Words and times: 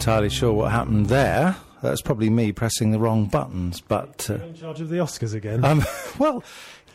entirely 0.00 0.30
sure 0.30 0.50
what 0.50 0.70
happened 0.72 1.06
there. 1.06 1.54
That's 1.82 2.00
probably 2.00 2.30
me 2.30 2.52
pressing 2.52 2.90
the 2.90 2.98
wrong 2.98 3.26
buttons, 3.26 3.82
but. 3.82 4.30
Uh, 4.30 4.36
in 4.36 4.54
charge 4.54 4.80
of 4.80 4.88
the 4.88 4.96
Oscars 4.96 5.34
again. 5.34 5.62
um, 5.62 5.84
well, 6.18 6.42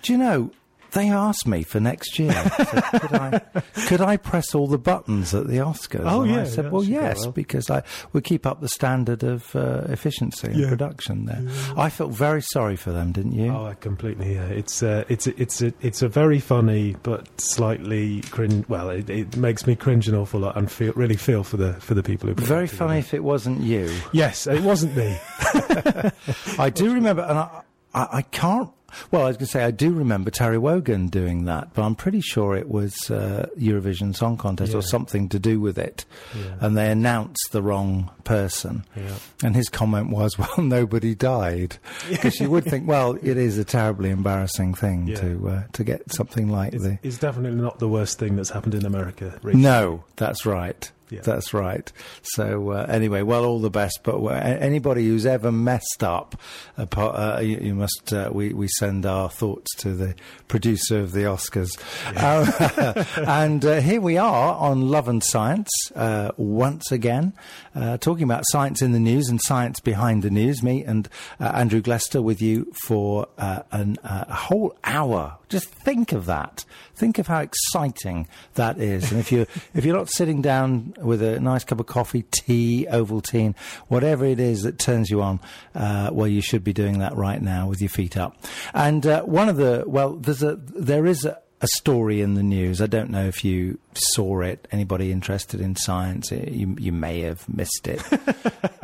do 0.01 0.11
you 0.11 0.17
know, 0.17 0.49
they 0.95 1.09
asked 1.11 1.45
me 1.45 1.61
for 1.61 1.79
next 1.79 2.17
year. 2.17 2.31
said, 2.33 2.81
could, 3.01 3.13
I, 3.13 3.39
could 3.87 4.01
I 4.01 4.17
press 4.17 4.55
all 4.55 4.65
the 4.67 4.79
buttons 4.79 5.35
at 5.35 5.45
the 5.47 5.57
Oscars? 5.57 6.01
Oh, 6.05 6.23
And 6.23 6.35
I 6.35 6.43
said, 6.45 6.65
that 6.65 6.71
well, 6.71 6.83
yes, 6.83 7.21
well." 7.21 7.31
because 7.31 7.69
I 7.69 7.83
we 8.13 8.21
keep 8.21 8.47
up 8.47 8.61
the 8.61 8.67
standard 8.69 9.23
of 9.23 9.55
uh, 9.55 9.83
efficiency 9.89 10.47
and 10.47 10.55
Yeah. 10.59 10.69
production 10.69 11.25
there. 11.25 11.43
I 11.77 11.91
felt 11.91 12.11
very 12.13 12.41
sorry 12.41 12.75
for 12.75 12.91
them, 12.91 13.11
didn't 13.11 13.33
you? 13.33 13.51
Oh, 13.51 13.67
I 13.67 13.75
completely. 13.75 14.33
Yeah, 14.33 14.47
it's 14.47 14.81
uh, 14.81 15.03
it's 15.09 15.27
a- 15.27 15.39
it's 15.41 15.61
a, 15.61 15.71
it's 15.81 16.01
a 16.01 16.07
very 16.07 16.39
funny 16.39 16.95
but 17.03 17.29
slightly 17.39 18.21
cringe. 18.31 18.65
Well, 18.67 18.89
it, 18.89 19.09
it 19.09 19.37
makes 19.37 19.67
me 19.67 19.75
cringe 19.75 20.07
an 20.07 20.15
awful 20.15 20.39
lot 20.39 20.57
and 20.57 20.71
feel 20.71 20.93
really 20.93 21.17
feel 21.17 21.43
for 21.43 21.57
the 21.57 21.73
for 21.73 21.93
the 21.93 22.01
people 22.03 22.29
who. 22.29 22.35
very 22.35 22.67
funny 22.67 22.99
if 22.99 23.13
it 23.13 23.23
wasn't 23.23 23.61
you. 23.61 23.93
Yes, 24.13 24.47
it 24.47 24.61
wasn't 24.63 24.95
me. 24.95 25.17
I 26.57 26.71
do 26.73 26.93
remember, 26.93 27.23
and 27.23 27.37
I, 27.39 27.61
I, 27.93 28.07
I 28.17 28.21
can't. 28.21 28.69
Well, 29.11 29.23
I 29.23 29.27
was 29.27 29.37
going 29.37 29.45
to 29.47 29.51
say 29.51 29.63
I 29.63 29.71
do 29.71 29.91
remember 29.91 30.29
Terry 30.31 30.57
Wogan 30.57 31.07
doing 31.07 31.45
that, 31.45 31.73
but 31.73 31.83
I'm 31.83 31.95
pretty 31.95 32.21
sure 32.21 32.55
it 32.55 32.69
was 32.69 33.09
uh, 33.11 33.47
Eurovision 33.57 34.15
Song 34.15 34.37
Contest 34.37 34.73
or 34.73 34.81
something 34.81 35.29
to 35.29 35.39
do 35.39 35.59
with 35.59 35.77
it, 35.77 36.05
Yeah. 36.35 36.55
and 36.61 36.77
they 36.77 36.89
announced 36.91 37.49
the 37.51 37.61
wrong 37.61 38.09
person. 38.23 38.85
Yeah. 38.95 39.15
And 39.43 39.55
his 39.55 39.69
comment 39.69 40.09
was, 40.09 40.37
"Well, 40.39 40.57
nobody 40.59 41.15
died," 41.15 41.77
because 42.09 42.39
you 42.39 42.49
would 42.49 42.65
think, 42.65 42.87
well, 42.87 43.17
it 43.21 43.37
is 43.37 43.57
a 43.57 43.63
terribly 43.65 44.09
embarrassing 44.09 44.73
thing 44.75 45.07
Yeah. 45.07 45.15
to 45.17 45.49
uh, 45.49 45.63
to 45.73 45.83
get 45.83 46.11
something 46.11 46.49
like 46.49 46.71
the. 46.71 46.97
it's 47.03 47.17
definitely 47.17 47.59
not 47.61 47.79
the 47.79 47.87
worst 47.89 48.19
thing 48.19 48.35
that's 48.35 48.49
happened 48.49 48.75
in 48.75 48.85
America. 48.85 49.37
recently. 49.43 49.61
No, 49.61 50.03
that's 50.15 50.45
right. 50.45 50.91
Yeah. 51.09 51.21
That's 51.21 51.53
right. 51.53 51.91
So 52.23 52.71
uh, 52.71 52.85
anyway, 52.89 53.21
well, 53.21 53.45
all 53.45 53.59
the 53.59 53.69
best. 53.69 53.99
But 54.03 54.15
uh, 54.17 54.29
anybody 54.29 55.05
who's 55.05 55.25
ever 55.25 55.51
messed 55.51 56.03
up, 56.03 56.39
uh, 56.77 57.39
you, 57.41 57.57
you 57.57 57.75
must. 57.75 58.11
Uh, 58.11 58.29
we 58.33 58.53
we 58.53 58.67
send 58.79 59.05
our 59.05 59.29
thoughts 59.29 59.73
to 59.77 59.93
the 59.93 60.15
producer 60.47 60.99
of 60.99 61.11
the 61.11 61.21
Oscars. 61.21 61.77
Uh, 62.15 63.03
and 63.27 63.63
uh, 63.65 63.81
here 63.81 64.01
we 64.01 64.17
are 64.17 64.55
on 64.55 64.89
Love 64.89 65.07
and 65.07 65.23
Science 65.23 65.69
uh, 65.95 66.31
once 66.37 66.91
again, 66.91 67.33
uh, 67.75 67.97
talking 67.97 68.23
about 68.23 68.43
science 68.47 68.81
in 68.81 68.91
the 68.91 68.99
news 68.99 69.29
and 69.29 69.39
science 69.41 69.79
behind 69.79 70.23
the 70.23 70.29
news. 70.29 70.63
Me 70.63 70.83
and 70.83 71.07
uh, 71.39 71.51
Andrew 71.53 71.81
Glester 71.81 72.23
with 72.23 72.41
you 72.41 72.71
for 72.85 73.27
uh, 73.37 73.61
an, 73.71 73.97
uh, 74.03 74.25
a 74.27 74.33
whole 74.33 74.75
hour. 74.83 75.37
Just 75.49 75.67
think 75.69 76.11
of 76.11 76.25
that. 76.25 76.65
Think 76.95 77.19
of 77.19 77.27
how 77.27 77.39
exciting 77.39 78.27
that 78.55 78.79
is. 78.79 79.11
And 79.11 79.19
if 79.19 79.31
you 79.31 79.41
if 79.73 79.85
you're 79.85 79.95
not 79.95 80.09
sitting 80.09 80.41
down 80.41 80.93
with 81.01 81.21
a 81.21 81.39
nice 81.39 81.63
cup 81.63 81.79
of 81.79 81.85
coffee, 81.85 82.23
tea, 82.31 82.87
Ovaltine, 82.89 83.55
whatever 83.87 84.25
it 84.25 84.39
is 84.39 84.63
that 84.63 84.79
turns 84.79 85.09
you 85.09 85.21
on, 85.21 85.39
uh, 85.73 86.09
well, 86.11 86.27
you 86.27 86.41
should 86.41 86.63
be 86.63 86.73
doing 86.73 86.99
that 86.99 87.15
right 87.15 87.41
now 87.41 87.67
with 87.67 87.81
your 87.81 87.89
feet 87.89 88.17
up. 88.17 88.35
And 88.73 89.05
uh, 89.05 89.23
one 89.23 89.49
of 89.49 89.57
the 89.57 89.83
well, 89.87 90.15
there's 90.15 90.43
a 90.43 90.55
there 90.55 91.05
is 91.05 91.25
a, 91.25 91.37
a 91.61 91.67
story 91.75 92.21
in 92.21 92.33
the 92.35 92.43
news. 92.43 92.81
I 92.81 92.87
don't 92.87 93.09
know 93.09 93.25
if 93.27 93.43
you 93.45 93.79
saw 93.93 94.41
it. 94.41 94.67
Anybody 94.71 95.11
interested 95.11 95.61
in 95.61 95.75
science? 95.75 96.31
Uh, 96.31 96.45
You 96.47 96.75
you 96.79 96.91
may 96.91 97.21
have 97.21 97.47
missed 97.47 97.87
it. 97.87 98.01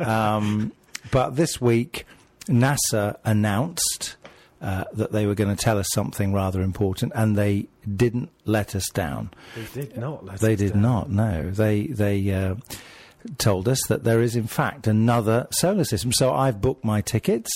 um, 0.00 0.72
but 1.10 1.36
this 1.36 1.60
week, 1.60 2.06
NASA 2.46 3.16
announced 3.24 4.16
uh, 4.62 4.84
that 4.94 5.12
they 5.12 5.26
were 5.26 5.34
going 5.34 5.54
to 5.54 5.62
tell 5.62 5.76
us 5.78 5.88
something 5.92 6.32
rather 6.32 6.62
important, 6.62 7.12
and 7.14 7.36
they 7.36 7.66
didn't 7.96 8.30
let 8.46 8.74
us 8.74 8.88
down. 8.94 9.30
They 9.74 9.82
did 9.82 9.96
not. 9.96 10.24
Let 10.24 10.38
They 10.40 10.56
did 10.56 10.72
down. 10.72 10.82
not. 10.82 11.10
No, 11.10 11.50
they 11.50 11.88
they 11.88 12.30
uh, 12.32 12.54
told 13.38 13.68
us 13.68 13.80
that 13.88 14.04
there 14.04 14.22
is 14.22 14.36
in 14.36 14.46
fact 14.46 14.86
another 14.86 15.48
solar 15.50 15.84
system. 15.84 16.12
So 16.12 16.32
I've 16.32 16.60
booked 16.60 16.84
my 16.84 17.00
tickets. 17.00 17.50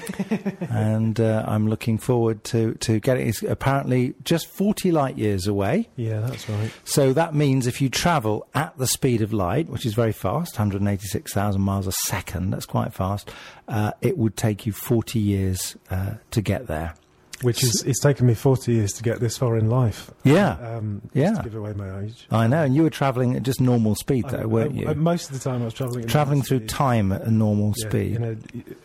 and 0.70 1.18
uh, 1.20 1.44
I'm 1.46 1.68
looking 1.68 1.98
forward 1.98 2.44
to, 2.44 2.74
to 2.74 3.00
getting. 3.00 3.28
It's 3.28 3.42
apparently 3.42 4.14
just 4.24 4.46
40 4.46 4.92
light 4.92 5.18
years 5.18 5.46
away. 5.46 5.88
Yeah, 5.96 6.20
that's 6.20 6.48
right. 6.48 6.72
So 6.84 7.12
that 7.12 7.34
means 7.34 7.66
if 7.66 7.80
you 7.80 7.88
travel 7.88 8.46
at 8.54 8.76
the 8.78 8.86
speed 8.86 9.22
of 9.22 9.32
light, 9.32 9.68
which 9.68 9.86
is 9.86 9.94
very 9.94 10.12
fast, 10.12 10.54
186,000 10.54 11.60
miles 11.60 11.86
a 11.86 11.92
second, 11.92 12.50
that's 12.50 12.66
quite 12.66 12.92
fast, 12.92 13.30
uh, 13.68 13.92
it 14.00 14.18
would 14.18 14.36
take 14.36 14.66
you 14.66 14.72
40 14.72 15.18
years 15.18 15.76
uh, 15.90 16.14
to 16.30 16.40
get 16.40 16.66
there. 16.66 16.94
Which 17.42 17.62
is 17.62 17.82
it's 17.86 18.00
taken 18.00 18.26
me 18.26 18.34
forty 18.34 18.72
years 18.72 18.92
to 18.94 19.02
get 19.02 19.20
this 19.20 19.36
far 19.36 19.56
in 19.58 19.68
life. 19.68 20.10
Yeah. 20.24 20.52
Um, 20.52 21.02
Yeah. 21.12 21.34
To 21.34 21.42
give 21.42 21.54
away 21.54 21.72
my 21.74 22.00
age. 22.00 22.26
I 22.30 22.46
know, 22.46 22.62
and 22.62 22.74
you 22.74 22.82
were 22.82 22.90
travelling 22.90 23.36
at 23.36 23.42
just 23.42 23.60
normal 23.60 23.94
speed, 23.96 24.26
though, 24.30 24.38
I- 24.38 24.44
weren't 24.46 24.72
I- 24.72 24.80
you? 24.80 24.88
I- 24.88 24.94
most 24.94 25.30
of 25.30 25.34
the 25.38 25.50
time, 25.50 25.62
I 25.62 25.64
was 25.66 25.74
traveling. 25.74 26.04
at 26.04 26.10
travelling 26.10 26.42
through 26.42 26.60
time 26.66 27.12
at 27.12 27.22
a 27.22 27.30
normal 27.30 27.74
Yeah, 27.76 27.88
speed. 27.88 28.12
You 28.12 28.18
know, 28.18 28.36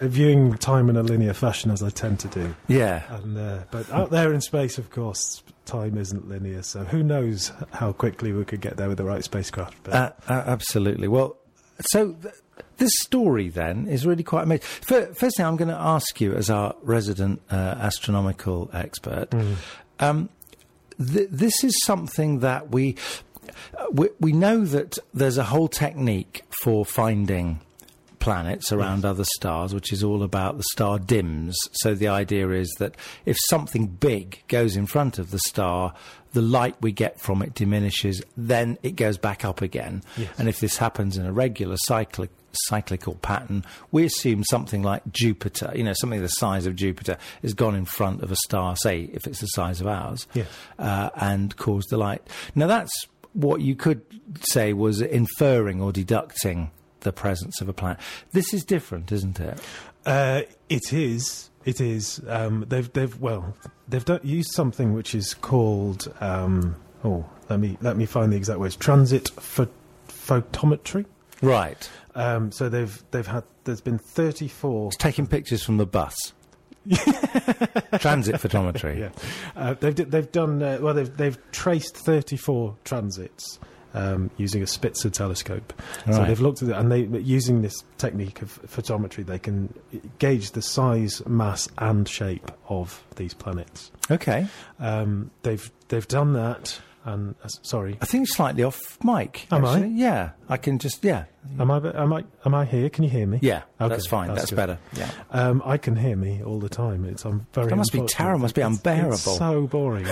viewing 0.02 0.54
time 0.58 0.90
in 0.90 0.98
a 0.98 1.04
linear 1.04 1.34
fashion 1.34 1.72
as 1.72 1.82
I 1.84 1.90
tend 1.90 2.20
to 2.22 2.28
do. 2.28 2.56
yeah. 2.68 3.04
And 3.16 3.38
uh, 3.38 3.60
but 3.72 3.90
out 3.92 4.10
there 4.12 4.34
in 4.34 4.42
space, 4.42 4.78
of 4.78 4.90
course, 4.90 5.44
time 5.66 5.98
isn't 5.98 6.28
linear. 6.28 6.64
So 6.64 6.84
who 6.86 7.04
knows 7.04 7.52
how 7.72 7.92
quickly 7.92 8.32
we 8.34 8.46
could 8.46 8.62
get 8.62 8.78
there 8.78 8.88
with 8.88 8.98
the 8.98 9.04
right 9.04 9.24
spacecraft? 9.24 9.76
But 9.84 9.94
Uh, 9.94 10.12
uh, 10.30 10.44
absolutely. 10.48 11.08
Well, 11.08 11.38
so 11.82 12.14
th- 12.14 12.34
this 12.78 12.92
story 13.02 13.50
then 13.50 13.88
is 13.88 14.06
really 14.06 14.24
quite 14.24 14.44
amazing. 14.44 14.66
Fir- 14.82 15.14
Firstly, 15.14 15.44
I'm 15.46 15.58
going 15.58 15.70
to 15.70 15.80
ask 15.80 16.22
you, 16.22 16.34
as 16.34 16.50
our 16.50 16.76
resident 16.84 17.42
uh, 17.50 17.56
astronomical 17.56 18.70
expert, 18.74 19.30
um, 20.00 20.30
th- 20.98 21.30
this 21.32 21.64
is 21.64 21.74
something 21.86 22.40
that 22.40 22.70
we, 22.72 22.96
uh, 23.78 23.86
we 23.92 24.10
we 24.20 24.32
know 24.32 24.66
that 24.66 24.98
there's 25.14 25.38
a 25.38 25.44
whole 25.46 25.68
technique 25.68 26.44
for 26.64 26.86
finding 26.86 27.60
planets 28.20 28.72
around 28.72 29.06
other 29.06 29.24
stars, 29.24 29.74
which 29.74 29.94
is 29.94 30.04
all 30.04 30.22
about 30.22 30.58
the 30.58 30.64
star 30.74 31.00
dims. 31.00 31.56
So 31.74 31.96
the 31.96 32.10
idea 32.10 32.50
is 32.50 32.68
that 32.80 32.96
if 33.26 33.38
something 33.50 33.88
big 33.88 34.44
goes 34.48 34.76
in 34.76 34.86
front 34.86 35.18
of 35.18 35.32
the 35.32 35.40
star, 35.40 35.94
the 36.34 36.42
light 36.42 36.76
we 36.82 36.92
get 36.92 37.22
from 37.22 37.42
it 37.42 37.54
diminishes, 37.54 38.22
then 38.36 38.78
it 38.84 38.96
goes 38.98 39.18
back 39.18 39.46
up 39.46 39.62
again. 39.62 40.04
Yes. 40.18 40.30
And 40.38 40.50
if 40.50 40.60
this 40.60 40.78
happens 40.78 41.18
in 41.18 41.26
a 41.26 41.32
regular 41.32 41.78
cyclic 41.78 42.30
cyclical 42.68 43.16
pattern, 43.16 43.64
we 43.92 44.06
assume 44.06 44.44
something 44.50 44.84
like 44.84 45.04
Jupiter, 45.12 45.72
you 45.76 45.84
know, 45.84 45.94
something 45.94 46.22
the 46.22 46.28
size 46.28 46.66
of 46.66 46.76
Jupiter, 46.76 47.18
has 47.42 47.54
gone 47.54 47.76
in 47.76 47.86
front 47.86 48.24
of 48.24 48.32
a 48.32 48.36
star, 48.46 48.76
say 48.76 49.10
if 49.14 49.28
it's 49.28 49.40
the 49.42 49.48
size 49.48 49.82
of 49.82 49.88
ours, 49.88 50.28
Yes. 50.34 50.48
uh, 50.80 51.10
and 51.16 51.56
caused 51.58 51.90
the 51.90 51.98
light. 51.98 52.22
Now 52.56 52.68
that's 52.68 52.92
what 53.34 53.62
you 53.62 53.76
could 53.76 54.02
say 54.42 54.74
was 54.74 55.02
inferring 55.02 55.82
or 55.82 55.92
deducting 55.92 56.72
the 57.02 57.14
presence 57.14 57.62
of 57.62 57.70
a 57.70 57.74
planet. 57.74 58.00
This 58.32 58.54
is 58.54 58.66
different, 58.66 59.12
isn't 59.12 59.40
it? 59.40 59.60
uh, 60.06 60.42
it 60.70 60.92
is. 60.94 61.50
It 61.66 61.82
is. 61.82 62.22
Um, 62.28 62.66
they've 62.70 62.92
they've 62.94 63.20
well 63.20 63.54
they've 63.90 64.04
done, 64.06 64.22
used 64.24 64.52
something 64.54 64.94
which 64.94 65.14
is 65.14 65.34
called 65.34 66.12
um, 66.22 66.76
oh 67.04 67.26
let 67.50 67.60
me 67.60 67.78
let 67.82 67.98
me 67.98 68.06
find 68.06 68.32
the 68.32 68.38
exact 68.38 68.60
words 68.60 68.78
transit 68.78 69.30
pho- 69.32 69.68
photometry. 70.08 71.06
Right. 71.42 71.90
Um, 72.16 72.52
so 72.52 72.70
they've 72.70 73.04
they've 73.12 73.28
had 73.28 73.44
there's 73.64 73.82
been 73.82 74.00
34 74.00 74.92
Taking 74.94 75.28
pictures 75.28 75.64
from 75.64 75.78
the 75.78 75.86
bus. 75.86 76.16
Transit 78.00 78.36
photometry. 78.36 79.00
Yeah, 79.00 79.10
uh, 79.56 79.74
they've 79.74 80.10
they've 80.10 80.32
done 80.32 80.64
uh, 80.64 80.80
well. 80.82 80.94
They've 80.94 81.18
they've 81.18 81.38
traced 81.52 81.98
34 81.98 82.78
transits 82.86 83.60
um, 83.94 84.30
using 84.38 84.62
a 84.62 84.68
Spitzer 84.68 85.10
telescope. 85.10 85.74
So 86.06 86.24
they've 86.24 86.40
looked 86.40 86.62
at 86.62 86.70
it, 86.70 86.76
and 86.76 86.92
they 86.92 87.02
using 87.20 87.62
this 87.62 87.76
technique 87.98 88.42
of 88.42 88.62
photometry, 88.64 89.26
they 89.26 89.40
can 89.40 89.74
gauge 90.20 90.52
the 90.52 90.62
size, 90.62 91.26
mass, 91.26 91.68
and 91.78 92.08
shape 92.08 92.52
of 92.70 93.04
these 93.16 93.34
planets. 93.34 93.92
Okay. 94.10 94.48
Um, 94.80 95.32
they've 95.44 95.70
they've 95.90 96.08
done 96.08 96.34
that, 96.34 96.80
and 97.08 97.36
uh, 97.44 97.48
sorry, 97.48 97.98
I 98.02 98.06
think 98.06 98.28
slightly 98.28 98.64
off 98.64 98.98
mic. 99.04 99.48
Am 99.52 99.66
I? 99.66 99.86
Yeah. 99.86 100.32
I 100.50 100.58
can 100.58 100.80
just, 100.80 101.04
yeah. 101.04 101.26
Am 101.60 101.72
I? 101.72 101.78
Am 101.94 102.12
I? 102.14 102.24
Am 102.46 102.54
I 102.56 102.66
here? 102.66 102.90
Can 102.90 103.04
you 103.06 103.10
hear 103.10 103.26
me? 103.26 103.40
Yeah, 103.42 103.62
Okay, 103.80 103.90
that's 103.90 104.08
fine. 104.08 104.34
That's, 104.34 104.50
good. 104.50 104.56
better. 104.58 104.78
Yeah. 104.94 105.10
Um, 105.32 105.62
I 105.66 105.78
can 105.78 105.96
hear 105.96 106.16
me 106.18 106.42
all 106.44 106.60
the 106.60 106.68
time. 106.70 107.06
It's 107.06 107.24
I'm 107.26 107.48
very. 107.54 107.68
That 107.70 107.76
must 107.78 107.94
be 107.94 108.02
terrible, 108.06 108.40
must 108.42 108.56
be 108.56 108.62
unbearable. 108.62 109.14
It's 109.14 109.22
so 109.38 109.66
boring. 109.68 110.06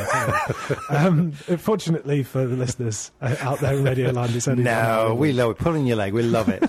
Um, 0.90 1.32
fortunately 1.58 2.24
for 2.24 2.46
the 2.46 2.56
listeners 2.56 3.12
uh, 3.22 3.36
out 3.42 3.60
there 3.60 3.76
in 3.76 3.84
Radio 3.84 4.12
Land, 4.12 4.34
it's 4.36 4.48
only 4.48 4.64
No, 4.66 5.14
we 5.18 5.34
love 5.34 5.52
it. 5.52 5.58
Pulling 5.58 5.86
your 5.86 5.98
leg. 5.98 6.14
We 6.14 6.24
love 6.24 6.48
it. 6.50 6.64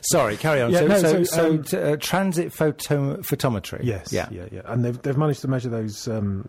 Sorry, 0.10 0.36
carry 0.36 0.60
on. 0.60 0.70
Yeah, 0.72 0.80
so, 0.80 0.86
no, 0.88 0.98
so, 1.00 1.08
so, 1.08 1.24
so, 1.24 1.46
um, 1.50 1.62
t- 1.62 1.76
uh, 1.78 1.96
transit 1.98 2.52
photo- 2.52 3.16
photometry. 3.18 3.80
Yes, 3.82 4.12
Yeah. 4.12 4.28
yeah, 4.30 4.44
yeah, 4.52 4.60
and 4.66 4.84
they've 4.84 5.00
they've 5.02 5.16
managed 5.18 5.40
to 5.42 5.48
measure 5.48 5.68
those 5.70 6.06
um, 6.08 6.46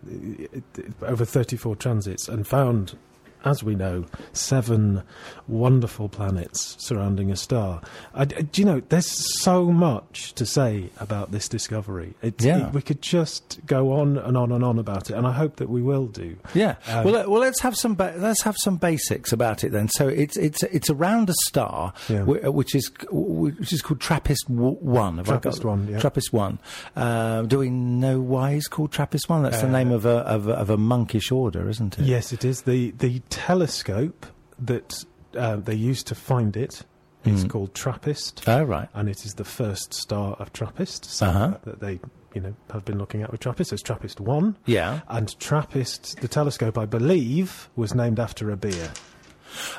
over 1.02 1.24
34 1.26 1.76
transits 1.78 2.28
and 2.28 2.46
found, 2.46 2.98
as 3.46 3.64
we 3.64 3.76
know, 3.76 4.06
seven 4.32 5.04
wonderful 5.48 6.08
planets 6.10 6.76
surrounding 6.80 7.32
a 7.32 7.36
star. 7.36 7.82
I, 8.14 8.26
do 8.26 8.62
you 8.62 8.66
know? 8.66 8.82
There's 8.90 9.08
so 9.42 9.66
much 9.66 10.34
to 10.36 10.46
say 10.46 10.90
about 11.00 11.32
this 11.32 11.48
discovery. 11.50 12.14
It, 12.22 12.42
Yeah. 12.42 12.68
it- 12.68 12.74
we 12.74 12.82
could 12.82 13.02
just 13.02 13.60
go 13.66 13.94
on 13.94 14.18
and 14.18 14.38
on 14.38 14.52
and 14.52 14.64
on 14.64 14.80
about 14.80 15.10
it, 15.10 15.14
and 15.16 15.28
I 15.28 15.32
hope 15.34 15.58
that 15.58 15.70
we 15.70 15.82
will 15.82 16.08
do. 16.08 16.38
Yeah. 16.54 16.76
Um, 16.88 17.04
well, 17.06 17.30
well, 17.30 17.42
let's 17.42 17.60
have 17.62 17.76
some 17.76 17.96
ba- 17.96 18.14
let's 18.18 18.42
have 18.44 18.56
some 18.60 18.78
basics 18.78 19.32
about 19.34 19.64
it 19.64 19.72
then. 19.72 19.90
So 19.90 20.08
it's 20.08 20.38
it's 20.38 20.64
it's 20.64 20.90
around 20.90 21.30
a 21.30 21.34
star, 21.48 21.94
Yeah. 22.10 22.22
whi- 22.24 22.48
which 22.50 22.74
is 22.76 22.90
which 23.12 23.74
is 23.74 23.82
called 23.82 24.00
Trappist 24.00 24.50
One. 24.50 25.18
Have 25.18 25.26
Trappist 25.28 25.66
1, 25.66 25.88
yeah. 25.90 26.00
Trappist 26.00 26.32
One. 26.34 26.60
Uh, 26.96 27.42
do 27.44 27.60
we 27.60 27.70
know 27.70 28.20
why 28.22 28.52
it's 28.52 28.68
called 28.68 28.92
Trappist 28.92 29.30
One? 29.30 29.44
That's 29.44 29.62
the 29.62 29.68
Uh, 29.68 29.72
name 29.72 29.92
of 29.92 30.06
a, 30.06 30.20
of 30.20 30.48
a 30.48 30.54
of 30.54 30.70
a 30.70 30.78
monkish 30.78 31.32
order, 31.32 31.68
isn't 31.70 32.00
it? 32.00 32.06
Yes, 32.06 32.32
it 32.32 32.46
is 32.46 32.62
the 32.62 32.92
the 33.00 33.22
telescope 33.34 34.26
that 34.60 35.04
uh, 35.38 35.56
they 35.58 35.74
used 35.76 36.08
to 36.08 36.16
find 36.16 36.56
it. 36.56 36.84
is 37.26 37.46
Mm. 37.46 37.50
called 37.52 37.74
TRAPPIST. 37.74 38.44
Oh 38.48 38.64
right. 38.64 38.90
and 38.94 39.08
it 39.08 39.24
is 39.26 39.36
the 39.36 39.46
first 39.46 39.94
star 39.94 40.34
of 40.42 40.52
TRAPPIST 40.52 41.06
so 41.06 41.26
Uh-huh. 41.28 41.58
that 41.64 41.80
they 41.80 42.00
you 42.36 42.42
know 42.42 42.54
have 42.74 42.84
been 42.84 42.98
looking 42.98 43.22
at 43.24 43.32
with 43.32 43.40
TRAPPIST. 43.40 43.72
It's 43.72 43.82
TRAPPIST 43.82 44.20
one, 44.20 44.58
Yeah. 44.66 45.00
and 45.08 45.28
TRAPPIST, 45.40 46.20
the 46.20 46.28
telescope, 46.28 46.78
I 46.78 46.86
believe, 46.86 47.70
was 47.78 47.96
named 47.96 48.20
after 48.20 48.52
a 48.52 48.58
beer. 48.58 48.92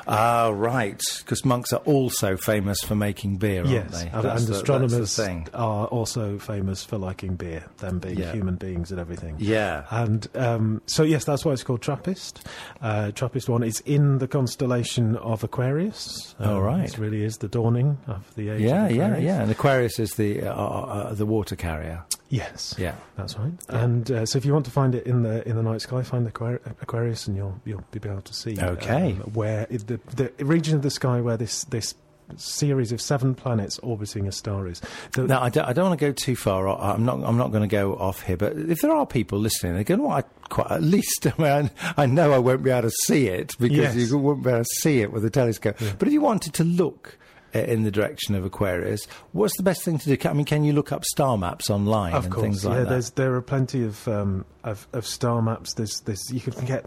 Ah, 0.07 0.49
right. 0.53 1.01
Because 1.19 1.43
monks 1.45 1.73
are 1.73 1.81
also 1.85 2.37
famous 2.37 2.81
for 2.81 2.95
making 2.95 3.37
beer, 3.37 3.61
aren't 3.61 3.71
yes, 3.71 4.03
they? 4.03 4.09
and, 4.09 4.25
and 4.25 4.47
the- 4.47 4.53
astronomers 4.53 5.19
are 5.53 5.87
also 5.87 6.37
famous 6.39 6.83
for 6.83 6.97
liking 6.97 7.35
beer, 7.35 7.65
them 7.77 7.99
being 7.99 8.17
Yeah. 8.19 8.31
human 8.33 8.55
beings 8.55 8.91
and 8.91 8.99
everything. 8.99 9.35
Yeah. 9.39 9.85
And 9.89 10.27
um, 10.35 10.81
so, 10.85 11.03
yes, 11.03 11.25
that's 11.25 11.43
why 11.45 11.53
it's 11.53 11.63
called 11.63 11.81
TRAPPIST. 11.81 12.45
Uh, 12.81 13.11
TRAPPIST 13.11 13.49
1 13.49 13.63
is 13.63 13.79
in 13.81 14.19
the 14.19 14.27
constellation 14.27 15.15
of 15.17 15.43
Aquarius. 15.43 16.35
Oh, 16.39 16.59
right. 16.59 16.87
It 16.87 16.97
really 16.97 17.23
is 17.23 17.37
the 17.37 17.47
dawning 17.47 17.97
of 18.07 18.33
the 18.35 18.49
age 18.49 18.61
Yeah, 18.61 18.87
yeah, 18.87 19.17
yeah. 19.17 19.41
And 19.41 19.51
Aquarius 19.51 19.99
is 19.99 20.15
the 20.15 20.43
uh, 20.43 20.53
uh, 20.53 20.81
uh, 20.85 21.13
the 21.13 21.25
water 21.25 21.55
carrier. 21.55 22.03
Yes. 22.35 22.75
Yeah. 22.77 22.95
That's 23.15 23.37
right. 23.37 23.51
And 23.69 24.09
uh, 24.11 24.25
so, 24.25 24.37
if 24.37 24.45
you 24.45 24.53
want 24.53 24.65
to 24.65 24.71
find 24.71 24.93
it 24.95 25.05
in 25.07 25.23
the 25.23 25.47
in 25.47 25.55
the 25.55 25.63
night 25.63 25.81
sky, 25.81 26.01
find 26.03 26.27
Aquari- 26.31 26.59
Aquarius, 26.81 27.27
and 27.27 27.35
you'll 27.37 27.59
you'll 27.65 27.83
be 27.91 27.99
able 28.09 28.21
to 28.21 28.33
see 28.33 28.57
Okay. 28.59 29.11
um, 29.13 29.17
where 29.33 29.67
it, 29.69 29.87
the 29.87 29.99
the 30.37 30.45
region 30.45 30.75
of 30.75 30.81
the 30.81 30.89
sky 30.89 31.21
where 31.21 31.37
this 31.37 31.63
this 31.65 31.95
series 32.37 32.91
of 32.91 32.99
seven 32.99 33.35
planets 33.35 33.77
orbiting 33.83 34.27
a 34.27 34.31
star 34.31 34.67
is. 34.67 34.81
The, 35.11 35.27
Now, 35.27 35.43
I 35.43 35.49
don't, 35.49 35.63
I 35.69 35.73
don't 35.73 35.89
want 35.89 35.99
to 35.99 36.05
go 36.07 36.11
too 36.11 36.35
far. 36.35 36.67
I'm 36.67 37.05
not. 37.05 37.19
I'm 37.23 37.37
not 37.37 37.51
going 37.51 37.61
to 37.61 37.67
go 37.67 37.93
off 37.95 38.23
here. 38.23 38.35
But 38.37 38.57
if 38.57 38.81
there 38.81 38.91
are 38.91 39.05
people 39.05 39.37
listening, 39.39 39.75
they're 39.75 39.83
going, 39.83 40.01
"Well, 40.01 40.11
I 40.17 40.21
quite 40.49 40.71
at 40.71 40.81
least. 40.81 41.27
I, 41.37 41.41
mean, 41.61 41.69
I, 41.97 42.03
I 42.03 42.05
know 42.07 42.33
I 42.33 42.39
won't 42.39 42.63
be 42.63 42.71
able 42.71 42.89
to 42.89 42.95
see 43.05 43.27
it 43.27 43.53
because 43.59 43.95
Yes. 43.95 44.09
you 44.09 44.17
won't 44.17 44.43
be 44.43 44.49
able 44.49 44.59
to 44.63 44.69
see 44.81 45.01
it 45.01 45.11
with 45.11 45.23
a 45.23 45.29
telescope. 45.29 45.77
But 45.99 46.07
if 46.07 46.13
you 46.13 46.21
wanted 46.21 46.53
to 46.55 46.63
look 46.63 47.17
in 47.55 47.83
the 47.83 47.91
direction 47.91 48.35
of 48.35 48.45
Aquarius, 48.45 49.05
what's 49.31 49.55
the 49.57 49.63
best 49.63 49.83
thing 49.83 49.97
to 49.99 50.15
do? 50.15 50.29
I 50.29 50.33
mean, 50.33 50.45
can 50.45 50.63
you 50.63 50.73
look 50.73 50.91
up 50.91 51.05
star 51.05 51.37
maps 51.37 51.69
online 51.69 52.13
of 52.13 52.25
and 52.25 52.33
course, 52.33 52.43
things 52.43 52.65
like 52.65 52.77
yeah. 52.77 52.83
that? 52.83 52.89
There's 52.89 53.11
there 53.11 53.33
are 53.35 53.41
plenty 53.41 53.83
of 53.83 54.07
um, 54.07 54.45
of, 54.63 54.87
of 54.93 55.05
star 55.05 55.41
maps. 55.41 55.73
There's 55.73 56.01
there's 56.01 56.23
you 56.31 56.39
can 56.39 56.65
get 56.65 56.85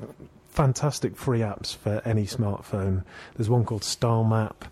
fantastic 0.51 1.17
free 1.17 1.41
apps 1.41 1.77
for 1.77 2.03
any 2.05 2.25
smartphone. 2.25 3.05
There's 3.37 3.49
one 3.49 3.65
called 3.65 3.85
Star 3.85 4.25
Map. 4.25 4.65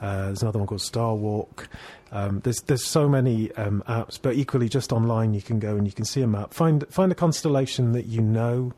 Uh, 0.00 0.26
there's 0.26 0.42
another 0.42 0.58
one 0.58 0.68
called 0.68 0.82
Star 0.82 1.14
Walk. 1.14 1.68
Um, 2.12 2.40
there's 2.40 2.60
there's 2.62 2.84
so 2.84 3.08
many 3.08 3.50
um, 3.52 3.82
apps, 3.88 4.18
but 4.20 4.34
equally 4.36 4.68
just 4.68 4.92
online 4.92 5.34
you 5.34 5.42
can 5.42 5.58
go 5.58 5.76
and 5.76 5.86
you 5.86 5.92
can 5.92 6.04
see 6.04 6.22
a 6.22 6.26
map. 6.26 6.54
Find 6.54 6.86
find 6.90 7.10
a 7.10 7.14
constellation 7.14 7.92
that 7.92 8.06
you 8.06 8.20
know, 8.20 8.72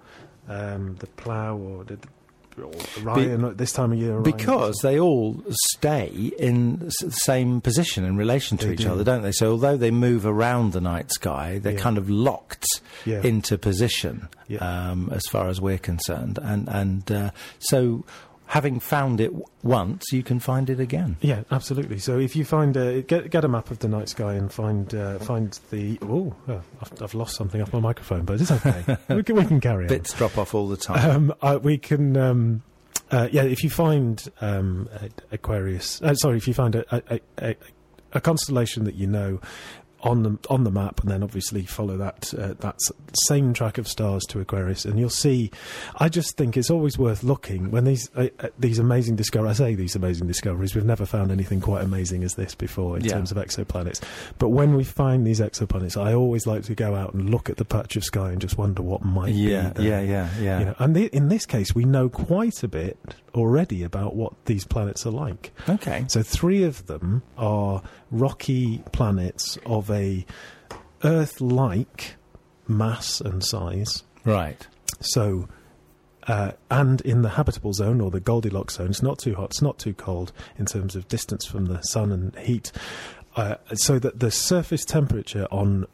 um, 0.48 0.96
the 0.96 1.06
Plough 1.06 1.56
or 1.56 1.84
the 1.84 1.98
at 2.58 3.58
this 3.58 3.72
time 3.72 3.92
of 3.92 3.98
year. 3.98 4.20
Because 4.20 4.76
they 4.82 4.98
all 4.98 5.42
stay 5.72 6.30
in 6.38 6.78
the 6.78 6.90
same 7.10 7.60
position 7.60 8.04
in 8.04 8.16
relation 8.16 8.58
to 8.58 8.66
They 8.66 8.72
each 8.74 8.80
do. 8.82 8.92
other, 8.92 9.04
don't 9.04 9.22
they? 9.22 9.32
So 9.32 9.50
although 9.52 9.76
they 9.76 9.90
move 9.90 10.26
around 10.26 10.72
the 10.72 10.80
night 10.80 11.12
sky, 11.12 11.58
they're 11.62 11.72
Yeah. 11.74 11.78
kind 11.80 11.98
of 11.98 12.08
locked 12.10 12.66
Yeah. 13.04 13.20
into 13.22 13.58
position, 13.58 14.28
Yeah. 14.48 14.58
um, 14.90 15.10
as 15.12 15.22
far 15.30 15.48
as 15.48 15.60
we're 15.60 15.78
concerned. 15.78 16.38
And 16.42 16.68
and 16.68 17.10
uh, 17.10 17.30
so, 17.58 18.04
having 18.46 18.78
found 18.80 19.20
it 19.20 19.28
w- 19.28 19.44
once, 19.62 20.12
you 20.12 20.22
can 20.22 20.38
find 20.38 20.68
it 20.70 20.78
again. 20.80 21.16
Yeah, 21.20 21.42
absolutely. 21.50 21.98
So 21.98 22.18
if 22.18 22.36
you 22.36 22.44
find 22.44 22.76
a 22.76 23.02
get 23.02 23.30
get 23.30 23.44
a 23.44 23.48
map 23.48 23.70
of 23.70 23.78
the 23.80 23.88
night 23.88 24.08
sky 24.08 24.34
and 24.34 24.52
find 24.52 24.94
uh, 24.94 25.18
find 25.18 25.58
the 25.70 25.98
oh, 26.02 26.34
uh, 26.48 26.58
I've, 26.80 27.02
I've 27.02 27.14
lost 27.14 27.36
something 27.36 27.60
off 27.60 27.72
my 27.72 27.80
microphone, 27.80 28.24
but 28.24 28.40
it's 28.40 28.50
okay. 28.50 28.96
we 29.14 29.22
can 29.22 29.36
we 29.36 29.44
can 29.44 29.60
carry 29.60 29.84
on. 29.84 29.88
Bits 29.88 30.12
drop 30.12 30.36
off 30.38 30.54
all 30.54 30.68
the 30.68 30.76
time. 30.76 31.10
Um, 31.10 31.34
uh, 31.42 31.58
we 31.62 31.78
can. 31.78 32.16
Um, 32.16 32.62
uh, 33.10 33.28
yeah, 33.30 33.42
if 33.42 33.62
you 33.62 33.70
find 33.70 34.28
um, 34.40 34.88
Aquarius, 35.30 36.00
uh, 36.02 36.14
sorry, 36.14 36.38
if 36.38 36.48
you 36.48 36.54
find 36.54 36.74
a, 36.74 37.14
a, 37.14 37.20
a, 37.38 37.56
a 38.14 38.20
constellation 38.20 38.84
that 38.84 38.94
you 38.94 39.06
know 39.06 39.40
on 40.04 40.22
the 40.22 40.38
on 40.48 40.62
the 40.64 40.70
map, 40.70 41.00
and 41.00 41.10
then 41.10 41.22
obviously 41.22 41.64
follow 41.64 41.96
that 41.96 42.32
uh, 42.38 42.54
that 42.60 42.76
same 43.26 43.52
track 43.54 43.78
of 43.78 43.88
stars 43.88 44.22
to 44.28 44.38
Aquarius, 44.38 44.84
and 44.84 44.98
you'll 44.98 45.08
see. 45.10 45.50
I 45.96 46.08
just 46.08 46.36
think 46.36 46.56
it's 46.56 46.70
always 46.70 46.96
worth 46.98 47.24
looking 47.24 47.70
when 47.70 47.84
these 47.84 48.08
uh, 48.14 48.28
uh, 48.38 48.48
these 48.58 48.78
amazing 48.78 49.16
discoveries. 49.16 49.60
I 49.60 49.64
say 49.70 49.74
these 49.74 49.96
amazing 49.96 50.26
discoveries. 50.26 50.74
We've 50.74 50.84
never 50.84 51.06
found 51.06 51.32
anything 51.32 51.60
quite 51.60 51.82
amazing 51.82 52.22
as 52.22 52.34
this 52.34 52.54
before 52.54 52.96
in 52.98 53.04
Yeah. 53.04 53.12
terms 53.14 53.32
of 53.32 53.38
exoplanets. 53.38 54.00
But 54.38 54.50
when 54.50 54.74
we 54.76 54.84
find 54.84 55.26
these 55.26 55.40
exoplanets, 55.40 55.96
I 56.00 56.12
always 56.14 56.46
like 56.46 56.64
to 56.64 56.74
go 56.74 56.94
out 56.94 57.14
and 57.14 57.30
look 57.30 57.48
at 57.50 57.56
the 57.56 57.64
patch 57.64 57.96
of 57.96 58.04
sky 58.04 58.30
and 58.30 58.40
just 58.40 58.58
wonder 58.58 58.82
what 58.82 59.04
might 59.04 59.32
yeah, 59.34 59.70
be. 59.70 59.84
there. 59.88 60.04
yeah, 60.04 60.28
yeah, 60.34 60.40
yeah. 60.40 60.58
You 60.58 60.64
know, 60.66 60.74
and 60.78 60.94
the, 60.94 61.06
in 61.16 61.28
this 61.28 61.46
case, 61.46 61.74
we 61.74 61.84
know 61.84 62.08
quite 62.08 62.62
a 62.62 62.68
bit 62.68 62.98
already 63.34 63.82
about 63.82 64.14
what 64.14 64.32
these 64.44 64.64
planets 64.64 65.04
are 65.06 65.10
like. 65.10 65.50
Okay. 65.68 66.04
So, 66.08 66.22
three 66.22 66.62
of 66.62 66.86
them 66.86 67.22
are 67.38 67.82
rocky 68.10 68.82
planets 68.92 69.58
of 69.66 69.90
a 69.94 70.26
Earth-like 71.02 72.16
mass 72.66 73.20
and 73.20 73.44
size. 73.44 74.02
Right. 74.24 74.66
So, 75.00 75.48
uh, 76.26 76.52
and 76.70 77.00
in 77.02 77.22
the 77.22 77.28
habitable 77.30 77.72
zone 77.74 78.00
or 78.00 78.10
the 78.10 78.20
Goldilocks 78.20 78.76
zone, 78.76 78.88
it's 78.90 79.02
not 79.02 79.18
too 79.18 79.34
hot, 79.34 79.50
it's 79.50 79.62
not 79.62 79.78
too 79.78 79.92
cold 79.94 80.32
in 80.58 80.66
terms 80.66 80.96
of 80.96 81.06
distance 81.08 81.44
from 81.46 81.66
the 81.66 81.80
sun 81.82 82.10
and 82.10 82.34
heat. 82.36 82.72
Uh, 83.36 83.56
so 83.74 83.98
that 83.98 84.20
the 84.20 84.30
surface 84.30 84.84
temperature 84.84 85.46
on 85.50 85.86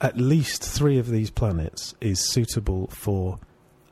at 0.00 0.16
least 0.18 0.62
three 0.62 0.98
of 0.98 1.08
these 1.08 1.30
planets 1.30 1.94
is 2.00 2.20
suitable 2.30 2.88
for 2.88 3.38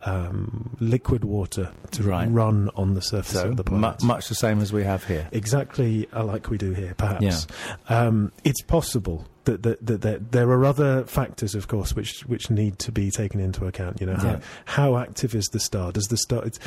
um, 0.02 0.76
liquid 0.80 1.24
water 1.24 1.70
to 1.92 2.02
Right. 2.02 2.28
run 2.30 2.68
on 2.74 2.94
the 2.94 3.02
surface 3.02 3.32
So 3.40 3.48
of 3.50 3.56
the 3.56 3.64
mu- 3.70 3.78
planet. 3.80 4.02
much 4.02 4.28
the 4.28 4.34
same 4.34 4.60
as 4.60 4.72
we 4.72 4.82
have 4.84 5.04
here. 5.04 5.28
Exactly 5.30 6.08
uh, 6.12 6.24
like 6.24 6.50
we 6.50 6.58
do 6.58 6.72
here, 6.72 6.94
perhaps. 6.96 7.46
Um, 7.88 8.32
it's 8.44 8.62
possible 8.62 9.26
that, 9.44 9.62
that, 9.62 9.86
that, 9.86 10.00
that 10.02 10.32
there 10.32 10.48
are 10.50 10.64
other 10.64 11.04
factors, 11.04 11.54
of 11.54 11.68
course, 11.68 11.94
which 11.96 12.20
which 12.26 12.50
need 12.50 12.78
to 12.80 12.92
be 12.92 13.10
taken 13.10 13.40
into 13.40 13.66
account. 13.66 14.00
You 14.00 14.06
know, 14.06 14.12
Yeah. 14.22 14.40
how, 14.66 14.92
how 14.92 14.96
active 14.98 15.34
is 15.34 15.46
the 15.46 15.60
star? 15.60 15.92
Does 15.92 16.06
the 16.08 16.16
star? 16.16 16.44
It's, 16.44 16.58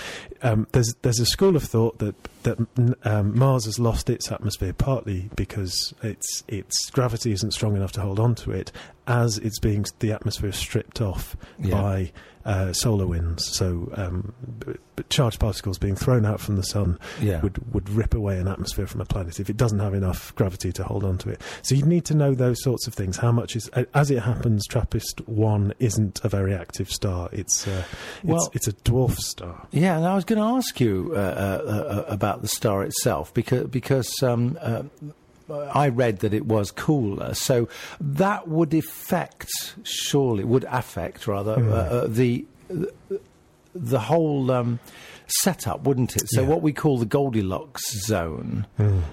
um, 0.41 0.67
there's 0.71 0.93
there's 1.01 1.19
a 1.19 1.25
school 1.25 1.55
of 1.55 1.63
thought 1.63 1.99
that 1.99 2.15
that 2.43 2.57
um, 3.03 3.37
Mars 3.37 3.65
has 3.65 3.79
lost 3.79 4.09
its 4.09 4.31
atmosphere 4.31 4.73
partly 4.73 5.29
because 5.35 5.93
its 6.03 6.43
its 6.47 6.89
gravity 6.91 7.31
isn't 7.31 7.51
strong 7.51 7.75
enough 7.75 7.91
to 7.93 8.01
hold 8.01 8.19
on 8.19 8.35
to 8.35 8.51
it, 8.51 8.71
as 9.07 9.37
it's 9.37 9.59
being 9.59 9.85
the 9.99 10.11
atmosphere 10.11 10.49
is 10.49 10.55
stripped 10.55 11.01
off 11.01 11.35
Yeah. 11.59 11.79
by 11.81 12.11
uh, 12.45 12.73
solar 12.73 13.07
winds. 13.07 13.45
So 13.55 13.91
um, 13.95 14.33
b- 14.59 14.73
b- 14.95 15.03
charged 15.09 15.39
particles 15.39 15.77
being 15.77 15.95
thrown 15.95 16.25
out 16.25 16.39
from 16.39 16.55
the 16.55 16.63
sun 16.63 16.99
Yeah. 17.21 17.41
would 17.41 17.73
would 17.73 17.89
rip 17.89 18.13
away 18.13 18.37
an 18.39 18.47
atmosphere 18.47 18.85
from 18.87 19.01
a 19.01 19.05
planet 19.05 19.39
if 19.39 19.49
it 19.49 19.57
doesn't 19.57 19.79
have 19.79 19.93
enough 19.93 20.33
gravity 20.35 20.71
to 20.73 20.83
hold 20.83 21.03
on 21.03 21.17
to 21.19 21.29
it. 21.29 21.41
So 21.61 21.75
you'd 21.75 21.85
need 21.85 22.05
to 22.05 22.13
know 22.15 22.33
those 22.35 22.61
sorts 22.61 22.87
of 22.87 22.93
things. 22.93 23.17
How 23.17 23.31
much 23.31 23.55
is 23.55 23.69
as 23.93 24.11
it 24.11 24.19
happens, 24.23 24.67
TRAPPIST 24.67 25.27
one 25.27 25.73
isn't 25.79 26.19
a 26.23 26.29
very 26.29 26.53
active 26.53 26.89
star. 26.91 27.29
It's 27.31 27.67
uh, 27.67 27.83
Well- 28.23 28.49
it's, 28.53 28.67
it's 28.67 28.67
a 28.67 28.73
dwarf 28.89 29.15
star. 29.17 29.67
Yeah, 29.71 29.97
and 29.97 30.05
I 30.05 30.15
was 30.15 30.25
going 30.25 30.39
to 30.39 30.45
ask 30.57 30.79
you 30.81 31.13
uh, 31.15 31.17
uh, 31.19 31.21
uh, 31.21 32.05
about 32.07 32.41
the 32.41 32.47
star 32.47 32.83
itself 32.83 33.33
because 33.33 33.67
because 33.67 34.11
um, 34.21 34.57
uh, 34.61 34.83
I 35.73 35.89
read 35.89 36.19
that 36.19 36.33
it 36.33 36.45
was 36.45 36.71
cooler, 36.71 37.33
so 37.33 37.67
that 37.99 38.47
would 38.47 38.73
affect, 38.73 39.51
surely 39.83 40.43
would 40.43 40.65
affect 40.69 41.27
rather 41.27 41.53
uh, 41.53 41.73
uh, 41.75 42.07
the 42.07 42.45
the 43.75 43.99
whole 43.99 44.51
um, 44.51 44.79
setup, 45.41 45.83
wouldn't 45.83 46.15
it? 46.15 46.23
So 46.29 46.41
Yeah. 46.41 46.47
what 46.47 46.61
we 46.61 46.73
call 46.73 46.97
the 46.97 47.05
Goldilocks 47.05 47.83
zone, 48.05 48.65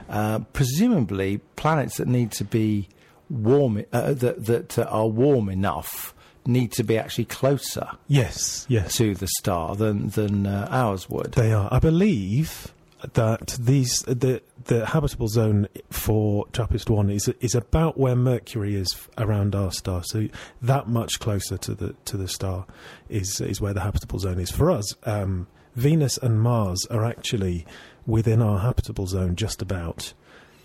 uh, 0.09 0.41
presumably 0.53 1.39
planets 1.57 1.97
that 1.99 2.09
need 2.09 2.31
to 2.33 2.45
be 2.45 2.89
warm, 3.29 3.85
uh, 3.93 4.13
that 4.15 4.47
that 4.47 4.79
uh, 4.79 4.83
are 4.91 5.07
warm 5.09 5.49
enough, 5.49 6.15
need 6.47 6.73
to 6.73 6.83
be 6.83 6.99
actually 6.99 7.27
closer 7.27 7.89
Yes, 8.09 8.67
yes. 8.69 8.95
to 8.97 9.15
the 9.15 9.29
star 9.39 9.77
than 9.77 10.09
than 10.11 10.47
uh, 10.47 10.69
ours 10.71 11.09
would. 11.09 11.33
They 11.33 11.53
are. 11.53 11.69
I 11.73 11.79
believe 11.79 12.73
that 13.15 13.57
these 13.59 13.99
the 14.07 14.43
the 14.65 14.87
habitable 14.87 15.29
zone 15.29 15.69
for 15.91 16.47
TRAPPIST 16.49 16.91
one 16.91 17.11
is 17.11 17.29
is 17.41 17.55
about 17.55 17.99
where 17.99 18.17
Mercury 18.17 18.77
is 18.77 19.09
around 19.19 19.55
our 19.55 19.73
star. 19.73 20.03
So 20.05 20.29
that 20.63 20.89
much 20.89 21.19
closer 21.19 21.57
to 21.59 21.75
the 21.75 21.95
to 22.07 22.17
the 22.17 22.29
star 22.29 22.67
is 23.09 23.41
is 23.41 23.61
where 23.61 23.75
the 23.75 23.81
habitable 23.81 24.19
zone 24.19 24.39
is 24.39 24.51
for 24.51 24.71
us. 24.71 24.95
Um, 25.05 25.47
Venus 25.77 26.19
and 26.19 26.41
Mars 26.41 26.87
are 26.91 27.05
actually 27.05 27.65
within 28.07 28.43
our 28.43 28.59
habitable 28.59 29.07
zone 29.07 29.37
just 29.37 29.63
about, 29.63 30.13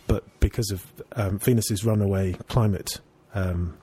but 0.07 0.23
because 0.39 0.71
of 0.71 0.85
um, 1.13 1.39
Venus's 1.39 1.85
runaway 1.85 2.33
climate. 2.47 2.99
Um, 3.33 3.77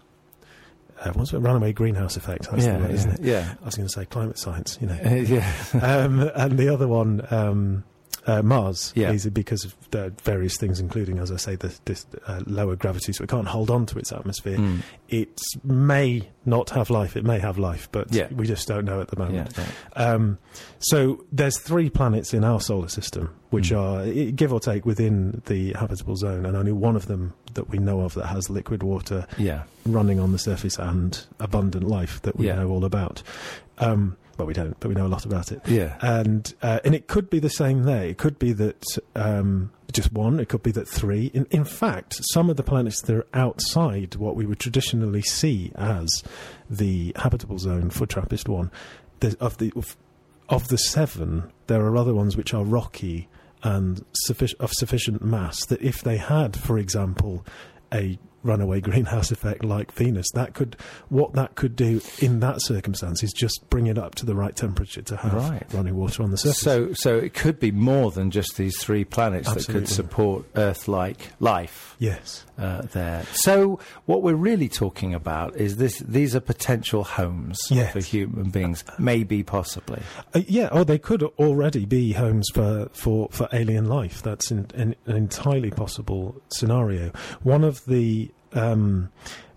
uh, 1.01 1.13
what's 1.15 1.33
it? 1.33 1.39
Runaway 1.39 1.73
greenhouse 1.73 2.17
effect. 2.17 2.49
That's 2.51 2.65
yeah, 2.65 2.79
the 2.79 2.89
yeah, 2.89 2.95
isn't 2.95 3.13
it? 3.13 3.21
yeah. 3.23 3.55
I 3.61 3.65
was 3.65 3.75
going 3.75 3.89
to 3.89 3.93
say 3.93 4.05
climate 4.05 4.39
science. 4.39 4.79
You 4.81 4.87
know, 4.87 5.01
yeah. 5.03 5.53
um, 5.81 6.31
and 6.35 6.59
the 6.59 6.69
other 6.73 6.87
one, 6.87 7.27
um, 7.31 7.85
uh, 8.27 8.43
Mars, 8.43 8.93
Yeah. 8.95 9.11
is 9.13 9.27
because 9.31 9.65
of 9.65 9.75
the 9.91 10.13
various 10.23 10.57
things, 10.57 10.79
including, 10.81 11.19
as 11.19 11.31
I 11.33 11.37
say, 11.37 11.57
the 11.57 11.75
this, 11.87 12.07
uh, 12.27 12.41
lower 12.47 12.77
gravity, 12.77 13.13
so 13.13 13.25
it 13.25 13.29
can't 13.31 13.49
hold 13.49 13.71
on 13.71 13.87
to 13.87 13.99
its 13.99 14.13
atmosphere. 14.13 14.59
Mm. 14.59 14.81
It 15.09 15.41
may 15.65 16.29
not 16.47 16.71
have 16.71 16.89
life. 16.91 17.17
It 17.17 17.25
may 17.25 17.39
have 17.39 17.59
life, 17.59 17.89
but 17.93 18.13
Yeah. 18.13 18.29
we 18.35 18.47
just 18.47 18.67
don't 18.69 18.85
know 18.85 19.01
at 19.01 19.09
the 19.09 19.17
moment. 19.19 19.53
yeah. 19.57 19.65
Um, 19.97 20.39
so 20.79 21.25
there's 21.33 21.59
three 21.59 21.91
planets 21.91 22.33
in 22.35 22.45
our 22.45 22.61
solar 22.61 22.89
system 22.89 23.31
which 23.51 23.71
Mm. 23.71 23.79
are, 24.29 24.31
give 24.33 24.53
or 24.53 24.61
take, 24.61 24.87
within 24.87 25.43
the 25.47 25.73
habitable 25.75 26.17
zone, 26.17 26.47
and 26.47 26.57
only 26.57 26.73
one 26.73 26.97
of 26.97 27.07
them 27.07 27.35
that 27.55 27.69
we 27.69 27.77
know 27.79 28.01
of 28.01 28.15
that 28.15 28.27
has 28.27 28.49
liquid 28.49 28.83
water 28.83 29.27
yeah. 29.37 29.65
running 29.85 30.19
on 30.19 30.33
the 30.33 30.39
surface 30.39 30.79
and 30.79 31.27
abundant 31.39 31.85
life 31.87 32.23
that 32.23 32.37
we 32.37 32.47
know 32.47 32.71
all 32.71 32.85
about. 32.85 33.23
Um, 33.79 34.17
well, 34.43 34.47
we 34.49 34.55
don't, 34.55 34.79
but 34.81 34.89
we 34.89 34.95
know 34.95 35.07
a 35.07 35.09
lot 35.09 35.25
about 35.25 35.53
it 35.53 35.61
Yeah. 35.67 35.97
and 36.01 36.53
uh, 36.63 36.81
and 36.85 36.95
it 36.95 37.07
could 37.07 37.31
be 37.31 37.39
the 37.39 37.51
same 37.51 37.85
there. 37.85 38.05
It 38.05 38.19
could 38.19 38.39
be 38.39 38.53
that 38.53 38.85
um, 39.15 39.71
just 39.93 40.13
one. 40.13 40.41
It 40.41 40.49
could 40.49 40.63
be 40.63 40.71
that 40.73 40.89
three. 40.89 41.27
In, 41.35 41.47
in 41.51 41.65
fact, 41.65 42.21
some 42.33 42.51
of 42.51 42.57
the 42.57 42.63
planets 42.63 43.01
that 43.03 43.15
are 43.17 43.27
outside 43.35 44.17
what 44.17 44.37
we 44.37 44.47
would 44.47 44.59
traditionally 44.59 45.23
see 45.23 45.71
as 45.77 46.23
the 46.71 47.13
habitable 47.17 47.59
zone 47.59 47.91
for 47.91 48.07
TRAPPIST 48.07 48.49
one, 48.49 48.71
of 49.41 49.59
the 49.59 49.73
of, 49.77 49.97
of 50.49 50.69
the 50.69 50.79
seven, 50.79 51.51
there 51.67 51.85
are 51.85 51.97
other 51.97 52.15
ones 52.15 52.37
which 52.37 52.53
are 52.55 52.65
rocky 52.65 53.29
and 53.63 54.05
suffic- 54.29 54.59
of 54.59 54.73
sufficient 54.73 55.23
mass 55.23 55.65
that 55.67 55.81
if 55.83 56.03
they 56.03 56.17
had, 56.17 56.57
for 56.57 56.79
example, 56.79 57.45
a 57.95 58.19
runaway 58.43 58.81
greenhouse 58.81 59.31
effect 59.31 59.65
like 59.65 59.93
Venus, 59.93 60.31
that 60.35 60.55
could 60.55 60.77
what 61.09 61.33
that 61.35 61.55
could 61.55 61.77
do 61.77 62.01
in 62.21 62.41
that 62.41 62.61
circumstance 62.63 63.23
is 63.23 63.33
just 63.33 63.69
bring 63.71 63.87
it 63.87 63.99
up 63.99 64.15
to 64.17 64.27
the 64.27 64.35
right 64.35 64.55
temperature 64.57 65.03
to 65.03 65.17
have 65.17 65.33
Right. 65.35 65.65
running 65.73 65.97
water 65.97 66.23
on 66.23 66.31
the 66.31 66.37
surface. 66.37 66.61
So, 66.61 66.93
so 66.93 67.17
it 67.17 67.35
could 67.35 67.59
be 67.61 67.71
more 67.71 68.11
than 68.11 68.31
just 68.31 68.57
these 68.57 68.77
three 68.79 69.05
planets 69.05 69.53
that 69.53 69.67
could 69.67 69.89
support 69.89 70.45
Earth-like 70.57 71.33
life 71.41 71.97
yes, 71.99 72.45
uh, 72.59 72.83
there. 72.93 73.25
So, 73.33 73.79
what 74.07 74.23
we're 74.23 74.35
really 74.35 74.69
talking 74.69 75.15
about 75.15 75.57
is 75.57 75.77
this: 75.77 75.99
these 76.01 76.35
are 76.37 76.41
potential 76.41 77.05
homes 77.05 77.59
Yes. 77.71 77.93
for 77.93 78.01
human 78.01 78.51
beings, 78.51 78.85
maybe, 78.99 79.43
possibly. 79.43 80.03
uh, 80.35 80.43
yeah. 80.47 80.69
Oh, 80.73 80.85
they 80.85 80.99
could 80.99 81.23
already 81.23 81.85
be 81.87 82.13
homes 82.13 82.49
for 82.53 82.89
for, 82.93 83.29
for 83.31 83.49
alien 83.53 83.87
life. 83.89 84.23
That's 84.23 84.51
in, 84.51 84.67
in, 84.75 84.97
an 85.07 85.17
entirely 85.17 85.71
possible 85.71 86.41
scenario. 86.49 87.11
One 87.43 87.65
of 87.65 87.85
the 87.87 88.31
um, 88.55 89.11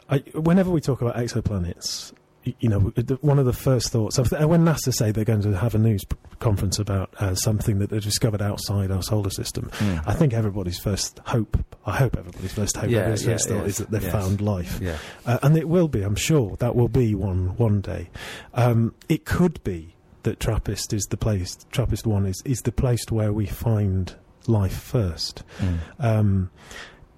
I, 0.09 0.19
whenever 0.33 0.69
we 0.71 0.81
talk 0.81 1.01
about 1.01 1.15
exoplanets. 1.15 2.13
You 2.59 2.69
know, 2.69 2.79
one 3.21 3.39
of 3.39 3.47
the 3.47 3.53
first 3.53 3.89
thoughts 3.89 4.19
when 4.19 4.65
NASA 4.65 4.93
say 4.93 5.09
they're 5.09 5.25
going 5.25 5.41
to 5.41 5.57
have 5.57 5.73
a 5.73 5.79
news 5.79 6.03
conference 6.37 6.77
about 6.77 7.11
uh, 7.19 7.33
something 7.33 7.79
that 7.79 7.89
they've 7.89 8.03
discovered 8.03 8.39
outside 8.39 8.91
our 8.91 9.01
solar 9.01 9.31
system, 9.31 9.71
I 10.05 10.13
think 10.13 10.31
everybody's 10.33 10.77
first 10.77 11.19
hope, 11.25 11.57
I 11.87 11.97
hope 11.97 12.15
everybody's 12.15 12.53
first 12.53 12.77
hope, 12.77 12.91
Yeah, 12.91 12.99
everybody's 12.99 13.25
yeah, 13.25 13.33
first 13.33 13.49
thought 13.49 13.57
yes, 13.61 13.67
is 13.67 13.77
that 13.77 13.89
they've 13.89 14.03
yes. 14.03 14.11
found 14.11 14.41
life. 14.41 14.79
Yeah. 14.79 14.97
Uh, 15.25 15.39
and 15.41 15.57
it 15.57 15.67
will 15.67 15.87
be, 15.87 16.03
I'm 16.03 16.15
sure, 16.15 16.55
that 16.57 16.75
will 16.75 16.87
be 16.87 17.15
one 17.15 17.57
one 17.57 17.81
day. 17.81 18.11
Um, 18.53 18.93
it 19.09 19.25
could 19.25 19.63
be 19.63 19.95
that 20.21 20.39
Trappist 20.39 20.93
is 20.93 21.05
the 21.05 21.17
place, 21.17 21.57
Trappist 21.71 22.05
one 22.05 22.27
is, 22.27 22.43
is 22.45 22.61
the 22.61 22.71
place 22.71 23.05
where 23.09 23.33
we 23.33 23.47
find 23.47 24.13
life 24.45 24.77
first. 24.77 25.41
Mm. 25.57 25.79
Um, 25.99 26.51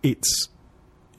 it's 0.03 0.48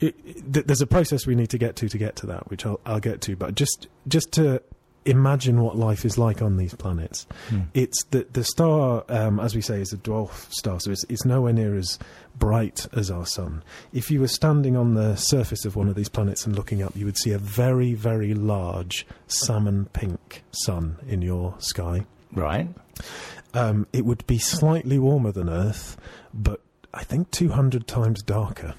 it, 0.00 0.16
it- 0.24 0.66
there's 0.66 0.80
a 0.80 0.86
process 0.86 1.26
we 1.26 1.34
need 1.34 1.50
to 1.50 1.58
get 1.58 1.76
to 1.76 1.88
to 1.88 1.98
get 1.98 2.16
to 2.16 2.26
that, 2.26 2.48
which 2.50 2.64
I'll, 2.66 2.80
I'll 2.86 3.00
get 3.00 3.20
to. 3.22 3.36
But 3.36 3.54
just 3.54 3.86
just 4.06 4.32
to 4.32 4.62
imagine 5.04 5.62
what 5.62 5.74
life 5.76 6.04
is 6.04 6.18
like 6.18 6.42
on 6.42 6.56
these 6.58 6.74
planets, 6.74 7.26
Mm. 7.50 7.66
it's 7.74 8.04
the 8.10 8.26
the 8.32 8.44
star, 8.44 9.04
um, 9.08 9.40
as 9.40 9.54
we 9.54 9.60
say, 9.62 9.80
is 9.80 9.92
a 9.92 9.96
dwarf 9.96 10.52
star, 10.52 10.80
so 10.80 10.90
it's, 10.90 11.04
it's 11.08 11.24
nowhere 11.24 11.52
near 11.52 11.76
as 11.76 11.98
bright 12.38 12.86
as 12.92 13.10
our 13.10 13.24
sun. 13.26 13.62
If 13.92 14.10
you 14.10 14.20
were 14.20 14.28
standing 14.28 14.76
on 14.76 14.94
the 14.94 15.16
surface 15.16 15.64
of 15.64 15.76
one 15.76 15.88
of 15.88 15.94
these 15.94 16.08
planets 16.08 16.44
and 16.46 16.54
looking 16.54 16.82
up, 16.82 16.94
you 16.94 17.04
would 17.06 17.16
see 17.16 17.30
a 17.32 17.38
very 17.38 17.94
very 17.94 18.34
large 18.34 19.06
salmon 19.28 19.86
pink 19.92 20.42
sun 20.50 20.96
in 21.08 21.22
your 21.22 21.54
sky. 21.58 22.04
Right. 22.32 22.68
Um, 23.54 23.86
it 23.94 24.04
would 24.04 24.26
be 24.26 24.38
slightly 24.38 24.98
warmer 24.98 25.32
than 25.32 25.48
Earth, 25.48 25.96
but 26.34 26.60
I 26.92 27.02
think 27.04 27.30
200 27.30 27.86
times 27.86 28.22
darker. 28.22 28.74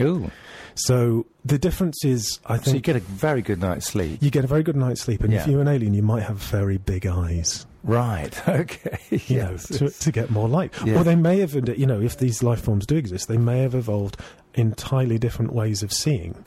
Ooh. 0.00 0.30
So 0.76 1.26
the 1.44 1.58
difference 1.58 2.04
is, 2.04 2.40
I 2.46 2.58
So 2.58 2.72
you 2.72 2.80
get 2.80 2.96
a 2.96 3.00
very 3.00 3.42
good 3.42 3.60
night's 3.60 3.86
sleep. 3.86 4.22
you 4.22 4.30
get 4.30 4.44
a 4.44 4.48
very 4.48 4.62
good 4.64 4.76
night's 4.76 5.00
sleep, 5.02 5.22
and 5.22 5.32
if 5.32 5.46
you're 5.46 5.60
an 5.60 5.68
alien, 5.68 5.94
you 5.94 6.02
might 6.02 6.24
have 6.24 6.38
very 6.38 6.78
big 6.78 7.06
eyes, 7.06 7.66
Right. 7.84 8.32
Okay. 8.48 8.98
you 9.10 9.38
know, 9.38 9.56
to, 9.56 9.90
to 9.90 10.10
get 10.12 10.30
more 10.30 10.48
light. 10.48 10.72
Yeah. 10.84 10.98
Or 10.98 11.04
they 11.04 11.16
may 11.16 11.38
have, 11.40 11.54
you 11.54 11.86
know, 11.86 12.00
if 12.00 12.18
these 12.18 12.42
life 12.42 12.62
forms 12.62 12.86
do 12.86 12.96
exist, 12.96 13.28
they 13.28 13.36
may 13.36 13.60
have 13.60 13.74
evolved 13.74 14.16
entirely 14.54 15.18
different 15.18 15.52
ways 15.52 15.82
of 15.82 15.92
seeing. 15.92 16.44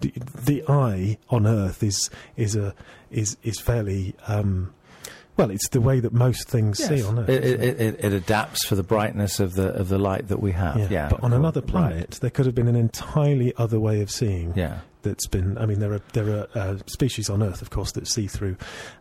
The, 0.00 0.12
the 0.44 0.64
eye 0.68 1.18
on 1.30 1.46
Earth 1.46 1.82
is 1.82 2.10
is 2.36 2.56
a 2.56 2.74
is 3.10 3.36
is 3.42 3.60
fairly. 3.60 4.14
Um, 4.26 4.72
well, 5.36 5.50
it's 5.50 5.68
the 5.70 5.80
way 5.80 6.00
that 6.00 6.12
most 6.12 6.48
things 6.48 6.78
see 6.78 7.02
on 7.02 7.18
Earth. 7.18 7.28
It, 7.28 7.44
isn't 7.44 7.60
it, 7.62 7.80
it, 7.80 8.04
it 8.04 8.12
adapts 8.12 8.66
for 8.66 8.74
the 8.76 8.82
brightness 8.82 9.40
of 9.40 9.54
the 9.54 9.68
of 9.74 9.88
the 9.88 9.98
light 9.98 10.28
that 10.28 10.40
we 10.40 10.52
have. 10.52 10.90
Yeah. 10.90 11.08
But 11.08 11.22
on 11.22 11.32
another 11.32 11.60
Right. 11.60 11.68
planet, 11.70 12.10
there 12.20 12.30
could 12.30 12.46
have 12.46 12.54
been 12.54 12.68
an 12.68 12.76
entirely 12.76 13.52
other 13.56 13.80
way 13.80 14.00
of 14.00 14.10
seeing. 14.10 14.52
Yeah. 14.56 14.80
That's 15.02 15.26
been. 15.26 15.58
I 15.58 15.66
mean, 15.66 15.80
there 15.80 15.92
are 15.92 16.00
there 16.14 16.30
are 16.30 16.48
uh, 16.54 16.76
species 16.86 17.28
on 17.28 17.42
Earth, 17.42 17.60
of 17.62 17.70
course, 17.70 17.92
that 17.92 18.06
see 18.08 18.26
through 18.26 18.56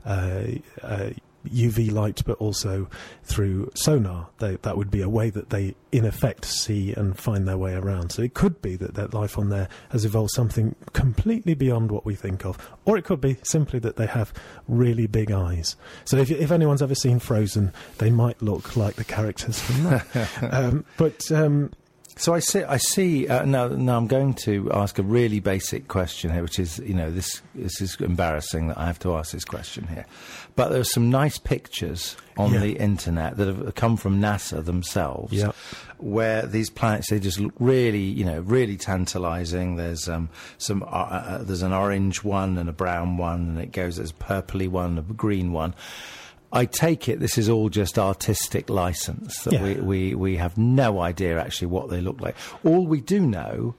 uh, 0.06 0.44
uh, 0.82 1.10
UV 1.46 1.92
light, 1.92 2.22
but 2.26 2.38
also 2.38 2.88
through 3.24 3.72
sonar. 3.76 4.30
They, 4.40 4.56
that 4.58 4.78
would 4.78 4.92
be 4.92 5.02
a 5.02 5.10
way 5.10 5.30
that 5.30 5.50
they, 5.50 5.76
in 5.92 6.06
effect, 6.06 6.46
see 6.46 6.94
and 6.94 7.18
find 7.18 7.48
their 7.48 7.58
way 7.58 7.74
around. 7.74 8.12
So 8.12 8.22
it 8.22 8.34
could 8.34 8.62
be 8.62 8.76
that 8.78 8.96
that 8.96 9.14
life 9.14 9.38
on 9.38 9.50
there 9.50 9.70
has 9.90 10.06
evolved 10.06 10.32
something 10.34 10.76
completely 10.94 11.54
beyond 11.54 11.92
what 11.92 12.06
we 12.06 12.16
think 12.16 12.46
of, 12.46 12.58
or 12.86 12.98
it 12.98 13.06
could 13.06 13.22
be 13.22 13.38
simply 13.44 13.80
that 13.80 13.96
they 13.96 14.08
have 14.08 14.34
really 14.68 15.08
big 15.08 15.32
eyes. 15.32 15.76
So 16.06 16.18
if 16.18 16.32
if 16.32 16.52
anyone's 16.52 16.82
ever 16.82 16.96
seen 16.96 17.20
Frozen, 17.20 17.74
they 17.98 18.10
might 18.10 18.42
look 18.42 18.76
like 18.76 18.96
the 18.96 19.04
characters 19.04 19.60
from 19.60 19.84
that. 19.84 20.30
um, 20.52 20.86
but 20.98 21.32
um, 21.32 21.72
So 22.16 22.34
I 22.36 22.40
see. 22.40 22.64
I 22.64 22.78
see. 22.78 23.28
Uh, 23.28 23.44
now, 23.44 23.68
now 23.70 23.98
I'm 23.98 24.08
going 24.08 24.36
to 24.46 24.72
ask 24.72 25.00
a 25.00 25.04
really 25.04 25.40
basic 25.40 25.88
question 25.88 26.32
here, 26.32 26.44
which 26.44 26.60
is, 26.60 26.78
you 26.80 26.94
know, 26.94 27.10
this 27.12 27.42
this 27.56 27.82
is 27.82 27.96
embarrassing 28.00 28.68
that 28.68 28.78
I 28.78 28.86
have 28.86 29.00
to 29.00 29.16
ask 29.16 29.32
this 29.32 29.44
question 29.46 29.88
here, 29.88 30.06
but 30.56 30.70
there 30.70 30.80
are 30.80 30.84
some 30.86 31.10
nice 31.10 31.40
pictures 31.40 32.16
on 32.38 32.54
Yeah. 32.54 32.60
the 32.60 32.74
internet 32.78 33.38
that 33.38 33.48
have 33.48 33.76
come 33.76 33.98
from 33.98 34.22
NASA 34.22 34.64
themselves, 34.64 35.34
Yeah. 35.34 35.52
where 35.98 36.46
these 36.46 36.70
planets 36.70 37.10
they 37.10 37.20
just 37.20 37.40
look 37.40 37.54
really, 37.60 38.04
you 38.04 38.26
know, 38.26 38.42
really 38.42 38.78
tantalising. 38.78 39.76
There's 39.78 40.08
um, 40.08 40.30
some. 40.60 40.84
Uh, 40.84 40.86
uh, 40.86 41.44
there's 41.44 41.64
an 41.64 41.74
orange 41.74 42.24
one 42.24 42.58
and 42.60 42.70
a 42.70 42.74
brown 42.74 43.18
one, 43.18 43.40
and 43.50 43.60
it 43.60 43.72
goes. 43.72 43.96
There's 43.98 44.12
a 44.12 44.14
purpley 44.14 44.68
one, 44.70 45.00
a 45.00 45.02
green 45.02 45.52
one. 45.52 45.74
I 46.54 46.66
take 46.66 47.10
it 47.10 47.20
this 47.20 47.38
is 47.38 47.50
all 47.50 47.68
just 47.70 48.00
artistic 48.00 48.70
license 48.70 49.44
that 49.44 49.54
Yeah. 49.54 49.64
we, 49.64 49.74
we, 49.76 50.16
we 50.16 50.38
have 50.38 50.58
no 50.58 51.02
idea 51.02 51.40
actually 51.40 51.68
what 51.68 51.90
they 51.90 52.00
look 52.00 52.22
like. 52.22 52.36
All 52.64 52.88
we 52.88 53.02
do 53.02 53.20
know 53.20 53.76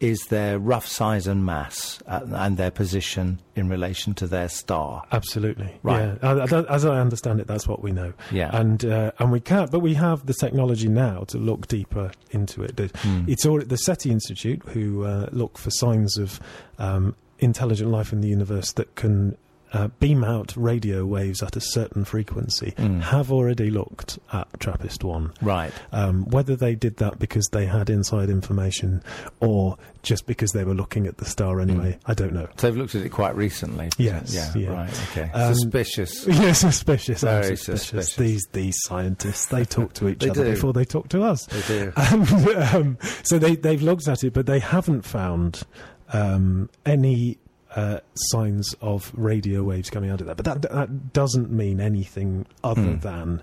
is 0.00 0.26
their 0.26 0.58
rough 0.58 0.86
size 0.86 1.26
and 1.26 1.46
mass 1.46 2.02
uh, 2.06 2.20
and 2.32 2.56
their 2.56 2.70
position 2.70 3.40
in 3.54 3.68
relation 3.68 4.12
to 4.12 4.26
their 4.26 4.48
star. 4.48 5.02
Absolutely, 5.12 5.72
Right. 5.82 6.18
Yeah, 6.22 6.64
as, 6.68 6.84
I 6.84 6.98
understand 6.98 7.40
it, 7.40 7.46
that's 7.46 7.68
what 7.68 7.80
we 7.82 7.92
know. 7.92 8.12
Yeah. 8.32 8.50
and 8.52 8.84
uh, 8.84 9.12
and 9.18 9.30
we 9.30 9.40
can't, 9.40 9.70
but 9.70 9.78
we 9.80 9.94
have 9.94 10.26
the 10.26 10.34
technology 10.34 10.88
now 10.88 11.20
to 11.28 11.38
look 11.38 11.68
deeper 11.68 12.10
into 12.32 12.62
it. 12.64 12.78
Hmm. 12.96 13.24
It's 13.28 13.46
all 13.46 13.60
at 13.60 13.68
the 13.68 13.76
SETI 13.76 14.10
Institute 14.10 14.62
who 14.68 15.04
uh, 15.04 15.28
look 15.30 15.56
for 15.58 15.70
signs 15.70 16.18
of 16.18 16.40
um, 16.78 17.14
intelligent 17.38 17.90
life 17.90 18.12
in 18.12 18.20
the 18.20 18.28
universe 18.28 18.72
that 18.72 18.96
can 18.96 19.36
uh, 19.74 19.88
beam 19.98 20.24
out 20.24 20.54
radio 20.56 21.04
waves 21.04 21.42
at 21.42 21.56
a 21.56 21.60
certain 21.60 22.04
frequency 22.06 22.72
Mm. 22.78 23.02
have 23.02 23.30
already 23.30 23.70
looked 23.70 24.18
at 24.32 24.48
TRAPPIST 24.60 25.04
1. 25.04 25.32
Right. 25.42 25.72
Um, 25.92 26.24
whether 26.30 26.56
they 26.56 26.74
did 26.74 26.96
that 26.98 27.18
because 27.18 27.46
they 27.52 27.66
had 27.66 27.90
inside 27.90 28.30
information 28.30 29.02
or 29.40 29.76
just 30.02 30.26
because 30.26 30.52
they 30.52 30.64
were 30.64 30.74
looking 30.74 31.06
at 31.06 31.16
the 31.18 31.24
star 31.24 31.60
anyway, 31.60 31.98
I 32.06 32.14
don't 32.14 32.32
know. 32.32 32.46
So 32.56 32.68
they've 32.68 32.76
looked 32.76 32.94
at 32.94 33.02
it 33.02 33.08
quite 33.10 33.34
recently. 33.36 33.90
Yes, 33.98 34.32
Yeah. 34.34 34.52
yeah. 34.54 34.72
Right. 34.72 35.00
Okay. 35.10 35.30
Um, 35.32 35.54
Suspicious. 35.54 36.26
Yeah, 36.44 36.52
suspicious. 36.52 37.20
Very 37.22 37.56
suspicious. 37.56 37.82
suspicious. 37.82 38.16
These 38.16 38.46
these 38.52 38.76
scientists 38.84 39.46
they 39.46 39.64
talk 39.64 39.92
to 39.94 40.08
each 40.08 40.24
other 40.26 40.44
do. 40.44 40.50
before 40.52 40.72
they 40.72 40.84
talk 40.84 41.08
to 41.08 41.22
us. 41.22 41.46
They 41.46 41.62
do. 41.62 41.92
And, 41.96 42.28
um, 42.74 42.98
so 43.24 43.38
they 43.38 43.56
they've 43.56 43.82
looked 43.82 44.06
at 44.08 44.22
it, 44.24 44.32
but 44.32 44.46
they 44.46 44.58
haven't 44.60 45.02
found 45.02 45.62
um, 46.12 46.68
any 46.86 47.38
uh, 47.76 47.98
signs 48.14 48.74
of 48.80 49.10
radio 49.14 49.62
waves 49.62 49.90
coming 49.90 50.10
out 50.10 50.20
of 50.20 50.26
that. 50.28 50.36
But 50.36 50.44
that 50.44 50.62
that 50.62 51.12
doesn't 51.12 51.50
mean 51.50 51.80
anything 51.80 52.46
other 52.62 52.80
Mm. 52.82 53.00
than 53.02 53.42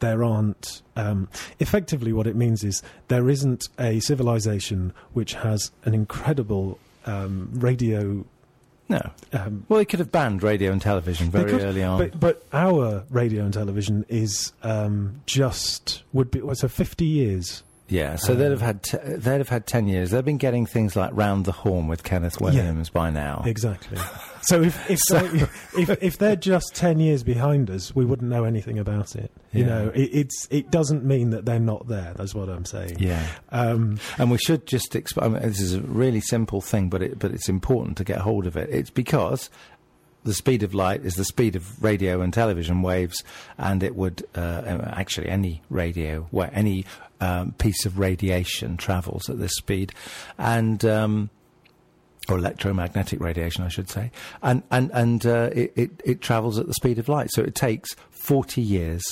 there 0.00 0.22
aren't. 0.24 0.82
Um, 0.96 1.28
effectively, 1.60 2.12
what 2.12 2.26
it 2.26 2.36
means 2.36 2.62
is 2.64 2.82
there 3.08 3.28
isn't 3.28 3.68
a 3.78 4.00
civilization 4.00 4.92
which 5.12 5.34
has 5.34 5.70
an 5.84 5.94
incredible 5.94 6.78
um, 7.06 7.50
radio. 7.54 8.24
No. 8.88 9.00
Um, 9.32 9.64
Well, 9.68 9.78
they 9.78 9.84
could 9.84 10.00
have 10.00 10.12
banned 10.12 10.42
radio 10.42 10.70
and 10.70 10.80
television 10.80 11.30
very 11.30 11.50
could, 11.50 11.62
early 11.62 11.82
on. 11.82 11.98
But 11.98 12.20
but 12.20 12.42
our 12.52 13.04
radio 13.10 13.44
and 13.44 13.52
television 13.54 14.04
is 14.08 14.52
um, 14.62 15.22
just 15.26 16.02
would 16.12 16.30
be 16.30 16.40
well, 16.40 16.54
so 16.54 16.68
fifty 16.68 17.06
years. 17.06 17.62
Yeah. 17.92 18.16
So 18.16 18.32
um, 18.32 18.38
they'd 18.38 18.50
have 18.50 18.62
had 18.62 18.82
t- 18.82 18.96
they'd 19.04 19.38
have 19.38 19.48
had 19.50 19.66
ten 19.66 19.86
years. 19.86 20.10
They've 20.10 20.24
been 20.24 20.38
getting 20.38 20.64
things 20.66 20.96
like 20.96 21.10
round 21.12 21.44
the 21.44 21.52
Horne 21.52 21.88
with 21.88 22.02
Kenneth 22.02 22.40
Williams 22.40 22.88
by 22.88 23.10
now. 23.10 23.42
Exactly. 23.44 23.98
So 24.42 24.62
if 24.62 24.90
if, 24.90 24.98
they, 25.10 25.80
if 25.82 26.02
if 26.02 26.18
they're 26.18 26.36
just 26.36 26.74
ten 26.74 26.98
years 26.98 27.22
behind 27.22 27.70
us, 27.70 27.94
we 27.94 28.04
wouldn't 28.04 28.30
know 28.30 28.44
anything 28.44 28.78
about 28.78 29.14
it. 29.14 29.30
You 29.52 29.64
Yeah. 29.64 29.66
know, 29.68 29.88
it, 29.94 30.10
it's 30.12 30.48
it 30.50 30.70
doesn't 30.70 31.04
mean 31.04 31.30
that 31.30 31.44
they're 31.44 31.60
not 31.60 31.86
there. 31.88 32.14
That's 32.16 32.34
what 32.34 32.48
I'm 32.48 32.64
saying. 32.64 32.96
Yeah. 32.98 33.24
Um, 33.50 33.98
And 34.18 34.30
we 34.30 34.38
should 34.38 34.66
just 34.66 34.92
exp- 34.94 35.22
I 35.22 35.28
mean, 35.28 35.42
this 35.42 35.60
is 35.60 35.74
a 35.74 35.80
really 35.82 36.20
simple 36.22 36.60
thing, 36.62 36.88
but 36.88 37.02
it, 37.02 37.18
but 37.18 37.30
it's 37.32 37.48
important 37.48 37.98
to 37.98 38.04
get 38.04 38.18
hold 38.18 38.46
of 38.46 38.56
it. 38.56 38.70
It's 38.70 38.90
because 38.90 39.50
the 40.24 40.32
speed 40.34 40.62
of 40.62 40.72
light 40.72 41.04
is 41.04 41.14
the 41.16 41.24
speed 41.24 41.56
of 41.56 41.82
radio 41.82 42.20
and 42.20 42.32
television 42.32 42.80
waves, 42.80 43.24
and 43.58 43.82
it 43.82 43.96
would 43.96 44.24
uh, 44.36 44.62
actually 44.86 45.28
any 45.28 45.62
radio, 45.68 46.28
well, 46.30 46.48
any 46.52 46.84
um, 47.22 47.52
piece 47.52 47.86
of 47.86 47.98
radiation 47.98 48.76
travels 48.76 49.28
at 49.30 49.38
this 49.38 49.52
speed, 49.52 49.92
and. 50.38 50.84
Um, 50.84 51.30
or 52.28 52.38
electromagnetic 52.38 53.18
radiation, 53.18 53.64
I 53.64 53.68
should 53.68 53.90
say, 53.90 54.12
and 54.44 54.62
and 54.70 54.92
and 54.94 55.26
uh, 55.26 55.50
it, 55.52 55.72
it 55.74 55.90
it 56.04 56.20
travels 56.20 56.56
at 56.56 56.68
the 56.68 56.74
speed 56.74 57.00
of 57.00 57.08
light. 57.08 57.30
So 57.32 57.42
it 57.42 57.56
takes 57.56 57.96
forty 58.10 58.62
years 58.62 59.02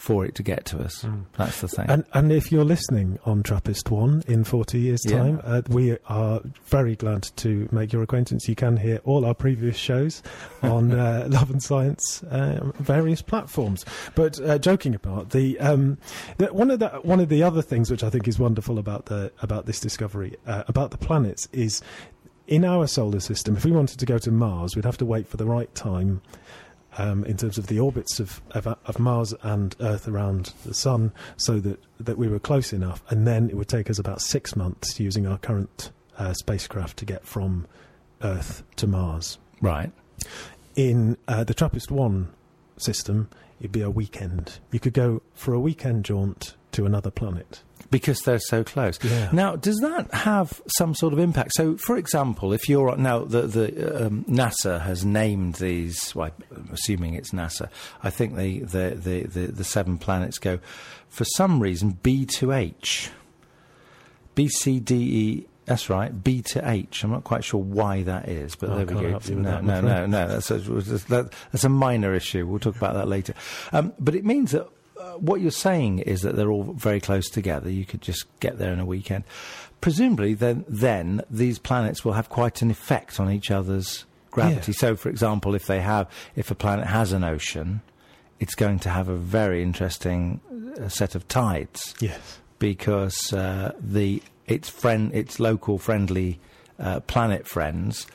for 0.00 0.24
it 0.24 0.34
to 0.34 0.42
get 0.42 0.64
to 0.64 0.78
us. 0.78 1.04
That's 1.36 1.60
the 1.60 1.68
thing. 1.68 1.84
and 1.88 2.04
and 2.14 2.32
if 2.32 2.50
you're 2.50 2.64
listening 2.64 3.18
on 3.26 3.42
Trappist 3.42 3.90
One 3.90 4.22
in 4.26 4.44
forty 4.44 4.78
years' 4.80 5.02
Yeah. 5.04 5.18
time, 5.18 5.40
uh, 5.44 5.60
we 5.68 5.98
are 6.06 6.40
very 6.64 6.96
glad 6.96 7.24
to 7.36 7.68
make 7.70 7.92
your 7.92 8.02
acquaintance. 8.02 8.48
You 8.48 8.54
can 8.54 8.78
hear 8.78 9.00
all 9.04 9.24
our 9.26 9.34
previous 9.34 9.76
shows 9.76 10.22
on 10.62 10.92
uh, 10.92 11.26
Love 11.28 11.50
and 11.50 11.62
Science 11.62 12.22
uh, 12.24 12.60
various 12.78 13.20
platforms. 13.20 13.84
But 14.14 14.40
uh, 14.40 14.58
joking 14.58 14.94
apart, 14.94 15.30
the, 15.30 15.58
um, 15.60 15.98
the 16.38 16.46
one 16.46 16.70
of 16.70 16.78
the 16.78 16.88
one 17.02 17.20
of 17.20 17.28
the 17.28 17.42
other 17.42 17.60
things 17.62 17.90
which 17.90 18.02
I 18.02 18.08
think 18.10 18.26
is 18.26 18.38
wonderful 18.38 18.78
about 18.78 19.06
the 19.06 19.30
about 19.42 19.66
this 19.66 19.80
discovery 19.80 20.36
uh, 20.46 20.64
about 20.66 20.92
the 20.92 20.98
planets 20.98 21.46
is 21.52 21.82
in 22.46 22.64
our 22.64 22.86
solar 22.86 23.20
system. 23.20 23.56
If 23.56 23.64
we 23.66 23.70
wanted 23.70 23.98
to 24.00 24.06
go 24.06 24.18
to 24.18 24.30
Mars, 24.30 24.74
we'd 24.74 24.84
have 24.86 24.96
to 24.98 25.04
wait 25.04 25.28
for 25.28 25.36
the 25.36 25.44
right 25.46 25.72
time. 25.74 26.20
Um, 26.98 27.24
in 27.24 27.36
terms 27.36 27.56
of 27.56 27.68
the 27.68 27.78
orbits 27.78 28.18
of, 28.18 28.42
of, 28.50 28.66
of 28.66 28.98
Mars 28.98 29.32
and 29.42 29.76
Earth 29.78 30.08
around 30.08 30.52
the 30.64 30.74
Sun, 30.74 31.12
so 31.36 31.60
that, 31.60 31.80
that 32.00 32.18
we 32.18 32.26
were 32.26 32.40
close 32.40 32.72
enough, 32.72 33.00
and 33.10 33.28
then 33.28 33.48
it 33.48 33.56
would 33.56 33.68
take 33.68 33.88
us 33.88 34.00
about 34.00 34.20
six 34.20 34.56
months 34.56 34.98
using 34.98 35.24
our 35.24 35.38
current 35.38 35.92
uh, 36.18 36.34
spacecraft 36.34 36.96
to 36.98 37.04
get 37.04 37.24
from 37.24 37.68
Earth 38.22 38.64
to 38.76 38.88
Mars. 38.88 39.38
right. 39.60 39.92
In 40.76 41.16
uh, 41.28 41.44
the 41.44 41.54
TRAPPIST 41.54 41.90
1 41.90 42.28
system, 42.76 43.28
it'd 43.60 43.72
be 43.72 43.82
a 43.82 43.90
weekend. 43.90 44.58
You 44.70 44.80
could 44.80 44.94
go 44.94 45.22
for 45.34 45.54
a 45.54 45.60
weekend 45.60 46.04
jaunt 46.04 46.56
to 46.72 46.86
another 46.86 47.10
planet. 47.10 47.62
Because 47.90 48.20
they're 48.22 48.38
so 48.38 48.62
close. 48.62 48.98
Yeah. 49.02 49.30
Now, 49.32 49.56
does 49.56 49.78
that 49.78 50.12
have 50.14 50.62
some 50.78 50.94
sort 50.94 51.12
of 51.12 51.18
impact? 51.18 51.52
So, 51.54 51.76
for 51.76 51.96
example, 51.96 52.52
if 52.52 52.68
you're 52.68 52.96
now 52.96 53.24
the 53.24 53.42
the 53.42 54.06
um, 54.06 54.24
NASA 54.24 54.80
has 54.80 55.04
named 55.04 55.56
these, 55.56 56.14
well, 56.14 56.30
I'm 56.54 56.70
assuming 56.72 57.14
it's 57.14 57.30
NASA. 57.30 57.68
I 58.02 58.10
think 58.10 58.36
the 58.36 58.60
the, 58.60 58.90
the, 58.94 59.22
the 59.22 59.46
the 59.52 59.64
seven 59.64 59.98
planets 59.98 60.38
go 60.38 60.60
for 61.08 61.24
some 61.36 61.60
reason 61.60 61.98
B 62.02 62.24
to 62.26 62.52
H, 62.52 63.10
B 64.34 64.48
C 64.48 64.80
D 64.80 64.94
E. 64.94 65.46
That's 65.66 65.88
right, 65.88 66.24
B 66.24 66.42
to 66.42 66.68
H. 66.68 67.04
I'm 67.04 67.10
not 67.10 67.22
quite 67.22 67.44
sure 67.44 67.62
why 67.62 68.02
that 68.02 68.28
is, 68.28 68.56
but 68.56 68.70
I 68.70 68.82
there 68.82 68.96
we 68.96 69.02
go. 69.02 69.10
help 69.10 69.28
you 69.28 69.36
with 69.36 69.44
no, 69.44 69.60
no, 69.60 69.80
no, 69.80 70.06
no. 70.06 70.26
That's 70.26 70.50
a, 70.50 70.58
that's 71.52 71.62
a 71.62 71.68
minor 71.68 72.12
issue. 72.12 72.44
We'll 72.44 72.58
talk 72.58 72.74
about 72.76 72.94
that 72.94 73.06
later. 73.06 73.34
Um, 73.72 73.92
but 74.00 74.16
it 74.16 74.24
means 74.24 74.50
that 74.50 74.66
what 75.18 75.40
you're 75.40 75.50
saying 75.50 76.00
is 76.00 76.22
that 76.22 76.36
they're 76.36 76.50
all 76.50 76.72
very 76.74 77.00
close 77.00 77.28
together. 77.28 77.70
You 77.70 77.84
could 77.84 78.02
just 78.02 78.26
get 78.40 78.58
there 78.58 78.72
in 78.72 78.80
a 78.80 78.86
weekend. 78.86 79.24
Presumably, 79.80 80.34
then, 80.34 80.64
then 80.68 81.22
these 81.30 81.58
planets 81.58 82.04
will 82.04 82.12
have 82.12 82.28
quite 82.28 82.60
an 82.62 82.70
effect 82.70 83.18
on 83.18 83.30
each 83.30 83.50
other's 83.50 84.04
gravity. 84.30 84.72
Yeah. 84.72 84.78
So, 84.78 84.96
for 84.96 85.08
example, 85.08 85.54
if 85.54 85.66
they 85.66 85.80
have, 85.80 86.08
if 86.36 86.50
a 86.50 86.54
planet 86.54 86.86
has 86.86 87.12
an 87.12 87.24
ocean, 87.24 87.80
it's 88.38 88.54
going 88.54 88.78
to 88.80 88.90
have 88.90 89.08
a 89.08 89.16
very 89.16 89.62
interesting 89.62 90.40
uh, 90.80 90.88
set 90.88 91.14
of 91.14 91.26
tides 91.28 91.94
Yes. 92.00 92.38
because 92.58 93.32
uh, 93.32 93.74
the 93.80 94.22
its 94.46 94.68
friend, 94.68 95.14
its 95.14 95.38
local 95.38 95.78
friendly 95.78 96.40
uh, 96.78 97.00
planet 97.00 97.46
friends 97.46 98.06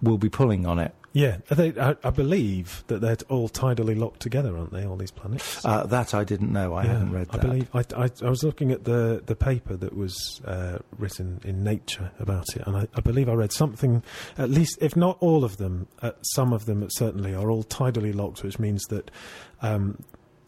will 0.00 0.18
be 0.18 0.28
pulling 0.28 0.66
on 0.66 0.78
it. 0.78 0.94
Yeah, 1.14 1.38
I, 1.50 1.74
I, 1.78 1.96
I 2.04 2.10
believe 2.10 2.84
that 2.86 3.00
they're 3.02 3.18
all 3.28 3.48
tidally 3.50 3.96
locked 3.98 4.20
together, 4.20 4.56
aren't 4.56 4.72
they? 4.72 4.86
All 4.86 4.96
these 4.96 5.10
planets. 5.10 5.62
Uh, 5.64 5.84
that 5.86 6.14
I 6.14 6.24
didn't 6.24 6.50
know. 6.52 6.72
I 6.74 6.84
Yeah, 6.84 6.92
haven't 6.92 7.12
read 7.12 7.26
I 7.30 7.36
that. 7.36 7.42
believe 7.42 7.68
I, 7.74 7.84
I, 7.96 8.10
I 8.24 8.30
was 8.30 8.42
looking 8.42 8.72
at 8.72 8.84
the, 8.84 9.22
the 9.26 9.36
paper 9.36 9.76
that 9.76 9.94
was 9.94 10.40
uh, 10.46 10.78
written 10.98 11.40
in 11.44 11.62
Nature 11.62 12.10
about 12.18 12.46
it, 12.56 12.66
and 12.66 12.76
I, 12.76 12.88
I 12.94 13.00
believe 13.00 13.28
I 13.28 13.34
read 13.34 13.52
something. 13.52 14.02
At 14.38 14.48
least, 14.48 14.78
if 14.80 14.96
not 14.96 15.18
all 15.20 15.44
of 15.44 15.58
them, 15.58 15.86
uh, 16.00 16.12
some 16.22 16.52
of 16.54 16.64
them 16.64 16.86
certainly 16.90 17.34
are 17.34 17.50
all 17.50 17.64
tidally 17.64 18.14
locked, 18.14 18.42
which 18.42 18.58
means 18.58 18.82
that 18.84 19.10
um, 19.60 20.02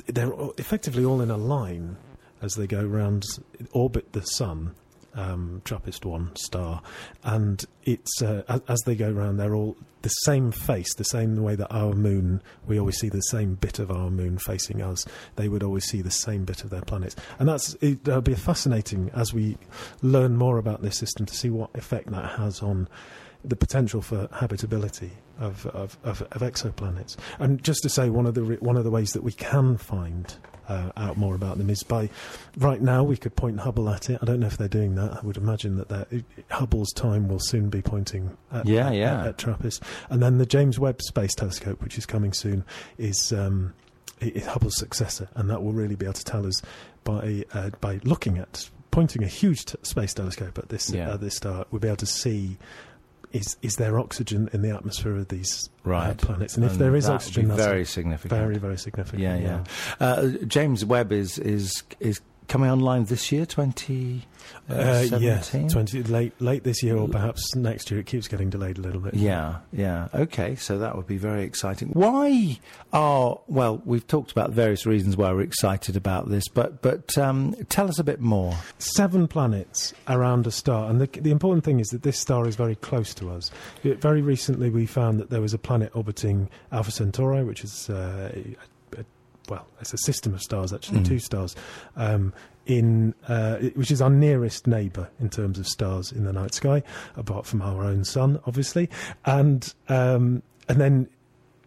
they're 0.07 0.33
effectively 0.57 1.05
all 1.05 1.21
in 1.21 1.31
a 1.31 1.37
line 1.37 1.99
as 2.41 2.55
they 2.55 2.67
go 2.67 2.81
around 2.87 3.25
orbit 3.73 4.13
the 4.13 4.23
sun. 4.23 4.75
Um, 5.17 5.63
Trappist 5.65 6.05
one 6.05 6.35
star, 6.35 6.83
and 7.23 7.65
it's 7.85 8.21
uh, 8.21 8.43
as, 8.69 8.81
they 8.81 8.97
go 8.97 9.11
around, 9.11 9.37
they're 9.37 9.55
all 9.55 9.77
the 10.03 10.09
same 10.09 10.51
face, 10.51 10.93
the 10.95 11.05
same 11.05 11.41
way 11.41 11.55
that 11.55 11.73
our 11.73 11.93
moon. 11.93 12.43
We 12.67 12.81
always 12.81 12.99
see 12.99 13.09
the 13.09 13.21
same 13.21 13.55
bit 13.55 13.79
of 13.79 13.93
our 13.93 14.11
moon 14.11 14.39
facing 14.39 14.83
us. 14.83 15.07
They 15.37 15.49
would 15.49 15.63
always 15.63 15.85
see 15.85 16.03
the 16.03 16.11
same 16.11 16.45
bit 16.45 16.65
of 16.65 16.71
their 16.71 16.83
planets, 16.83 17.15
and 17.39 17.49
that's 17.49 17.75
it, 17.75 18.03
that'll 18.05 18.23
be 18.23 18.35
fascinating 18.35 19.11
as 19.15 19.33
we 19.33 19.57
learn 20.03 20.37
more 20.37 20.59
about 20.59 20.83
this 20.83 20.99
system 20.99 21.27
to 21.27 21.35
see 21.35 21.49
what 21.49 21.71
effect 21.77 22.11
that 22.11 22.39
has 22.39 22.61
on 22.61 22.89
the 23.45 23.57
potential 23.57 24.01
for 24.01 24.29
habitability 24.33 25.13
of, 25.39 25.67
of, 25.67 25.99
of, 26.03 26.23
of 26.23 26.43
exoplanets. 26.43 27.17
And 27.39 27.63
just 27.63 27.83
to 27.83 27.89
say, 27.89 28.09
one 28.09 28.27
of 28.27 28.35
the 28.35 28.43
re- 28.43 28.57
one 28.57 28.77
of 28.77 28.85
the 28.85 28.91
ways 28.91 29.13
that 29.13 29.23
we 29.23 29.33
can 29.33 29.77
find 29.77 30.35
uh, 30.69 30.91
out 30.97 31.17
more 31.17 31.35
about 31.35 31.59
them 31.59 31.71
is 31.71 31.83
by 31.83 32.09
right 32.59 32.81
now 32.81 33.03
we 33.03 33.17
could 33.17 33.37
point 33.37 33.61
Hubble 33.61 33.89
at 33.91 34.11
it. 34.11 34.19
I 34.23 34.25
don't 34.27 34.41
know 34.41 34.47
if 34.47 34.57
they're 34.57 34.69
doing 34.69 34.95
that. 34.97 35.19
I 35.23 35.27
would 35.27 35.37
imagine 35.37 35.77
that 35.79 36.09
it- 36.13 36.25
Hubble's 36.51 36.93
time 36.93 37.29
will 37.29 37.39
soon 37.41 37.69
be 37.71 37.83
pointing 37.83 38.37
at, 38.53 38.67
Yeah, 38.67 38.89
at, 38.89 38.95
yeah. 38.95 39.21
at, 39.21 39.27
at 39.29 39.39
TRAPPIST. 39.39 39.83
And 40.11 40.23
then 40.23 40.39
the 40.39 40.47
James 40.47 40.79
Webb 40.79 41.03
Space 41.03 41.35
Telescope, 41.35 41.83
which 41.83 41.99
is 41.99 42.07
coming 42.07 42.33
soon, 42.33 42.65
is. 42.99 43.33
Um, 43.33 43.75
is 44.21 44.47
Hubble's 44.47 44.77
successor, 44.77 45.29
and 45.35 45.51
that 45.51 45.63
will 45.63 45.73
really 45.73 45.97
be 45.97 46.07
able 46.07 46.15
to 46.15 46.25
tell 46.25 46.47
us 46.47 46.63
by 47.03 47.45
uh, 47.53 47.71
by 47.81 48.01
looking 48.05 48.39
at 48.39 48.71
pointing 48.91 49.23
a 49.25 49.27
huge 49.27 49.65
t- 49.67 49.77
space 49.83 50.15
telescope 50.15 50.57
at 50.57 50.69
this 50.69 50.89
Yeah. 50.91 51.13
at 51.15 51.21
this 51.21 51.35
star, 51.37 51.67
we'll 51.71 51.81
be 51.81 51.89
able 51.89 51.97
to 51.99 52.07
see 52.07 52.57
is 53.35 53.57
is 53.61 53.77
there 53.77 53.99
oxygen 53.99 54.49
in 54.53 54.63
the 54.63 54.71
atmosphere 54.71 55.17
of 55.17 55.29
these 55.29 55.69
uh, 55.85 55.91
Right. 55.91 56.17
planets, 56.17 56.57
and 56.57 56.65
if 56.65 56.79
there 56.79 56.97
is 56.97 57.05
that 57.05 57.11
would 57.11 57.17
oxygen, 57.17 57.49
very 57.55 57.85
significant. 57.85 58.41
very 58.41 58.57
very 58.59 58.79
significant. 58.79 59.21
Yeah, 59.23 59.37
yeah. 59.37 59.65
Uh, 60.01 60.29
James 60.47 60.85
Webb 60.85 61.13
is 61.13 61.39
is 61.39 61.83
is 62.01 62.21
coming 62.49 62.71
online 62.71 63.05
this 63.05 63.31
year, 63.33 63.47
twenty 63.47 64.27
Uh, 64.69 65.07
yeah, 65.19 65.41
twenty 65.69 66.03
late 66.03 66.39
late 66.41 66.65
this 66.65 66.83
year 66.83 66.97
or 66.97 67.09
perhaps 67.09 67.55
next 67.55 67.91
year. 67.91 68.01
It 68.01 68.07
keeps 68.07 68.29
getting 68.29 68.51
delayed 68.51 68.79
a 68.79 68.81
little 68.81 69.01
bit. 69.01 69.15
Yeah, 69.15 69.57
yeah. 69.73 70.09
Okay, 70.15 70.55
so 70.57 70.79
that 70.79 70.97
would 70.97 71.07
be 71.07 71.17
very 71.17 71.45
exciting. 71.45 71.89
Why 71.91 72.59
are 72.93 73.39
well? 73.47 73.81
We've 73.85 74.07
talked 74.07 74.33
about 74.33 74.51
various 74.51 74.85
reasons 74.87 75.17
why 75.17 75.33
we're 75.33 75.41
excited 75.43 75.97
about 75.97 76.29
this, 76.29 76.47
but 76.49 76.83
but 76.83 77.17
um, 77.19 77.55
tell 77.69 77.89
us 77.89 77.99
a 77.99 78.05
bit 78.05 78.21
more. 78.21 78.55
seven 78.79 79.27
planets 79.29 79.95
around 80.09 80.47
a 80.47 80.51
star, 80.51 80.91
and 80.91 81.01
the, 81.01 81.07
the 81.21 81.31
important 81.31 81.65
thing 81.65 81.81
is 81.81 81.89
that 81.89 82.03
this 82.03 82.19
star 82.19 82.47
is 82.47 82.57
very 82.57 82.77
close 82.77 83.15
to 83.15 83.31
us. 83.31 83.51
It- 83.83 84.01
very 84.01 84.21
recently, 84.23 84.71
we 84.71 84.87
found 84.87 85.19
that 85.21 85.31
there 85.31 85.41
was 85.41 85.55
a 85.55 85.59
planet 85.59 85.91
orbiting 85.95 86.49
Alpha 86.73 86.91
Centauri, 86.91 87.43
which 87.45 87.65
is 87.65 87.89
uh, 87.89 88.31
well, 89.49 89.67
it's 89.81 89.93
a 89.93 89.99
system 89.99 90.35
of 90.35 90.41
stars, 90.43 90.73
actually, 90.73 91.01
Mm. 91.01 91.07
two 91.09 91.19
stars. 91.19 91.55
Um, 91.97 92.33
in 92.67 93.15
uh, 93.29 93.57
which 93.75 93.91
is 93.91 94.01
our 94.01 94.09
nearest 94.09 94.67
neighbour 94.67 95.11
in 95.21 95.29
terms 95.29 95.59
of 95.59 95.67
stars 95.67 96.11
in 96.11 96.25
the 96.25 96.33
night 96.33 96.55
sky, 96.55 96.83
apart 97.15 97.45
from 97.45 97.61
our 97.61 97.85
own 97.85 98.05
sun, 98.05 98.41
obviously, 98.47 98.89
and 99.27 99.75
um, 99.91 100.43
and 100.69 100.81
then 100.81 101.07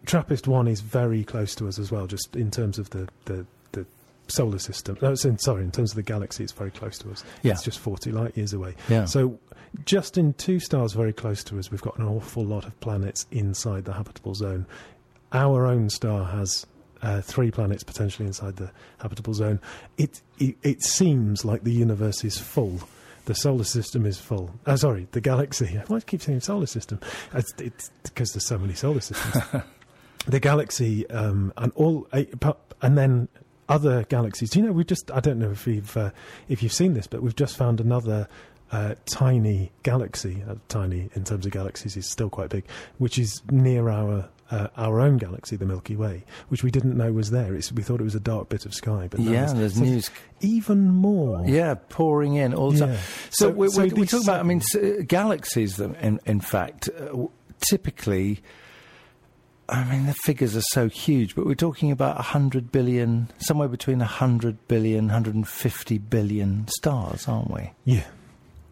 Trappist 0.08 0.48
One 0.48 0.68
is 0.68 0.82
very 0.82 1.24
close 1.24 1.54
to 1.56 1.68
us 1.68 1.78
as 1.78 1.92
well, 1.92 2.08
just 2.08 2.36
in 2.36 2.50
terms 2.50 2.80
of 2.80 2.90
the 2.90 3.08
the, 3.26 3.46
the 3.74 3.86
solar 4.28 4.58
system. 4.58 4.98
No, 5.00 5.10
in, 5.24 5.38
sorry, 5.38 5.62
in 5.64 5.70
terms 5.72 5.92
of 5.92 5.98
the 5.98 6.02
galaxy, 6.02 6.44
it's 6.44 6.52
very 6.54 6.72
close 6.72 6.98
to 7.00 7.12
us. 7.12 7.24
Yeah. 7.44 7.52
It's 7.54 7.64
just 7.64 7.78
40 7.78 8.12
light 8.12 8.36
years 8.36 8.54
away. 8.54 8.74
Yeah. 8.90 9.06
So, 9.06 9.38
just 9.86 10.18
in 10.18 10.34
two 10.34 10.60
stars 10.60 10.94
very 10.94 11.14
close 11.14 11.44
to 11.46 11.60
us, 11.60 11.70
we've 11.70 11.82
got 11.82 12.00
an 12.00 12.08
awful 12.08 12.44
lot 12.44 12.66
of 12.66 12.80
planets 12.80 13.28
inside 13.30 13.86
the 13.86 13.94
habitable 13.94 14.34
zone. 14.34 14.66
Our 15.32 15.68
own 15.68 15.90
star 15.92 16.26
has 16.26 16.66
uh, 17.08 17.22
three 17.22 17.52
planets 17.52 17.84
potentially 17.84 18.28
inside 18.28 18.58
the 18.58 18.70
habitable 19.00 19.34
zone. 19.34 19.60
It, 19.98 20.22
it 20.40 20.58
it 20.62 20.84
seems 20.84 21.46
like 21.46 21.64
the 21.64 21.72
universe 21.72 22.26
is 22.26 22.38
full. 22.38 22.82
The 23.26 23.36
solar 23.36 23.64
system 23.64 24.06
is 24.06 24.20
full. 24.20 24.52
Oh, 24.66 24.76
sorry, 24.76 25.08
the 25.12 25.22
galaxy. 25.22 25.66
Why 25.76 25.84
do 25.86 25.96
I 25.96 26.00
keep 26.02 26.22
saying 26.22 26.42
solar 26.42 26.66
system? 26.66 27.00
It's, 27.34 27.54
it's 27.60 27.92
because 28.04 28.32
there's 28.32 28.46
so 28.46 28.58
many 28.58 28.74
solar 28.74 29.00
systems. 29.00 29.64
the 30.28 30.40
galaxy 30.40 31.10
um, 31.10 31.54
and 31.56 31.72
all, 31.76 32.08
and 32.82 32.98
then 32.98 33.30
other 33.70 34.04
galaxies. 34.04 34.50
Do 34.50 34.60
you 34.60 34.66
know? 34.66 34.74
We 34.74 34.84
just 34.84 35.10
I 35.12 35.22
don't 35.22 35.40
know 35.40 35.52
if 35.52 35.66
you've 35.66 35.96
uh, 35.96 36.12
if 36.50 36.62
you've 36.62 36.74
seen 36.74 36.94
this, 36.94 37.08
but 37.08 37.22
we've 37.22 37.36
just 37.36 37.56
found 37.56 37.80
another 37.80 38.28
uh, 38.72 38.96
tiny 39.06 39.72
galaxy. 39.84 40.44
Uh, 40.48 40.56
tiny 40.68 41.10
in 41.16 41.24
terms 41.24 41.46
of 41.46 41.54
galaxies 41.54 41.96
is 41.96 42.10
still 42.10 42.30
quite 42.30 42.50
big, 42.50 42.66
which 42.98 43.18
is 43.18 43.42
near 43.50 43.90
our. 43.90 44.28
Uh, 44.50 44.68
our 44.78 45.02
own 45.02 45.18
galaxy, 45.18 45.58
the 45.58 45.66
Milky 45.66 45.98
Way, 45.98 46.24
which 46.48 46.64
we 46.64 46.72
didn't 46.72 46.96
know 46.96 47.12
was 47.12 47.32
there. 47.32 47.54
It's, 47.54 47.70
we 47.72 47.84
thought 47.84 48.00
it 48.00 48.06
was 48.06 48.16
a 48.16 48.20
dark 48.20 48.48
bit 48.48 48.66
of 48.66 48.74
sky, 48.74 49.10
but 49.12 49.20
yeah, 49.20 49.52
there's 49.52 49.76
so 49.76 49.82
news. 49.82 50.10
even 50.40 50.90
more. 50.90 51.44
Yeah, 51.46 51.76
pouring 51.90 52.36
in 52.36 52.54
all 52.54 52.72
the 52.72 52.80
time. 52.80 52.96
So, 53.30 53.48
So- 53.48 53.50
we're, 53.50 53.68
so 53.70 53.82
we're, 53.82 53.94
we're 53.96 54.06
talking 54.06 54.26
about. 54.26 54.40
I 54.40 54.44
mean, 54.44 54.60
s- 54.60 54.76
uh, 54.76 55.02
galaxies. 55.06 55.80
In 55.82 56.20
in 56.26 56.40
fact, 56.40 56.88
uh, 56.98 57.26
typically. 57.60 58.42
I 59.70 59.84
mean, 59.84 60.06
the 60.06 60.14
figures 60.24 60.56
are 60.56 60.62
so 60.72 60.88
huge, 60.88 61.36
but 61.36 61.46
we're 61.46 61.54
talking 61.54 61.92
about 61.92 62.16
100 62.16 62.72
billion, 62.72 63.28
somewhere 63.40 63.68
between 63.68 64.00
100 64.00 64.66
billion, 64.70 65.08
150 65.08 65.98
billion 65.98 66.70
stars, 66.70 67.28
aren't 67.28 67.52
we? 67.52 67.72
Yeah, 67.84 68.06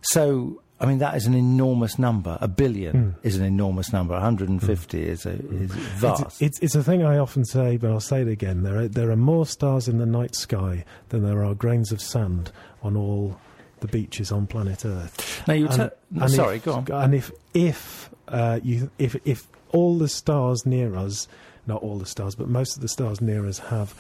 So, 0.04 0.62
I 0.80 0.86
mean, 0.86 0.98
that 0.98 1.16
is 1.16 1.26
an 1.26 1.34
enormous 1.34 1.98
number. 1.98 2.38
A 2.42 2.48
billion 2.50 2.96
Hmm. 3.14 3.28
is 3.28 3.38
an 3.38 3.46
enormous 3.46 3.94
number. 3.94 4.14
150 4.14 5.02
is, 5.08 5.26
a, 5.26 5.30
is 5.32 5.72
vast. 5.72 6.24
It's, 6.24 6.42
it's, 6.42 6.60
it's 6.60 6.76
a 6.76 6.84
thing 6.84 7.04
I 7.04 7.18
often 7.18 7.46
say, 7.46 7.78
but 7.78 7.90
I'll 7.92 8.00
say 8.02 8.22
it 8.24 8.28
again. 8.28 8.64
There 8.64 8.78
are, 8.78 8.88
there 8.88 9.10
are 9.10 9.16
more 9.16 9.46
stars 9.46 9.88
in 9.88 10.00
the 10.00 10.06
night 10.06 10.36
sky 10.36 10.84
than 11.10 11.24
there 11.24 11.44
are 11.46 11.54
grains 11.56 11.92
of 11.94 12.02
sand 12.02 12.52
on 12.84 12.98
all 12.98 13.40
the 13.80 13.88
beaches 13.88 14.32
on 14.32 14.48
planet 14.48 14.86
Earth. 14.86 15.44
now, 15.48 15.54
you 15.54 15.68
tell. 15.70 15.92
and 16.20 16.32
sorry, 16.32 16.58
if, 16.58 16.66
go 16.66 16.74
on. 16.74 16.92
And 16.92 17.16
if 17.16 17.32
if 17.54 18.10
uh, 18.28 18.60
you 18.64 18.90
if 18.98 19.16
if 19.26 19.48
all 19.72 19.98
the 19.98 20.08
stars 20.10 20.66
near 20.66 20.96
us, 20.96 21.28
not 21.68 21.82
all 21.84 21.98
the 22.00 22.06
stars, 22.06 22.36
but 22.36 22.48
most 22.50 22.76
of 22.78 22.82
the 22.82 22.88
stars 22.88 23.22
near 23.22 23.46
us 23.46 23.60
have 23.60 23.94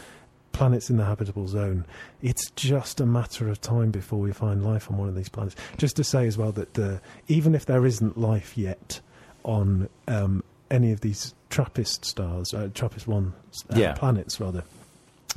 planets 0.55 0.89
in 0.89 0.97
the 0.97 1.05
habitable 1.05 1.47
zone, 1.47 1.85
it's 2.21 2.49
just 2.51 2.99
a 3.01 3.05
matter 3.05 3.49
of 3.49 3.59
time 3.61 3.91
before 3.91 4.19
we 4.19 4.31
find 4.31 4.63
life 4.65 4.89
on 4.89 4.97
one 4.97 5.09
of 5.09 5.15
these 5.15 5.29
planets. 5.29 5.55
Just 5.77 5.95
to 5.97 6.03
say 6.03 6.25
as 6.27 6.37
well 6.37 6.51
that 6.53 6.79
uh, 6.79 6.97
even 7.27 7.53
if 7.55 7.65
there 7.65 7.85
isn't 7.85 8.17
life 8.17 8.57
yet 8.57 9.01
on 9.43 9.89
um, 10.07 10.43
any 10.71 10.91
of 10.91 11.01
these 11.01 11.33
Trappist 11.49 12.05
stars, 12.05 12.53
uh, 12.53 12.69
Trappist 12.73 13.07
one 13.07 13.33
uh, 13.71 13.77
Yeah. 13.77 13.93
planets 13.93 14.39
rather, 14.39 14.63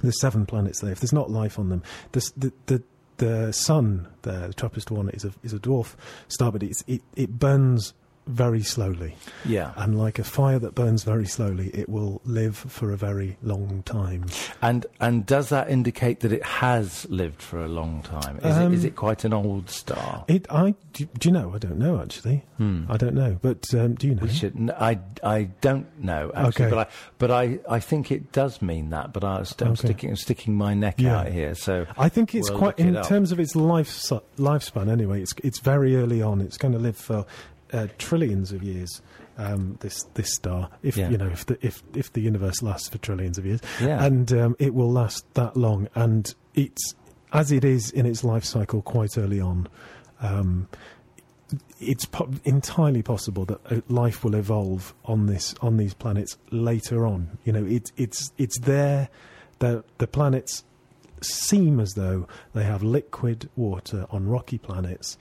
there's 0.03 0.21
seven 0.21 0.47
planets 0.47 0.81
there. 0.81 0.93
If 0.93 1.01
there's 1.01 1.13
not 1.13 1.31
life 1.31 1.59
on 1.59 1.69
them, 1.69 1.83
this, 2.13 2.31
the 2.37 2.53
the 2.67 2.83
the 3.19 3.53
sun 3.53 4.07
there, 4.23 4.47
the 4.49 4.55
Trappist 4.55 4.91
one, 4.91 5.09
is 5.11 5.25
a 5.25 5.33
is 5.43 5.53
a 5.53 5.59
dwarf 5.59 5.95
star, 6.29 6.53
but 6.53 6.63
it's, 6.63 6.83
it 6.87 7.03
it 7.17 7.39
burns 7.39 7.93
very 8.29 8.63
slowly, 8.63 9.17
Yeah. 9.45 9.73
and 9.77 9.99
like 9.99 10.19
a 10.19 10.25
fire 10.25 10.59
that 10.59 10.75
burns 10.75 11.03
very 11.05 11.27
slowly, 11.27 11.69
it 11.75 11.89
will 11.89 12.21
live 12.25 12.57
for 12.57 12.93
a 12.93 12.97
very 12.97 13.37
long 13.43 13.83
time. 13.85 14.27
And 14.63 14.87
and 15.01 15.25
does 15.27 15.49
that 15.49 15.71
indicate 15.71 16.21
that 16.21 16.33
it 16.33 16.45
has 16.45 17.07
lived 17.11 17.41
for 17.43 17.59
a 17.65 17.69
long 17.69 18.03
time? 18.03 18.37
Is, 18.39 18.45
it, 18.57 18.73
is 18.73 18.83
Um, 18.85 18.87
it 18.87 18.97
quite 18.97 19.25
an 19.25 19.33
old 19.33 19.71
star? 19.71 20.25
It 20.29 20.47
I 20.51 20.75
do, 20.93 21.07
do 21.19 21.29
you 21.29 21.33
know? 21.33 21.53
I 21.55 21.59
don't 21.59 21.79
know 21.79 22.01
actually. 22.01 22.45
Hmm. 22.59 22.85
I 22.89 22.97
don't 22.97 23.15
know, 23.15 23.39
but 23.41 23.65
um, 23.75 23.95
do 23.95 24.07
you 24.09 24.15
know? 24.15 24.23
We 24.23 24.29
should. 24.31 24.57
n- 24.57 24.73
I, 24.79 24.99
I 25.23 25.45
don't 25.61 25.87
know 26.03 26.31
actually, 26.35 26.67
Okay. 26.67 26.71
but 26.75 26.79
I 26.79 26.93
but 27.19 27.31
I, 27.31 27.59
I 27.69 27.81
think 27.81 28.13
it 28.13 28.33
does 28.33 28.61
mean 28.61 28.91
that. 28.91 29.13
But 29.13 29.25
I 29.25 29.37
I'm 29.61 29.69
Okay. 29.69 29.75
sticking 29.75 30.17
sticking 30.17 30.55
my 30.55 30.75
neck 30.75 30.97
Yeah. 30.99 31.21
out 31.21 31.29
here. 31.29 31.55
So 31.55 31.87
I 31.97 32.09
think 32.09 32.35
it's 32.35 32.51
We'll 32.51 32.59
quite 32.59 32.79
look 32.79 32.87
it 32.89 32.97
in 32.97 33.03
terms 33.05 33.33
of 33.33 33.41
its 33.41 33.57
life 33.57 33.89
lifespan. 34.37 34.91
Anyway, 34.91 35.23
it's 35.23 35.33
it's 35.43 35.61
very 35.61 35.97
early 35.97 36.21
on. 36.21 36.41
It's 36.41 36.59
going 36.59 36.73
to 36.73 36.79
live 36.79 36.97
for 36.97 37.25
uh, 37.73 37.87
trillions 37.99 38.53
of 38.53 38.63
years. 38.63 39.03
Um, 39.37 39.77
this 39.81 40.03
this 40.15 40.35
star, 40.35 40.69
if 40.83 40.97
Yeah. 40.97 41.11
you 41.11 41.17
know, 41.17 41.29
if 41.29 41.47
the 41.47 41.57
if 41.65 41.83
if 41.95 42.13
the 42.13 42.21
universe 42.21 42.61
lasts 42.61 42.89
for 42.89 42.99
trillions 42.99 43.39
of 43.39 43.47
years, 43.47 43.61
yeah, 43.81 44.05
and 44.05 44.33
um, 44.33 44.57
it 44.59 44.75
will 44.75 44.91
last 44.91 45.25
that 45.35 45.57
long. 45.57 45.89
And 45.95 46.35
it's 46.55 46.95
as 47.33 47.53
it 47.53 47.65
is 47.65 47.91
in 47.93 48.05
its 48.05 48.25
life 48.25 48.45
cycle 48.45 48.83
quite 48.83 49.17
early 49.17 49.41
on. 49.41 49.69
Um, 50.21 50.69
it's 51.81 52.05
po- 52.05 52.31
entirely 52.45 53.03
possible 53.03 53.45
that 53.47 53.61
uh, 53.73 53.81
life 53.89 54.25
will 54.25 54.35
evolve 54.35 54.93
on 55.05 55.27
this 55.27 55.55
on 55.63 55.77
these 55.77 55.95
planets 55.95 56.37
later 56.51 57.07
on. 57.07 57.39
You 57.45 57.53
know, 57.53 57.65
it's 57.65 57.93
it's 57.97 58.33
it's 58.39 58.59
there. 58.61 59.09
The 59.61 59.85
the 59.99 60.09
planets 60.09 60.65
seem 61.21 61.81
as 61.81 61.93
though 61.95 62.27
they 62.55 62.65
have 62.65 62.83
liquid 62.83 63.49
water 63.57 64.07
on 64.11 64.29
rocky 64.29 64.59
planets. 64.59 65.17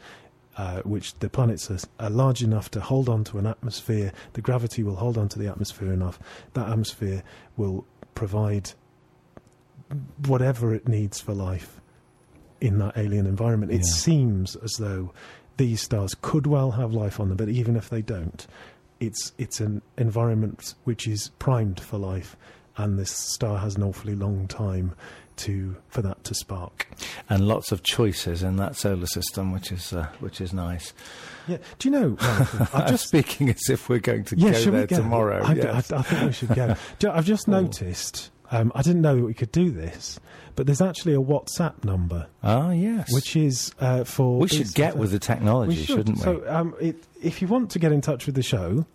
Uh, 0.58 0.82
which 0.82 1.14
the 1.20 1.30
planets 1.30 1.70
are, 1.70 1.78
are 2.00 2.10
large 2.10 2.42
enough 2.42 2.72
to 2.72 2.80
hold 2.80 3.10
on 3.10 3.24
to 3.24 3.38
an 3.38 3.46
atmosphere. 3.46 4.12
The 4.34 4.42
gravity 4.42 4.82
will 4.82 4.96
hold 4.96 5.16
on 5.16 5.30
to 5.30 5.38
the 5.38 5.48
atmosphere 5.48 5.94
enough. 5.94 6.20
That 6.54 6.68
atmosphere 6.68 7.22
will 7.58 7.86
provide 8.16 8.72
whatever 10.26 10.74
it 10.74 10.88
needs 10.88 11.22
for 11.22 11.36
life 11.36 11.80
in 12.60 12.80
that 12.80 12.98
alien 12.98 13.28
environment. 13.28 13.72
It 13.72 13.86
seems 13.86 14.56
as 14.56 14.72
though 14.80 15.14
these 15.58 15.82
stars 15.82 16.16
could 16.22 16.48
well 16.48 16.72
have 16.72 16.92
life 16.92 17.20
on 17.20 17.30
them, 17.30 17.38
but 17.38 17.50
even 17.50 17.76
if 17.76 17.90
they 17.90 18.02
don't, 18.02 18.48
it's 19.00 19.34
it's 19.38 19.60
an 19.60 19.84
environment 19.96 20.74
which 20.86 21.08
is 21.08 21.30
primed 21.38 21.80
for 21.80 22.00
life, 22.00 22.36
and 22.78 22.98
this 22.98 23.12
star 23.12 23.60
has 23.60 23.76
an 23.76 23.84
awfully 23.84 24.16
long 24.16 24.48
time 24.48 24.96
to 25.38 25.76
for 25.90 26.02
that 26.02 26.24
to 26.26 26.34
spark. 26.34 26.88
and 27.30 27.48
lots 27.48 27.72
of 27.72 27.84
choices 27.84 28.44
in 28.44 28.58
that 28.58 28.76
solar 28.76 29.06
system, 29.08 29.52
which 29.52 29.72
is 29.72 29.94
uh, 29.94 30.08
which 30.20 30.42
is 30.42 30.54
nice. 30.54 30.94
Yeah. 31.48 31.58
Do 31.80 31.90
you 31.90 31.92
know? 32.00 32.18
I've 32.22 32.76
I'm 32.76 32.88
just 32.88 33.08
speaking 33.08 33.50
as 33.50 33.70
if 33.70 33.88
we're 33.90 34.00
going 34.00 34.26
to 34.26 34.38
yeah. 34.38 34.52
go 34.52 34.72
there 34.72 34.88
go 34.88 34.98
tomorrow. 34.98 35.44
I, 35.44 35.54
yes. 35.54 35.92
I- 35.92 35.98
I 35.98 36.02
think 36.02 36.24
we 36.26 36.32
should 36.34 36.50
go. 36.56 36.76
You 37.02 37.08
know, 37.10 37.16
I've 37.16 37.26
just 37.26 37.48
Oh. 37.48 37.54
noticed. 37.54 38.32
Um, 38.50 38.72
I 38.76 38.82
didn't 38.82 39.02
know 39.02 39.16
that 39.18 39.24
we 39.26 39.34
could 39.34 39.52
do 39.52 39.72
this, 39.72 40.20
but 40.56 40.66
there's 40.68 40.80
actually 40.82 41.14
a 41.14 41.20
WhatsApp 41.20 41.84
number, 41.84 42.28
ah, 42.44 42.72
yes. 42.72 43.12
which 43.14 43.36
is 43.36 43.74
uh, 43.82 44.06
for. 44.06 44.40
we 44.40 44.48
should 44.48 44.74
get 44.74 44.96
with 44.96 45.12
the 45.12 45.20
technology, 45.20 45.70
We 45.72 45.76
should. 45.84 45.98
shouldn't 45.98 46.18
we? 46.20 46.24
So, 46.24 46.44
um, 46.48 46.74
it, 46.80 46.96
if 47.22 47.42
you 47.42 47.50
want 47.50 47.72
to 47.72 47.80
get 47.80 47.92
in 47.92 48.00
touch 48.00 48.26
with 48.26 48.36
the 48.36 48.42
show, 48.44 48.86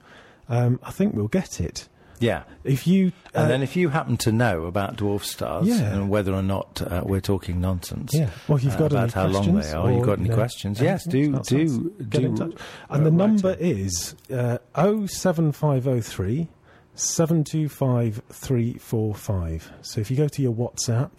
um, 0.48 0.80
I 0.82 0.90
think 0.90 1.14
we'll 1.14 1.28
get 1.28 1.60
it. 1.60 1.86
Yeah. 2.22 2.44
If 2.64 2.86
you 2.86 3.12
And 3.34 3.44
uh, 3.44 3.48
then, 3.48 3.62
if 3.62 3.76
you 3.76 3.88
happen 3.90 4.16
to 4.18 4.32
know 4.32 4.64
about 4.64 4.96
dwarf 4.96 5.24
stars 5.24 5.66
Yeah. 5.66 5.92
and 5.94 6.08
whether 6.08 6.32
or 6.32 6.42
not 6.42 6.80
uh, 6.80 7.02
we're 7.04 7.20
talking 7.20 7.60
nonsense, 7.60 8.12
yeah, 8.14 8.30
well, 8.48 8.56
if 8.58 8.64
you've 8.64 8.74
uh, 8.76 8.78
got 8.78 8.92
about 8.92 9.02
any 9.04 9.12
how 9.12 9.26
long 9.26 9.54
they 9.60 9.72
are, 9.72 9.90
you've 9.92 10.06
got 10.06 10.18
any 10.18 10.28
questions? 10.30 10.80
Yes, 10.80 11.04
do 11.06 11.30
about 11.30 11.46
do 11.46 11.90
get 12.08 12.20
do. 12.22 12.26
in 12.28 12.36
touch. 12.36 12.54
uh, 12.54 12.94
And 12.94 13.04
the 13.06 13.10
number 13.10 13.56
is 13.58 14.14
uh, 14.32 14.58
07503 14.76 16.48
725 16.94 18.22
345. 18.30 19.72
So 19.82 20.00
if 20.00 20.10
you 20.10 20.16
go 20.16 20.28
to 20.28 20.42
your 20.42 20.52
WhatsApp 20.54 21.10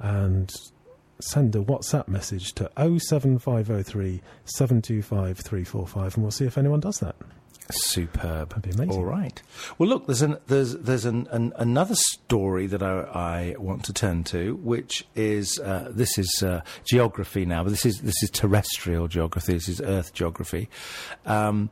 and 0.00 0.52
send 1.20 1.54
a 1.56 1.60
WhatsApp 1.60 2.08
message 2.08 2.52
to 2.54 2.70
07503 2.76 4.20
725 4.44 5.38
345, 5.38 6.14
and 6.14 6.22
we'll 6.24 6.30
see 6.30 6.44
if 6.46 6.58
anyone 6.58 6.80
does 6.80 6.98
that. 6.98 7.16
Superb. 7.70 8.50
That'd 8.50 8.62
be 8.62 8.70
amazing. 8.70 8.92
All 8.92 9.04
right. 9.04 9.40
Well, 9.76 9.88
look, 9.88 10.06
there's 10.06 10.22
an, 10.22 10.38
there's 10.46 10.74
there's 10.74 11.04
an, 11.04 11.26
an, 11.30 11.52
another 11.56 11.94
story 11.94 12.66
that 12.66 12.82
I, 12.82 13.00
I 13.00 13.54
want 13.58 13.84
to 13.84 13.92
turn 13.92 14.24
to, 14.24 14.56
which 14.56 15.06
is 15.14 15.58
uh, 15.58 15.88
this 15.90 16.18
is 16.18 16.42
uh, 16.42 16.62
geography 16.84 17.44
now, 17.44 17.62
but 17.64 17.70
this 17.70 17.84
is 17.84 18.00
this 18.00 18.22
is 18.22 18.30
terrestrial 18.30 19.08
geography. 19.08 19.54
This 19.54 19.68
is 19.68 19.80
Earth 19.80 20.12
geography. 20.14 20.68
Um, 21.26 21.70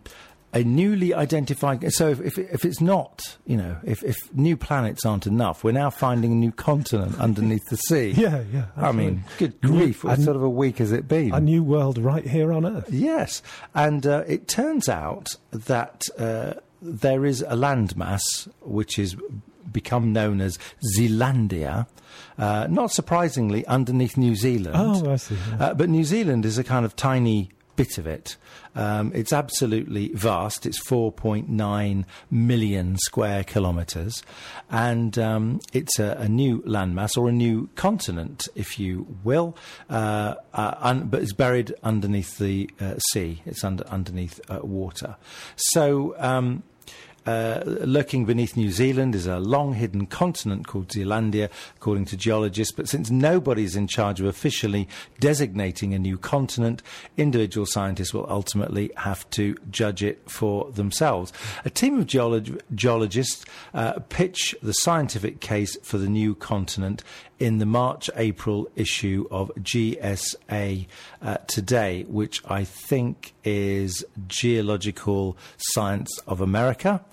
a 0.57 0.65
newly 0.65 1.13
identified. 1.13 1.93
So 1.93 2.09
if, 2.09 2.21
if, 2.21 2.39
if 2.39 2.65
it's 2.65 2.81
not, 2.81 3.37
you 3.47 3.59
know, 3.59 3.77
if, 3.85 4.03
if 4.03 4.17
new 4.35 4.57
planets 4.57 5.05
aren't 5.05 5.27
enough, 5.27 5.63
we're 5.63 5.73
now 5.73 5.91
finding 5.91 6.33
a 6.33 6.35
new 6.35 6.51
continent 6.51 7.21
underneath 7.21 7.67
the 7.67 7.77
sea. 7.77 8.13
Yeah, 8.17 8.43
yeah. 8.51 8.67
I 8.75 8.93
mean, 8.93 9.25
good 9.37 9.61
grief! 9.61 10.03
What 10.03 10.19
sort 10.21 10.37
of 10.37 10.43
a 10.43 10.49
week 10.49 10.79
has 10.79 10.93
it 10.93 11.07
been? 11.07 11.35
A 11.35 11.41
new 11.41 11.63
world 11.63 11.99
right 11.99 12.27
here 12.27 12.55
on 12.55 12.65
Earth. 12.65 12.91
Yes, 12.91 13.43
and 13.75 14.07
uh, 14.07 14.25
it 14.27 14.49
turns 14.49 14.89
out 14.89 15.29
that 15.53 16.05
uh, 16.19 16.55
there 16.81 17.27
is 17.27 17.43
a 17.43 17.55
landmass 17.55 18.49
which 18.63 18.99
is 18.99 19.15
become 19.71 20.11
known 20.13 20.41
as 20.41 20.59
Zealandia. 20.97 21.87
Uh, 22.39 22.67
not 22.71 22.91
surprisingly, 22.93 23.67
underneath 23.67 24.17
New 24.17 24.35
Zealand. 24.35 24.75
Oh, 24.75 25.13
I 25.13 25.17
see. 25.17 25.37
yeah. 25.51 25.67
Uh, 25.67 25.75
but 25.75 25.91
New 25.91 26.05
Zealand 26.05 26.47
is 26.47 26.57
a 26.57 26.65
kind 26.65 26.87
of 26.87 26.97
tiny 26.97 27.51
bit 27.77 27.99
of 27.99 28.07
it. 28.07 28.37
Um, 28.75 29.13
it's 29.15 29.33
absolutely 29.33 30.09
vast. 30.09 30.67
It's 30.67 30.83
4.9 30.87 32.05
million 32.31 32.97
square 32.99 33.45
kilometres. 33.45 34.23
And 34.71 35.19
um, 35.19 35.61
it's 35.73 35.99
a, 35.99 36.17
a 36.19 36.29
new 36.29 36.63
landmass 36.63 37.17
or 37.17 37.29
a 37.29 37.33
new 37.33 37.69
continent, 37.75 38.49
if 38.55 38.79
you 38.79 39.07
will, 39.25 39.57
uh, 39.89 40.35
uh, 40.55 40.75
un- 40.81 41.09
but 41.09 41.23
it's 41.23 41.33
buried 41.33 41.75
underneath 41.83 42.39
the 42.39 42.69
uh, 42.81 42.99
sea. 43.13 43.43
It's 43.47 43.65
under, 43.65 43.87
underneath 43.89 44.41
uh, 44.51 44.61
water. 44.63 45.17
So. 45.57 46.15
Um, 46.19 46.63
uh, 47.27 47.63
lurking 47.65 48.25
beneath 48.25 48.57
New 48.57 48.71
Zealand 48.71 49.15
is 49.15 49.27
a 49.27 49.39
long 49.39 49.75
hidden 49.75 50.07
continent 50.07 50.67
called 50.67 50.89
Zealandia, 50.89 51.51
according 51.77 52.05
to 52.07 52.17
geologists. 52.17 52.73
But 52.73 52.89
since 52.89 53.11
nobody's 53.11 53.77
in 53.77 53.87
charge 53.87 54.21
of 54.21 54.27
officially 54.27 54.89
designating 55.19 55.95
a 55.95 55.99
new 55.99 56.19
continent, 56.19 56.83
individual 57.17 57.67
scientists 57.67 58.15
will 58.15 58.27
ultimately 58.29 58.91
have 58.97 59.29
to 59.31 59.57
judge 59.71 60.03
it 60.03 60.31
for 60.31 60.71
themselves. 60.73 61.33
A 61.65 61.71
team 61.71 61.99
of 61.99 62.07
geolog- 62.07 62.61
geologists 62.75 63.45
uh, 63.75 63.95
pitch 64.09 64.55
the 64.63 64.75
scientific 64.75 65.41
case 65.41 65.77
for 65.83 65.99
the 65.99 66.09
new 66.09 66.35
continent 66.35 67.03
in 67.39 67.59
the 67.59 67.67
March 67.67 68.09
April 68.17 68.69
issue 68.77 69.27
of 69.31 69.51
GSA 69.57 70.87
uh, 71.23 71.37
Today, 71.47 72.05
which 72.09 72.41
I 72.47 72.65
think 72.65 73.35
is 73.45 74.05
Geological 74.27 75.37
Science 75.59 76.11
of 76.27 76.41
America. 76.41 77.05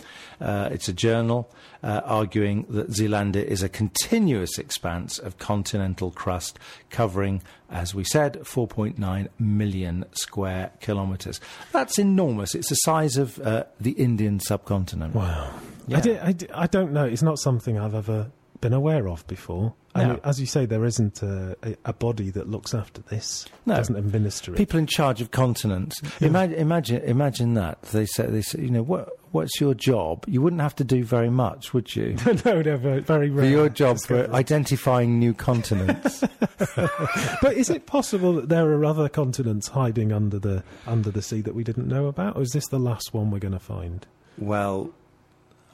Uh, 0.41 0.69
it's 0.71 0.87
a 0.87 0.93
journal 0.93 1.49
uh, 1.83 2.01
arguing 2.05 2.65
that 2.69 2.89
Zealandia 2.89 3.43
is 3.43 3.61
a 3.63 3.69
continuous 3.69 4.57
expanse 4.57 5.19
of 5.19 5.37
continental 5.37 6.11
crust 6.11 6.57
covering, 6.89 7.41
as 7.69 7.93
we 7.93 8.03
said, 8.03 8.39
4.9 8.43 9.27
million 9.39 10.05
square 10.13 10.71
kilometres. 10.79 11.39
That's 11.71 11.97
enormous. 11.97 12.55
It's 12.55 12.69
the 12.69 12.75
size 12.75 13.17
of 13.17 13.39
uh, 13.39 13.65
the 13.79 13.91
Indian 13.91 14.39
subcontinent. 14.39 15.15
Wow. 15.15 15.53
Yeah. 15.87 15.97
I, 15.97 16.01
di- 16.01 16.19
I, 16.19 16.31
di- 16.31 16.49
I 16.53 16.67
don't 16.67 16.93
know. 16.93 17.05
It's 17.05 17.23
not 17.23 17.39
something 17.39 17.77
I've 17.77 17.95
ever 17.95 18.31
been 18.63 18.73
aware 18.73 19.09
of 19.09 19.27
before. 19.27 19.73
No. 19.95 20.19
as 20.23 20.39
you 20.39 20.47
say, 20.47 20.65
there 20.65 20.85
isn't 20.85 21.21
a, 21.21 21.55
a, 21.85 21.93
body 21.93 22.31
that 22.31 22.49
looks 22.49 22.73
after 22.73 23.03
this. 23.03 23.45
No. 23.67 23.75
Doesn't 23.75 23.95
administer 23.95 24.51
it. 24.51 24.57
People 24.57 24.79
in 24.79 24.87
charge 24.87 25.21
of 25.21 25.29
continents. 25.29 26.01
Imagine, 26.19 26.57
imagine, 26.57 27.03
imagine 27.03 27.53
that 27.53 27.79
they 27.83 28.07
say, 28.07 28.25
they 28.25 28.41
say, 28.41 28.61
you 28.61 28.71
know, 28.71 28.81
what, 28.81 29.09
what's 29.33 29.61
your 29.61 29.75
job? 29.75 30.25
You 30.27 30.41
wouldn't 30.41 30.63
have 30.63 30.75
to 30.77 30.83
do 30.83 31.03
very 31.03 31.29
much, 31.29 31.75
would 31.75 31.95
you? 31.95 32.15
no, 32.25 32.61
no, 32.61 32.77
very, 32.77 33.01
very 33.01 33.29
for 33.29 33.45
your 33.45 33.69
job 33.69 33.99
for 33.99 34.33
identifying 34.33 35.19
new 35.19 35.33
continents. 35.33 36.23
But 37.41 37.57
is 37.57 37.69
it 37.69 37.85
possible 37.85 38.33
that 38.33 38.49
there 38.49 38.67
are 38.69 38.85
other 38.85 39.09
continents 39.09 39.67
hiding 39.67 40.11
under 40.13 40.39
the 40.39 40.63
under 40.87 41.11
the 41.11 41.21
sea 41.21 41.41
that 41.41 41.53
we 41.53 41.63
didn't 41.63 41.87
know 41.87 42.07
about, 42.07 42.37
or 42.37 42.41
is 42.41 42.51
this 42.51 42.67
the 42.69 42.79
last 42.79 43.13
one 43.13 43.29
we're 43.29 43.39
going 43.39 43.53
to 43.53 43.59
find? 43.59 44.07
well, 44.37 44.91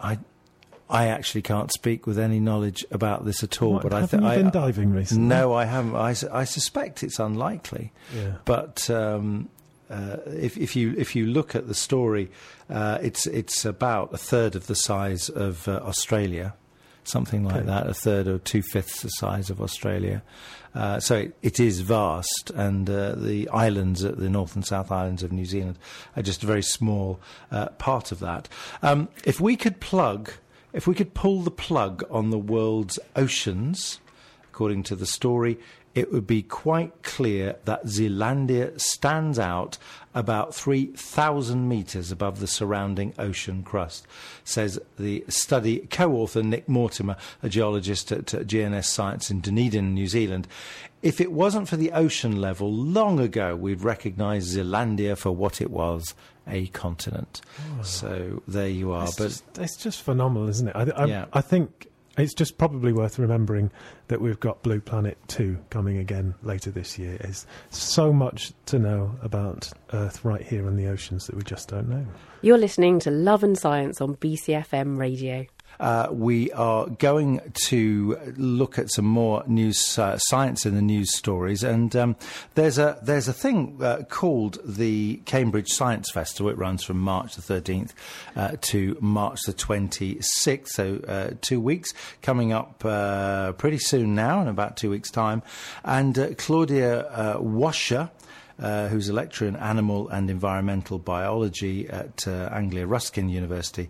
I, 0.01 0.17
I 0.89 1.07
actually 1.07 1.43
can't 1.43 1.71
speak 1.71 2.07
with 2.07 2.17
any 2.17 2.39
knowledge 2.39 2.83
about 2.89 3.23
this 3.25 3.43
at 3.43 3.61
all. 3.61 3.73
What, 3.73 3.83
but 3.83 3.93
I 3.93 4.05
think 4.07 4.23
you 4.23 4.29
I, 4.29 4.37
been 4.37 4.49
diving 4.49 4.91
recently? 4.91 5.27
no, 5.27 5.53
I 5.53 5.65
haven't. 5.65 5.95
I, 5.95 6.15
I 6.31 6.43
suspect 6.45 7.03
it's 7.03 7.19
unlikely. 7.19 7.91
Yeah. 8.15 8.37
But 8.45 8.89
um, 8.89 9.49
uh, 9.89 10.17
if, 10.25 10.57
if 10.57 10.75
you 10.75 10.95
if 10.97 11.15
you 11.15 11.27
look 11.27 11.55
at 11.55 11.67
the 11.67 11.75
story, 11.75 12.31
uh, 12.69 12.97
it's 13.01 13.27
it's 13.27 13.65
about 13.65 14.13
a 14.13 14.17
third 14.17 14.55
of 14.55 14.65
the 14.67 14.75
size 14.75 15.29
of 15.29 15.67
uh, 15.67 15.73
Australia, 15.83 16.55
something 17.03 17.43
like 17.43 17.57
Okay. 17.57 17.65
that, 17.67 17.87
a 17.87 17.93
third 17.93 18.27
or 18.27 18.39
two 18.39 18.61
fifths 18.63 19.01
the 19.03 19.09
size 19.09 19.49
of 19.51 19.61
Australia. 19.61 20.23
Uh, 20.75 20.99
so 20.99 21.17
it, 21.17 21.35
it 21.41 21.59
is 21.59 21.81
vast, 21.81 22.51
and 22.55 22.87
uh, 22.89 23.15
the 23.15 23.49
islands, 23.49 24.01
the 24.01 24.29
North 24.29 24.55
and 24.55 24.63
South 24.65 24.91
Islands 24.91 25.23
of 25.23 25.31
New 25.31 25.45
Zealand, 25.45 25.77
are 26.15 26.21
just 26.21 26.43
a 26.43 26.45
very 26.47 26.61
small 26.61 27.19
uh, 27.51 27.67
part 27.79 28.11
of 28.11 28.19
that. 28.19 28.47
Um, 28.83 29.07
if 29.23 29.41
we 29.41 29.55
could 29.55 29.79
plug, 29.79 30.31
if 30.73 30.87
we 30.87 30.95
could 30.95 31.13
pull 31.13 31.41
the 31.41 31.51
plug 31.51 32.03
on 32.09 32.29
the 32.29 32.37
world's 32.37 32.99
oceans, 33.15 33.99
according 34.51 34.83
to 34.83 34.95
the 34.95 35.05
story, 35.05 35.57
it 35.95 36.11
would 36.11 36.27
be 36.27 36.43
quite 36.43 37.03
clear 37.03 37.55
that 37.65 37.85
Zealandia 37.85 38.79
stands 38.79 39.39
out 39.39 39.77
about 40.19 40.53
3,000 40.53 41.67
metres 41.67 42.11
above 42.11 42.41
the 42.41 42.47
surrounding 42.47 43.13
ocean 43.17 43.63
crust, 43.63 44.05
says 44.43 44.77
the 44.97 45.23
study 45.29 45.79
co 45.89 46.11
author 46.11 46.43
Nick 46.43 46.67
Mortimer, 46.67 47.15
a 47.41 47.47
geologist 47.47 48.11
at 48.11 48.25
GNS 48.25 48.85
Science 48.85 49.31
in 49.31 49.39
Dunedin, 49.39 49.93
New 49.93 50.07
Zealand. 50.07 50.47
If 51.01 51.21
it 51.21 51.31
wasn't 51.31 51.69
for 51.69 51.77
the 51.77 51.93
ocean 51.93 52.41
level, 52.41 52.71
long 52.71 53.19
ago 53.19 53.55
we'd 53.55 53.81
recognise 53.81 54.55
Zealandia 54.55 55.17
for 55.17 55.31
what 55.31 55.61
it 55.61 55.71
was 55.71 56.13
a 56.45 56.67
continent. 56.67 57.39
Oh. 57.79 57.83
So 57.83 58.43
there 58.47 58.67
you 58.67 58.91
are. 58.91 59.05
It's, 59.05 59.15
but 59.15 59.23
just, 59.23 59.57
it's 59.57 59.77
just 59.77 60.01
phenomenal, 60.01 60.49
isn't 60.49 60.67
it? 60.67 60.75
I, 60.75 60.83
I, 60.89 61.05
Yeah. 61.05 61.25
I 61.31 61.39
think 61.41 61.87
it's 62.21 62.33
just 62.33 62.57
probably 62.57 62.93
worth 62.93 63.19
remembering 63.19 63.71
that 64.07 64.21
we've 64.21 64.39
got 64.39 64.63
Blue 64.63 64.79
Planet 64.79 65.17
2 65.27 65.57
coming 65.69 65.97
again 65.97 66.35
later 66.43 66.71
this 66.71 66.97
year. 66.97 67.17
There's 67.17 67.45
so 67.69 68.11
much 68.11 68.53
to 68.67 68.79
know 68.79 69.15
about 69.21 69.71
Earth 69.93 70.23
right 70.25 70.41
here 70.41 70.67
in 70.67 70.75
the 70.75 70.87
oceans 70.87 71.27
that 71.27 71.35
we 71.35 71.43
just 71.43 71.69
don't 71.69 71.89
know. 71.89 72.05
You're 72.41 72.57
listening 72.57 72.99
to 73.01 73.11
Love 73.11 73.43
and 73.43 73.57
Science 73.57 74.01
on 74.01 74.15
BCFM 74.15 74.97
Radio. 74.97 75.45
Uh, 75.79 76.07
we 76.11 76.51
are 76.51 76.87
going 76.87 77.39
to 77.53 78.17
look 78.35 78.77
at 78.77 78.91
some 78.91 79.05
more 79.05 79.43
news 79.47 79.97
uh, 79.97 80.17
science 80.17 80.65
in 80.65 80.75
the 80.75 80.81
news 80.81 81.15
stories, 81.15 81.63
and 81.63 81.95
um, 81.95 82.15
there's 82.55 82.77
a 82.77 82.99
there's 83.01 83.27
a 83.27 83.33
thing 83.33 83.77
uh, 83.81 84.03
called 84.09 84.57
the 84.65 85.21
Cambridge 85.25 85.69
Science 85.69 86.11
Festival. 86.11 86.51
It 86.51 86.57
runs 86.57 86.83
from 86.83 86.99
March 86.99 87.35
the 87.35 87.41
13th 87.41 87.91
uh, 88.35 88.57
to 88.61 88.97
March 88.99 89.39
the 89.45 89.53
26th, 89.53 90.67
so 90.67 90.99
uh, 91.07 91.35
two 91.41 91.61
weeks 91.61 91.93
coming 92.21 92.51
up 92.51 92.83
uh, 92.83 93.53
pretty 93.53 93.79
soon 93.79 94.15
now, 94.15 94.41
in 94.41 94.47
about 94.49 94.75
two 94.75 94.89
weeks' 94.89 95.11
time. 95.11 95.41
And 95.85 96.35
Claudia 96.37 97.37
Wascher 97.39 98.09
uh, 98.61 98.89
who's 98.89 99.09
a 99.09 99.13
lecturer 99.13 99.47
in 99.47 99.55
animal 99.55 100.09
and 100.09 100.29
environmental 100.29 100.99
biology 100.99 101.87
at 101.89 102.27
uh, 102.27 102.49
Anglia 102.51 102.85
Ruskin 102.85 103.29
University, 103.29 103.89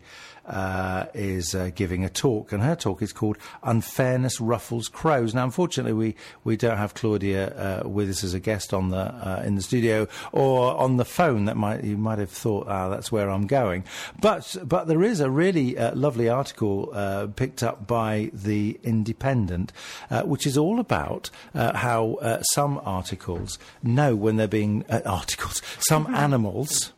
uh, 0.50 1.06
is 1.14 1.54
uh, 1.56 1.70
giving 1.76 2.04
a 2.04 2.10
talk, 2.10 2.52
and 2.52 2.62
her 2.64 2.76
talk 2.76 3.02
is 3.02 3.14
called 3.14 3.38
"Unfairness 3.64 4.42
Ruffles 4.42 4.88
Crows." 4.88 5.34
Now, 5.34 5.46
unfortunately, 5.46 5.94
we, 5.94 6.16
we 6.44 6.58
don't 6.58 6.78
have 6.78 6.94
Claudia 6.94 7.84
uh, 7.84 7.88
with 7.88 8.10
us 8.10 8.24
as 8.24 8.34
a 8.34 8.40
guest 8.40 8.74
on 8.74 8.90
the 8.90 8.98
uh, 8.98 9.44
in 9.46 9.56
the 9.56 9.62
studio 9.62 10.08
or 10.32 10.76
on 10.76 10.98
the 10.98 11.06
phone. 11.06 11.46
That 11.46 11.58
might 11.58 11.84
you 11.84 11.98
might 11.98 12.20
have 12.20 12.32
thought, 12.32 12.68
ah, 12.68 12.90
that's 12.90 13.12
where 13.12 13.30
I'm 13.30 13.48
going. 13.48 13.84
But 14.20 14.58
but 14.64 14.88
there 14.88 15.04
is 15.04 15.20
a 15.20 15.30
really 15.30 15.78
uh, 15.78 15.96
lovely 15.96 16.30
article 16.30 16.90
uh, 16.94 17.28
picked 17.28 17.64
up 17.64 17.88
by 17.88 18.32
the 18.34 18.80
Independent, 18.84 19.72
uh, 20.10 20.24
which 20.24 20.48
is 20.48 20.58
all 20.58 20.80
about 20.80 21.30
uh, 21.54 21.78
how 21.78 22.16
uh, 22.16 22.42
some 22.42 22.82
articles 22.84 23.60
know 23.84 24.16
when 24.16 24.38
they're 24.38 24.48
being 24.48 24.86
uh, 24.90 25.02
articles, 25.06 25.62
some 25.80 26.08
animals. 26.16 26.94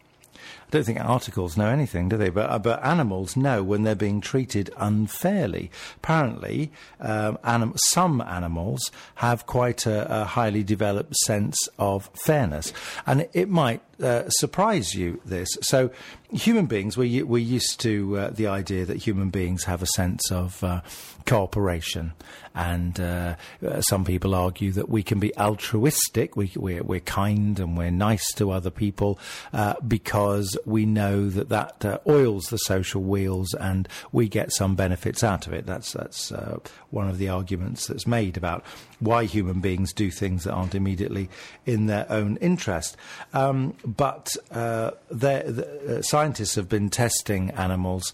Don't 0.72 0.86
think 0.86 1.00
articles 1.02 1.58
know 1.58 1.68
anything, 1.68 2.08
do 2.08 2.18
they? 2.18 2.30
But 2.30 2.50
uh, 2.50 2.60
but 2.60 2.84
animals 2.84 3.36
know 3.36 3.62
when 3.62 3.84
they're 3.84 3.94
being 3.94 4.22
treated 4.22 4.72
unfairly. 4.78 5.70
Apparently, 5.98 6.72
um, 7.02 7.38
anim- 7.44 7.74
some 7.90 8.22
animals 8.22 8.90
have 9.16 9.46
quite 9.46 9.86
a, 9.86 10.22
a 10.22 10.24
highly 10.24 10.64
developed 10.64 11.16
sense 11.18 11.58
of 11.78 12.10
fairness, 12.26 12.72
and 13.06 13.28
it 13.34 13.50
might 13.50 13.82
uh, 14.02 14.30
surprise 14.30 14.96
you. 14.96 15.22
This 15.26 15.50
so 15.62 15.92
human 16.32 16.66
beings, 16.66 16.98
we're, 16.98 17.26
we're 17.26 17.38
used 17.38 17.80
to 17.82 18.18
uh, 18.18 18.30
the 18.30 18.48
idea 18.48 18.86
that 18.86 18.98
human 18.98 19.30
beings 19.30 19.66
have 19.66 19.82
a 19.82 19.88
sense 19.88 20.32
of 20.32 20.64
uh, 20.64 20.82
cooperation. 21.26 22.14
And 22.54 23.00
uh, 23.00 23.36
uh, 23.66 23.82
some 23.82 24.04
people 24.04 24.36
argue 24.36 24.72
that 24.74 24.90
we 24.90 25.04
can 25.04 25.20
be 25.20 25.36
altruistic, 25.38 26.36
we, 26.36 26.52
we're, 26.56 26.84
we're 26.84 27.00
kind 27.00 27.60
and 27.60 27.78
we're 27.78 27.92
nice 27.92 28.26
to 28.34 28.52
other 28.52 28.70
people 28.70 29.20
because 29.88 30.58
we 30.66 30.86
know 30.86 31.30
that 31.30 31.50
that 31.50 32.02
oils 32.06 32.44
the 32.46 32.58
social 32.58 33.02
wheels 33.02 33.54
and 33.54 33.88
we 34.12 34.28
get 34.28 34.52
some 34.52 34.76
benefits 34.76 35.24
out 35.24 35.48
of 35.48 35.54
it. 35.54 35.66
That's, 35.66 35.94
that's 35.94 36.34
one 36.90 37.08
of 37.08 37.18
the 37.20 37.30
arguments 37.30 37.88
that's 37.88 38.06
made 38.06 38.36
about 38.36 38.66
why 39.00 39.24
human 39.26 39.62
beings 39.62 39.94
do 39.94 40.12
things 40.12 40.44
that 40.44 40.52
aren't 40.52 40.76
immediately 40.76 41.30
in 41.66 41.86
their 41.86 42.06
own 42.10 42.38
interest. 42.38 42.98
Um, 43.34 43.76
but 43.98 44.36
uh, 44.52 44.92
the, 45.10 46.02
scientists 46.04 46.56
have 46.56 46.70
been 46.70 46.90
testing 46.90 47.52
animals 47.52 48.14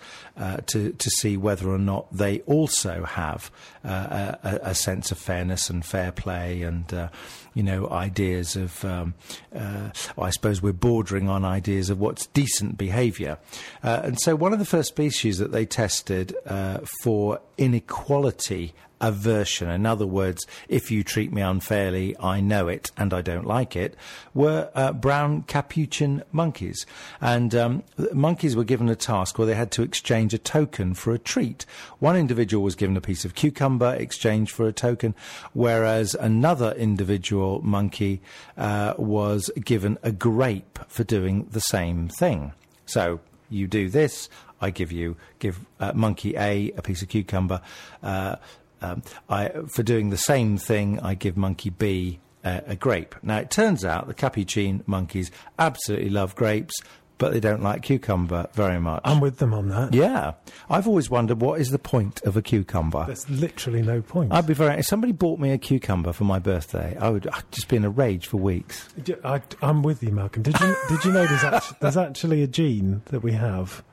to, 0.67 0.91
to 0.91 1.09
see 1.09 1.37
whether 1.37 1.69
or 1.69 1.79
not 1.79 2.11
they 2.15 2.41
also 2.41 3.03
have 3.03 3.51
a, 3.83 4.59
a, 4.63 4.75
sense 4.75 5.11
of 5.11 5.17
fairness 5.17 5.69
and 5.69 5.85
fair 5.85 6.11
play 6.11 6.61
and, 6.61 6.93
uh, 6.93 7.09
you 7.53 7.63
know, 7.63 7.89
ideas 7.89 8.55
of, 8.55 8.83
um, 8.85 9.13
uh, 9.55 9.89
I 10.17 10.29
suppose 10.29 10.61
we're 10.61 10.73
bordering 10.73 11.29
on 11.29 11.45
ideas 11.45 11.89
of 11.89 11.99
what's 11.99 12.27
decent 12.27 12.77
behaviour. 12.77 13.37
Uh, 13.83 14.01
and 14.03 14.19
so 14.19 14.35
one 14.35 14.53
of 14.53 14.59
the 14.59 14.65
first 14.65 14.89
species 14.89 15.37
that 15.39 15.51
they 15.51 15.65
tested 15.65 16.35
uh, 16.45 16.79
for 17.03 17.39
inequality 17.57 18.73
aversion, 18.99 19.69
in 19.69 19.85
other 19.85 20.07
words, 20.07 20.45
if 20.67 20.91
you 20.91 21.03
treat 21.03 21.31
me 21.31 21.41
unfairly, 21.41 22.15
I 22.19 22.41
know 22.41 22.67
it 22.67 22.91
and 22.97 23.13
I 23.13 23.21
don't 23.21 23.45
like 23.45 23.75
it, 23.75 23.95
were 24.33 24.69
uh, 24.75 24.93
brown 24.93 25.43
capuchin 25.43 26.23
monkeys. 26.31 26.85
And 27.21 27.53
um, 27.55 27.83
monkeys 28.13 28.55
were 28.55 28.63
given 28.63 28.89
a 28.89 28.95
task 28.95 29.37
where 29.37 29.47
they 29.47 29.55
had 29.55 29.71
to 29.71 29.83
exchange 29.83 30.33
a 30.33 30.37
token 30.37 30.93
for 30.93 31.13
a 31.13 31.19
treat. 31.19 31.65
One 31.99 32.15
individual 32.15 32.63
was 32.63 32.75
given 32.75 32.97
a 32.97 33.01
piece 33.01 33.25
of 33.25 33.35
cucumber 33.35 33.95
exchanged 33.95 34.51
for 34.51 34.67
a 34.67 34.73
token, 34.73 35.15
whereas 35.53 36.15
another 36.15 36.73
individual 36.73 37.61
monkey 37.61 38.21
uh, 38.57 38.93
was 38.97 39.49
given 39.63 39.97
a 40.03 40.11
grape 40.11 40.79
for 40.87 41.03
doing 41.03 41.47
the 41.51 41.61
same 41.61 42.07
thing. 42.07 42.53
So 42.85 43.19
you 43.49 43.67
do 43.67 43.89
this, 43.89 44.29
I 44.59 44.71
give 44.71 44.91
you 44.91 45.15
give 45.39 45.59
uh, 45.79 45.93
monkey 45.93 46.35
A 46.35 46.71
a 46.75 46.81
piece 46.81 47.01
of 47.01 47.09
cucumber. 47.09 47.61
Uh, 48.01 48.37
um, 48.81 49.03
I, 49.29 49.49
for 49.67 49.83
doing 49.83 50.09
the 50.09 50.17
same 50.17 50.57
thing, 50.57 50.99
I 50.99 51.13
give 51.13 51.37
monkey 51.37 51.69
B 51.69 52.19
uh, 52.43 52.61
a 52.67 52.75
grape. 52.75 53.15
Now, 53.21 53.37
it 53.37 53.51
turns 53.51 53.83
out 53.83 54.07
the 54.07 54.13
capuchin 54.13 54.83
monkeys 54.85 55.31
absolutely 55.59 56.09
love 56.09 56.35
grapes, 56.35 56.75
but 57.17 57.33
they 57.33 57.39
don't 57.39 57.63
like 57.63 57.81
cucumber 57.81 58.47
very 58.53 58.79
much. 58.79 59.01
I'm 59.03 59.19
with 59.19 59.37
them 59.37 59.53
on 59.53 59.69
that. 59.69 59.93
Yeah. 59.93 60.33
I've 60.69 60.87
always 60.87 61.09
wondered 61.09 61.41
what 61.41 61.59
is 61.59 61.71
the 61.71 61.79
point 61.79 62.21
of 62.23 62.37
a 62.37 62.41
cucumber? 62.41 63.05
There's 63.05 63.29
literally 63.29 63.81
no 63.81 64.01
point. 64.01 64.31
I'd 64.31 64.47
be 64.47 64.53
very. 64.53 64.79
If 64.79 64.85
somebody 64.85 65.13
bought 65.13 65.39
me 65.39 65.51
a 65.51 65.57
cucumber 65.57 66.13
for 66.13 66.25
my 66.25 66.39
birthday, 66.39 66.95
I 66.99 67.09
would 67.09 67.27
I'd 67.27 67.51
just 67.51 67.67
be 67.67 67.75
in 67.75 67.85
a 67.85 67.89
rage 67.89 68.27
for 68.27 68.37
weeks. 68.37 68.87
I, 69.23 69.41
am 69.61 69.81
with 69.81 70.03
you, 70.03 70.11
Malcolm. 70.11 70.43
Did 70.43 70.59
you 70.59 70.75
did 70.89 71.05
you 71.05 71.11
know 71.11 71.25
there's 71.25 71.43
actually, 71.43 71.77
there's 71.81 71.97
actually 71.97 72.43
a 72.43 72.47
gene 72.47 73.01
that 73.05 73.21
we 73.21 73.31
have 73.33 73.83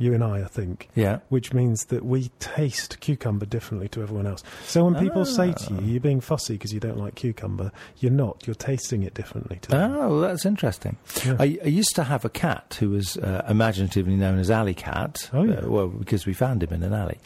you 0.00 0.14
and 0.14 0.24
I, 0.24 0.40
I 0.40 0.46
think. 0.46 0.88
Yeah. 0.94 1.18
Which 1.28 1.52
means 1.52 1.84
that 1.86 2.04
we 2.04 2.30
taste 2.40 2.98
cucumber 3.00 3.44
differently 3.44 3.88
to 3.90 4.02
everyone 4.02 4.26
else. 4.26 4.42
So 4.64 4.84
when 4.84 4.94
people 4.96 5.24
say 5.24 5.52
to 5.52 5.74
you, 5.74 5.78
ah. 5.78 5.84
you're 5.84 6.00
being 6.00 6.20
fussy 6.20 6.54
because 6.54 6.72
you 6.72 6.80
don't 6.80 6.96
like 6.96 7.14
cucumber, 7.14 7.70
you're 7.98 8.10
not. 8.10 8.46
You're 8.46 8.54
tasting 8.54 9.02
it 9.02 9.12
differently 9.14 9.58
to 9.62 9.68
them. 9.68 9.94
Oh, 9.94 10.20
that's 10.20 10.46
interesting. 10.46 10.96
Yeah. 11.24 11.36
I, 11.38 11.58
I, 11.62 11.68
used 11.68 11.94
to 11.96 12.04
have 12.04 12.24
a 12.24 12.30
cat 12.30 12.78
who 12.80 12.90
was 12.90 13.18
uh, 13.18 13.44
imaginatively 13.48 14.16
known 14.16 14.38
as 14.38 14.50
Alley 14.50 14.74
Cat. 14.74 15.28
Oh, 15.32 15.42
yeah. 15.42 15.56
Uh, 15.56 15.68
well, 15.68 15.88
because 15.88 16.24
we 16.24 16.32
found 16.32 16.62
him 16.62 16.72
in 16.72 16.82
an 16.82 16.94
alley. 16.94 17.18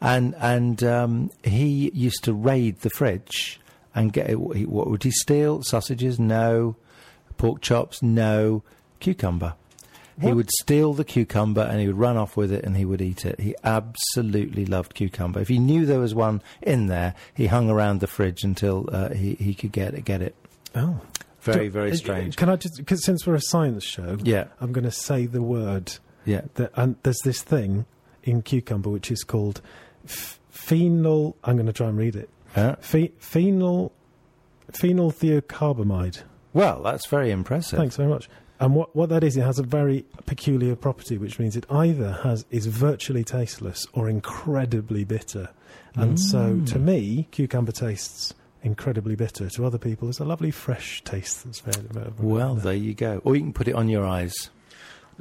And, 0.00 0.36
and 0.38 0.84
um, 0.84 1.30
he 1.42 1.90
used 1.92 2.22
to 2.24 2.32
raid 2.32 2.80
the 2.80 2.90
fridge 2.90 3.60
and 3.92 4.12
get, 4.12 4.38
what 4.38 4.88
would 4.88 5.02
he 5.02 5.10
steal? 5.10 5.62
Sausages? 5.62 6.20
No. 6.20 6.76
Pork 7.38 7.60
chops? 7.60 8.02
No. 8.02 8.62
Cucumber. 9.00 9.54
He 10.20 10.32
would 10.32 10.50
steal 10.60 10.92
the 10.92 11.04
cucumber 11.04 11.62
and 11.62 11.80
he 11.80 11.86
would 11.86 11.98
run 11.98 12.16
off 12.16 12.36
with 12.36 12.52
it 12.52 12.64
and 12.64 12.76
he 12.76 12.84
would 12.84 13.00
eat 13.00 13.24
it. 13.24 13.40
He 13.40 13.54
absolutely 13.64 14.66
loved 14.66 14.94
cucumber. 14.94 15.40
If 15.40 15.48
he 15.48 15.58
knew 15.58 15.86
there 15.86 16.00
was 16.00 16.14
one 16.14 16.42
in 16.62 16.86
there, 16.86 17.14
he 17.34 17.46
hung 17.46 17.70
around 17.70 18.00
the 18.00 18.06
fridge 18.06 18.44
until 18.44 18.88
uh, 18.92 19.10
he 19.10 19.34
he 19.34 19.54
could 19.54 19.72
get 19.72 19.94
it, 19.94 20.04
get 20.04 20.22
it. 20.22 20.34
Oh, 20.74 21.00
very 21.40 21.68
very 21.68 21.96
strange. 21.96 22.36
Can 22.36 22.48
I 22.48 22.56
just 22.56 22.84
cause 22.86 23.04
since 23.04 23.26
we're 23.26 23.34
a 23.34 23.40
science 23.40 23.84
show? 23.84 24.18
Yeah, 24.22 24.48
I'm 24.60 24.72
going 24.72 24.84
to 24.84 24.90
say 24.90 25.26
the 25.26 25.42
word. 25.42 25.92
Yeah, 26.24 26.42
that, 26.54 26.72
and 26.74 26.96
there's 27.02 27.20
this 27.24 27.42
thing 27.42 27.86
in 28.22 28.42
cucumber 28.42 28.90
which 28.90 29.10
is 29.10 29.24
called 29.24 29.62
f- 30.04 30.38
phenol. 30.50 31.36
I'm 31.42 31.56
going 31.56 31.66
to 31.66 31.72
try 31.72 31.88
and 31.88 31.96
read 31.96 32.14
it. 32.16 32.28
Uh? 32.54 32.74
Phe- 32.80 33.12
phenol 33.18 33.92
phenylthiocarbamide. 34.72 36.22
Well, 36.52 36.82
that's 36.82 37.06
very 37.06 37.30
impressive. 37.30 37.78
Thanks 37.78 37.96
very 37.96 38.08
much. 38.08 38.28
And 38.60 38.74
what, 38.74 38.94
what 38.94 39.08
that 39.08 39.24
is, 39.24 39.38
it 39.38 39.42
has 39.42 39.58
a 39.58 39.62
very 39.62 40.04
peculiar 40.26 40.76
property, 40.76 41.16
which 41.16 41.38
means 41.38 41.56
it 41.56 41.64
either 41.70 42.20
has 42.22 42.44
is 42.50 42.66
virtually 42.66 43.24
tasteless 43.24 43.86
or 43.94 44.08
incredibly 44.08 45.02
bitter. 45.02 45.48
And 45.94 46.16
mm. 46.16 46.18
so, 46.18 46.60
to 46.72 46.78
me, 46.78 47.26
cucumber 47.30 47.72
tastes 47.72 48.34
incredibly 48.62 49.16
bitter. 49.16 49.48
To 49.48 49.64
other 49.64 49.78
people, 49.78 50.10
it's 50.10 50.20
a 50.20 50.24
lovely 50.24 50.50
fresh 50.50 51.02
taste 51.04 51.44
that's 51.44 51.60
very, 51.60 52.12
well. 52.18 52.54
There 52.54 52.74
you 52.74 52.92
go. 52.94 53.22
Or 53.24 53.34
you 53.34 53.42
can 53.42 53.54
put 53.54 53.66
it 53.66 53.74
on 53.74 53.88
your 53.88 54.06
eyes. 54.06 54.50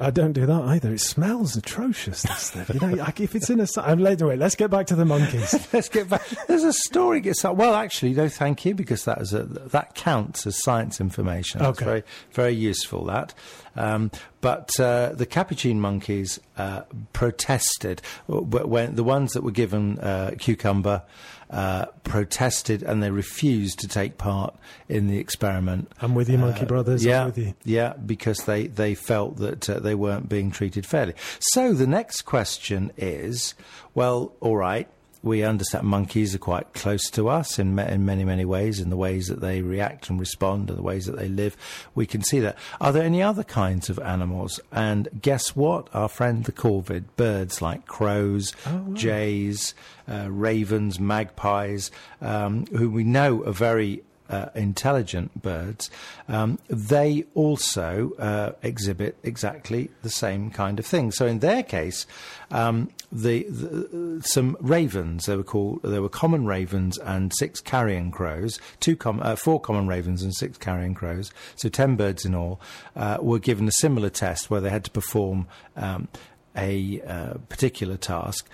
I 0.01 0.09
don't 0.09 0.33
do 0.33 0.45
that 0.45 0.61
either. 0.63 0.93
It 0.93 1.01
smells 1.01 1.55
atrocious. 1.55 2.23
This 2.23 2.37
stuff. 2.37 2.69
You 2.73 2.79
know, 2.79 2.95
like 2.95 3.19
if 3.19 3.35
it's 3.35 3.49
in 3.49 3.59
a. 3.59 3.67
I'm 3.77 3.99
late. 3.99 4.21
Wait, 4.21 4.39
let's 4.39 4.55
get 4.55 4.69
back 4.69 4.87
to 4.87 4.95
the 4.95 5.05
monkeys. 5.05 5.53
let's 5.73 5.89
get 5.89 6.09
back. 6.09 6.27
There's 6.47 6.63
a 6.63 6.73
story 6.73 7.21
gets 7.21 7.43
up. 7.45 7.55
Well, 7.55 7.75
actually, 7.75 8.13
no, 8.13 8.29
thank 8.29 8.65
you, 8.65 8.75
because 8.75 9.05
that 9.05 9.21
is 9.21 9.33
a 9.33 9.43
that 9.43 9.95
counts 9.95 10.45
as 10.47 10.61
science 10.61 10.99
information. 10.99 11.61
Okay. 11.61 11.69
It's 11.69 11.81
very 11.81 12.03
very 12.31 12.53
useful. 12.53 13.05
That. 13.05 13.33
Um, 13.75 14.11
but 14.41 14.69
uh, 14.79 15.13
the 15.13 15.25
capuchin 15.25 15.81
monkeys 15.81 16.39
uh, 16.57 16.81
protested 17.13 18.01
when 18.27 18.95
the 18.95 19.03
ones 19.03 19.33
that 19.33 19.43
were 19.43 19.51
given 19.51 19.99
uh, 19.99 20.31
cucumber 20.39 21.03
uh, 21.49 21.85
protested 22.03 22.83
and 22.83 23.01
they 23.01 23.09
refused 23.09 23.79
to 23.79 23.87
take 23.87 24.17
part 24.17 24.55
in 24.87 25.07
the 25.07 25.17
experiment. 25.17 25.91
I'm 26.01 26.15
with 26.15 26.29
you, 26.29 26.37
Monkey 26.37 26.61
uh, 26.61 26.65
Brothers. 26.65 27.03
Yeah, 27.03 27.31
you. 27.35 27.55
yeah, 27.63 27.93
because 27.93 28.45
they, 28.45 28.67
they 28.67 28.93
felt 28.93 29.37
that 29.37 29.69
uh, 29.69 29.79
they 29.79 29.95
weren't 29.95 30.29
being 30.29 30.51
treated 30.51 30.85
fairly. 30.85 31.15
So 31.39 31.73
the 31.73 31.87
next 31.87 32.21
question 32.21 32.91
is, 32.97 33.55
well, 33.95 34.33
all 34.39 34.57
right 34.57 34.87
we 35.21 35.43
understand 35.43 35.85
monkeys 35.85 36.33
are 36.33 36.39
quite 36.39 36.73
close 36.73 37.09
to 37.11 37.27
us 37.27 37.59
in, 37.59 37.77
in 37.79 38.05
many, 38.05 38.23
many 38.23 38.45
ways, 38.45 38.79
in 38.79 38.89
the 38.89 38.97
ways 38.97 39.27
that 39.27 39.41
they 39.41 39.61
react 39.61 40.09
and 40.09 40.19
respond, 40.19 40.69
and 40.69 40.77
the 40.77 40.83
ways 40.83 41.05
that 41.05 41.17
they 41.17 41.27
live. 41.27 41.57
We 41.95 42.05
can 42.05 42.23
see 42.23 42.39
that. 42.39 42.57
Are 42.79 42.91
there 42.91 43.03
any 43.03 43.21
other 43.21 43.43
kinds 43.43 43.89
of 43.89 43.99
animals? 43.99 44.59
And 44.71 45.09
guess 45.21 45.55
what? 45.55 45.93
Our 45.93 46.07
friend 46.07 46.45
the 46.45 46.51
corvid, 46.51 47.05
birds 47.17 47.61
like 47.61 47.85
crows, 47.85 48.53
oh, 48.65 48.77
wow. 48.77 48.93
jays, 48.93 49.73
uh, 50.07 50.27
ravens, 50.29 50.99
magpies, 50.99 51.91
um, 52.21 52.65
who 52.67 52.89
we 52.89 53.03
know 53.03 53.43
are 53.45 53.51
very 53.51 54.03
uh, 54.29 54.49
intelligent 54.55 55.41
birds, 55.41 55.89
um, 56.27 56.59
they 56.67 57.25
also 57.33 58.11
uh, 58.19 58.51
exhibit 58.63 59.17
exactly 59.23 59.89
the 60.03 60.09
same 60.09 60.51
kind 60.51 60.79
of 60.79 60.85
thing. 60.85 61.11
So 61.11 61.25
in 61.25 61.39
their 61.39 61.63
case, 61.63 62.05
um, 62.51 62.89
the, 63.11 63.43
the, 63.43 64.21
some 64.23 64.55
ravens 64.59 65.25
they 65.25 65.35
were 65.35 65.43
called 65.43 65.81
there 65.83 66.01
were 66.01 66.09
common 66.09 66.45
ravens 66.45 66.97
and 66.99 67.31
six 67.37 67.59
carrion 67.59 68.11
crows, 68.11 68.59
two 68.79 68.95
com- 68.95 69.21
uh, 69.21 69.35
four 69.35 69.59
common 69.59 69.87
ravens 69.87 70.21
and 70.21 70.33
six 70.35 70.57
carrion 70.57 70.93
crows, 70.93 71.31
so 71.55 71.69
ten 71.69 71.95
birds 71.95 72.25
in 72.25 72.35
all, 72.35 72.61
uh, 72.95 73.17
were 73.21 73.39
given 73.39 73.67
a 73.67 73.71
similar 73.73 74.09
test 74.09 74.49
where 74.49 74.61
they 74.61 74.69
had 74.69 74.83
to 74.83 74.91
perform 74.91 75.47
um, 75.75 76.07
a 76.55 77.01
uh, 77.01 77.33
particular 77.49 77.97
task. 77.97 78.47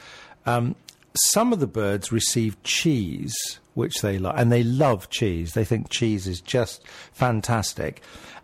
Um, 0.45 0.75
some 1.15 1.53
of 1.53 1.59
the 1.59 1.67
birds 1.67 2.11
received 2.11 2.63
cheese, 2.63 3.35
which 3.75 4.01
they 4.01 4.17
like, 4.17 4.35
and 4.37 4.51
they 4.51 4.63
love 4.63 5.09
cheese. 5.09 5.53
They 5.53 5.63
think 5.63 5.89
cheese 5.89 6.27
is 6.27 6.41
just 6.41 6.85
fantastic. 7.13 8.01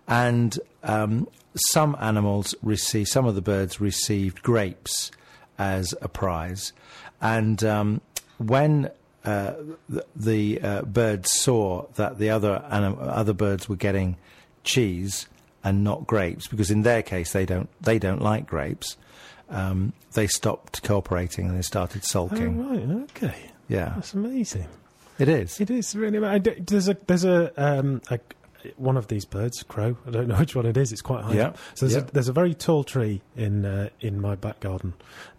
And 0.07 0.57
um, 0.83 1.27
some 1.71 1.97
animals 1.99 2.53
receive, 2.61 3.07
some 3.07 3.25
of 3.25 3.35
the 3.35 3.41
birds 3.41 3.81
received 3.81 4.43
grapes 4.43 5.11
as 5.57 5.93
a 6.01 6.07
prize. 6.07 6.73
And 7.21 7.63
um, 7.63 8.01
when 8.37 8.91
uh, 9.25 9.53
the, 9.89 10.05
the 10.15 10.61
uh, 10.61 10.81
birds 10.83 11.31
saw 11.31 11.87
that 11.95 12.19
the 12.19 12.29
other 12.29 12.63
anim- 12.69 12.97
other 12.99 13.33
birds 13.33 13.67
were 13.67 13.75
getting 13.75 14.17
cheese 14.63 15.27
and 15.63 15.83
not 15.83 16.05
grapes, 16.05 16.47
because 16.47 16.69
in 16.71 16.83
their 16.83 17.01
case 17.03 17.31
they 17.33 17.45
don't 17.45 17.69
they 17.81 17.99
don't 17.99 18.21
like 18.21 18.47
grapes 18.47 18.97
um, 19.51 19.93
they 20.13 20.27
stopped 20.27 20.81
cooperating 20.83 21.47
and 21.47 21.57
they 21.57 21.61
started 21.61 22.03
sulking. 22.03 22.59
Oh, 22.61 22.69
right, 22.69 23.09
okay. 23.11 23.51
Yeah. 23.67 23.93
That's 23.95 24.13
amazing. 24.13 24.67
It 25.21 25.29
is. 25.29 25.61
It 25.61 25.69
is 25.69 25.95
really. 25.95 26.39
There's 26.39 26.89
a 26.89 26.97
there's 27.05 27.25
a 27.25 27.51
um, 27.55 28.01
a, 28.09 28.19
one 28.77 28.97
of 28.97 29.07
these 29.07 29.23
birds, 29.23 29.61
crow. 29.61 29.95
I 30.07 30.09
don't 30.09 30.27
know 30.27 30.35
which 30.39 30.55
one 30.55 30.65
it 30.65 30.77
is. 30.77 30.91
It's 30.91 31.03
quite 31.03 31.23
high. 31.23 31.35
Yeah, 31.35 31.47
up. 31.49 31.57
So 31.75 31.85
there's, 31.85 31.95
yeah. 31.95 32.09
a, 32.09 32.11
there's 32.11 32.27
a 32.27 32.33
very 32.33 32.55
tall 32.55 32.83
tree 32.83 33.21
in 33.35 33.63
uh, 33.63 33.89
in 33.99 34.19
my 34.19 34.33
back 34.33 34.61
garden, 34.61 34.95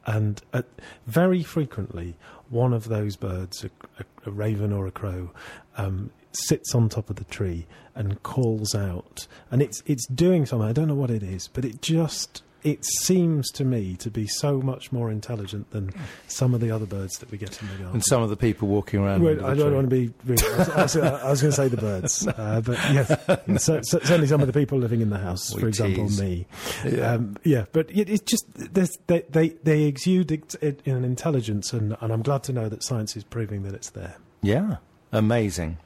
and 0.06 0.40
uh, 0.52 0.62
very 1.08 1.42
frequently 1.42 2.14
one 2.48 2.72
of 2.72 2.88
those 2.88 3.16
birds, 3.16 3.64
a, 3.64 3.70
a, 3.98 4.28
a 4.28 4.30
raven 4.30 4.72
or 4.72 4.86
a 4.86 4.92
crow, 4.92 5.30
um, 5.76 6.10
sits 6.30 6.76
on 6.76 6.88
top 6.88 7.10
of 7.10 7.16
the 7.16 7.24
tree 7.24 7.66
and 7.96 8.22
calls 8.22 8.76
out, 8.76 9.26
and 9.50 9.60
it's 9.60 9.82
it's 9.84 10.06
doing 10.06 10.46
something. 10.46 10.68
I 10.68 10.72
don't 10.72 10.86
know 10.86 10.94
what 10.94 11.10
it 11.10 11.24
is, 11.24 11.48
but 11.48 11.64
it 11.64 11.82
just 11.82 12.44
it 12.64 12.84
seems 12.84 13.50
to 13.52 13.64
me 13.64 13.96
to 13.96 14.10
be 14.10 14.26
so 14.26 14.60
much 14.60 14.92
more 14.92 15.10
intelligent 15.10 15.70
than 15.70 15.92
some 16.28 16.54
of 16.54 16.60
the 16.60 16.70
other 16.70 16.86
birds 16.86 17.18
that 17.18 17.30
we 17.30 17.38
get 17.38 17.60
in 17.60 17.68
the 17.68 17.74
garden. 17.74 17.94
And 17.94 18.04
some 18.04 18.22
of 18.22 18.30
the 18.30 18.36
people 18.36 18.68
walking 18.68 19.00
around. 19.00 19.22
Well, 19.22 19.44
I 19.44 19.54
don't 19.54 19.66
tree. 19.68 19.74
want 19.74 19.90
to 19.90 19.96
be. 19.96 20.12
Rude. 20.24 20.42
I 20.44 20.82
was, 20.82 20.94
was, 20.94 20.96
was 20.96 21.42
going 21.42 21.50
to 21.50 21.56
say 21.56 21.68
the 21.68 21.76
birds, 21.76 22.26
uh, 22.36 22.62
but 22.64 22.74
yes, 22.92 23.08
so, 23.62 23.80
so, 23.82 23.98
certainly 24.00 24.26
some 24.26 24.40
of 24.40 24.46
the 24.46 24.52
people 24.52 24.78
living 24.78 25.00
in 25.00 25.10
the 25.10 25.18
house, 25.18 25.54
We 25.54 25.60
for 25.62 25.68
example, 25.68 26.08
tease. 26.08 26.20
me. 26.20 26.46
Yeah. 26.84 27.12
Um, 27.12 27.36
yeah, 27.44 27.64
but 27.72 27.90
it, 27.90 28.08
it's 28.08 28.22
just 28.22 28.46
they, 28.54 29.22
they 29.30 29.48
they 29.50 29.82
exude 29.84 30.30
it, 30.30 30.54
it, 30.60 30.86
an 30.86 31.04
intelligence, 31.04 31.72
and, 31.72 31.96
and 32.00 32.12
I'm 32.12 32.22
glad 32.22 32.42
to 32.44 32.52
know 32.52 32.68
that 32.68 32.82
science 32.82 33.16
is 33.16 33.24
proving 33.24 33.62
that 33.64 33.74
it's 33.74 33.90
there. 33.90 34.16
Yeah, 34.42 34.76
amazing. 35.12 35.78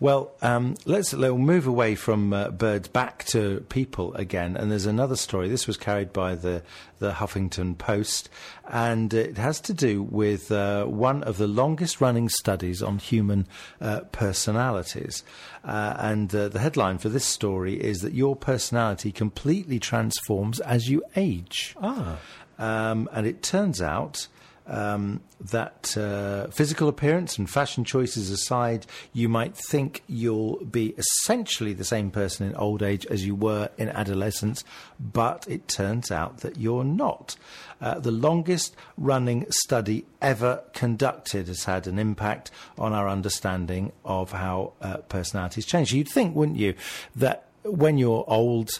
Well, 0.00 0.32
um, 0.42 0.76
let's 0.86 1.12
we'll 1.12 1.38
move 1.38 1.66
away 1.66 1.94
from 1.94 2.32
uh, 2.32 2.50
birds 2.50 2.88
back 2.88 3.24
to 3.26 3.64
people 3.68 4.14
again. 4.14 4.56
And 4.56 4.70
there's 4.70 4.86
another 4.86 5.16
story. 5.16 5.48
This 5.48 5.66
was 5.66 5.76
carried 5.76 6.12
by 6.12 6.34
the 6.34 6.62
the 6.98 7.12
Huffington 7.12 7.78
Post, 7.78 8.28
and 8.68 9.14
it 9.14 9.38
has 9.38 9.60
to 9.62 9.72
do 9.72 10.02
with 10.02 10.50
uh, 10.50 10.84
one 10.84 11.22
of 11.22 11.36
the 11.36 11.46
longest 11.46 12.00
running 12.00 12.28
studies 12.28 12.82
on 12.82 12.98
human 12.98 13.46
uh, 13.80 14.00
personalities. 14.10 15.22
Uh, 15.64 15.94
and 15.98 16.34
uh, 16.34 16.48
the 16.48 16.58
headline 16.58 16.98
for 16.98 17.08
this 17.08 17.24
story 17.24 17.74
is 17.74 18.00
that 18.00 18.14
your 18.14 18.34
personality 18.34 19.12
completely 19.12 19.78
transforms 19.78 20.58
as 20.60 20.88
you 20.88 21.02
age. 21.14 21.76
Ah, 21.80 22.18
Um, 22.58 23.08
and 23.12 23.26
it 23.26 23.42
turns 23.42 23.80
out 23.80 24.26
um, 24.68 25.20
that 25.40 25.96
uh, 25.96 26.48
physical 26.48 26.88
appearance 26.88 27.38
and 27.38 27.48
fashion 27.48 27.84
choices 27.84 28.30
aside, 28.30 28.86
you 29.12 29.28
might 29.28 29.56
think 29.56 30.02
you'll 30.06 30.64
be 30.64 30.94
essentially 30.98 31.72
the 31.72 31.84
same 31.84 32.10
person 32.10 32.46
in 32.46 32.54
old 32.56 32.82
age 32.82 33.06
as 33.06 33.26
you 33.26 33.34
were 33.34 33.70
in 33.78 33.88
adolescence, 33.88 34.64
but 35.00 35.46
it 35.48 35.68
turns 35.68 36.10
out 36.10 36.38
that 36.38 36.58
you're 36.58 36.84
not. 36.84 37.36
Uh, 37.80 37.98
the 37.98 38.10
longest 38.10 38.74
running 38.96 39.46
study 39.50 40.04
ever 40.20 40.62
conducted 40.72 41.46
has 41.46 41.64
had 41.64 41.86
an 41.86 41.98
impact 41.98 42.50
on 42.76 42.92
our 42.92 43.08
understanding 43.08 43.92
of 44.04 44.32
how 44.32 44.72
uh, 44.80 44.98
personalities 45.08 45.64
change. 45.64 45.92
You'd 45.92 46.08
think, 46.08 46.34
wouldn't 46.34 46.58
you, 46.58 46.74
that 47.16 47.46
when 47.64 47.98
you're 47.98 48.24
old, 48.26 48.70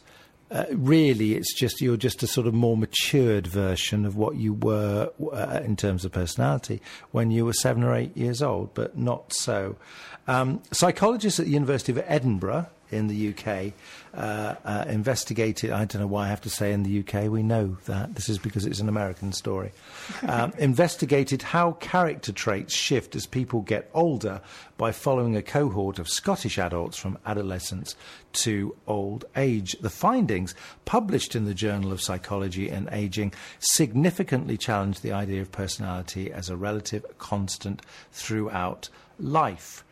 uh, 0.51 0.65
really, 0.73 1.35
it's 1.35 1.55
just 1.55 1.81
you're 1.81 1.97
just 1.97 2.23
a 2.23 2.27
sort 2.27 2.47
of 2.47 2.55
more 2.55 2.77
matured 2.77 3.47
version 3.47 4.07
of 4.07 4.17
what 4.17 4.37
you 4.37 4.55
were 4.55 5.11
uh, 5.33 5.61
in 5.63 5.77
terms 5.77 6.05
of 6.05 6.13
personality 6.13 6.81
when 7.11 7.31
you 7.31 7.45
were 7.45 7.53
seven 7.53 7.83
or 7.83 7.95
eight 7.95 8.17
years 8.17 8.41
old, 8.41 8.73
but 8.75 8.97
not 8.97 9.33
so. 9.33 9.77
Um, 10.27 10.63
psychologists 10.73 11.39
at 11.39 11.47
the 11.47 11.53
University 11.53 11.93
of 11.93 12.05
Edinburgh 12.07 12.67
in 12.91 13.09
the 13.09 13.29
UK 13.31 13.73
uh, 14.15 14.55
uh, 14.65 14.85
investigated. 14.89 15.71
I 15.71 15.85
don't 15.85 16.01
know 16.01 16.07
why 16.07 16.27
I 16.27 16.29
have 16.29 16.41
to 16.43 16.51
say 16.51 16.73
in 16.73 16.83
the 16.83 17.01
UK. 17.01 17.31
We 17.31 17.43
know 17.43 17.77
that 17.87 18.15
this 18.15 18.29
is 18.29 18.39
because 18.39 18.67
it's 18.67 18.81
an 18.81 18.89
American 18.89 19.33
story. 19.33 19.73
Um, 20.29 20.53
investigated 20.59 21.43
how 21.43 21.73
character 21.73 22.33
traits 22.33 22.75
shift 22.75 23.17
as 23.17 23.25
people 23.25 23.63
get 23.63 23.89
older 23.95 24.41
by 24.77 24.93
following 24.93 25.37
a 25.37 25.43
cohort 25.43 25.99
of 25.99 26.09
Scottish 26.09 26.59
adults 26.59 26.97
from 26.97 27.19
adolescence 27.25 27.95
to 28.33 28.75
old 28.87 29.25
age. 29.37 29.77
The 29.81 29.91
findings, 29.91 30.55
published 30.85 31.35
in 31.35 31.45
the 31.45 31.55
Journal 31.55 31.93
of 31.93 32.01
Psychology 32.01 32.69
and 32.69 32.89
Aging, 32.91 33.33
significantly 33.59 34.57
challenged 34.57 35.03
the 35.03 35.13
idea 35.13 35.41
of 35.41 35.53
personality 35.53 36.33
as 36.33 36.49
a 36.51 36.57
relative 36.57 37.05
constant 37.19 37.83
throughout 38.13 38.89
life. 39.19 39.85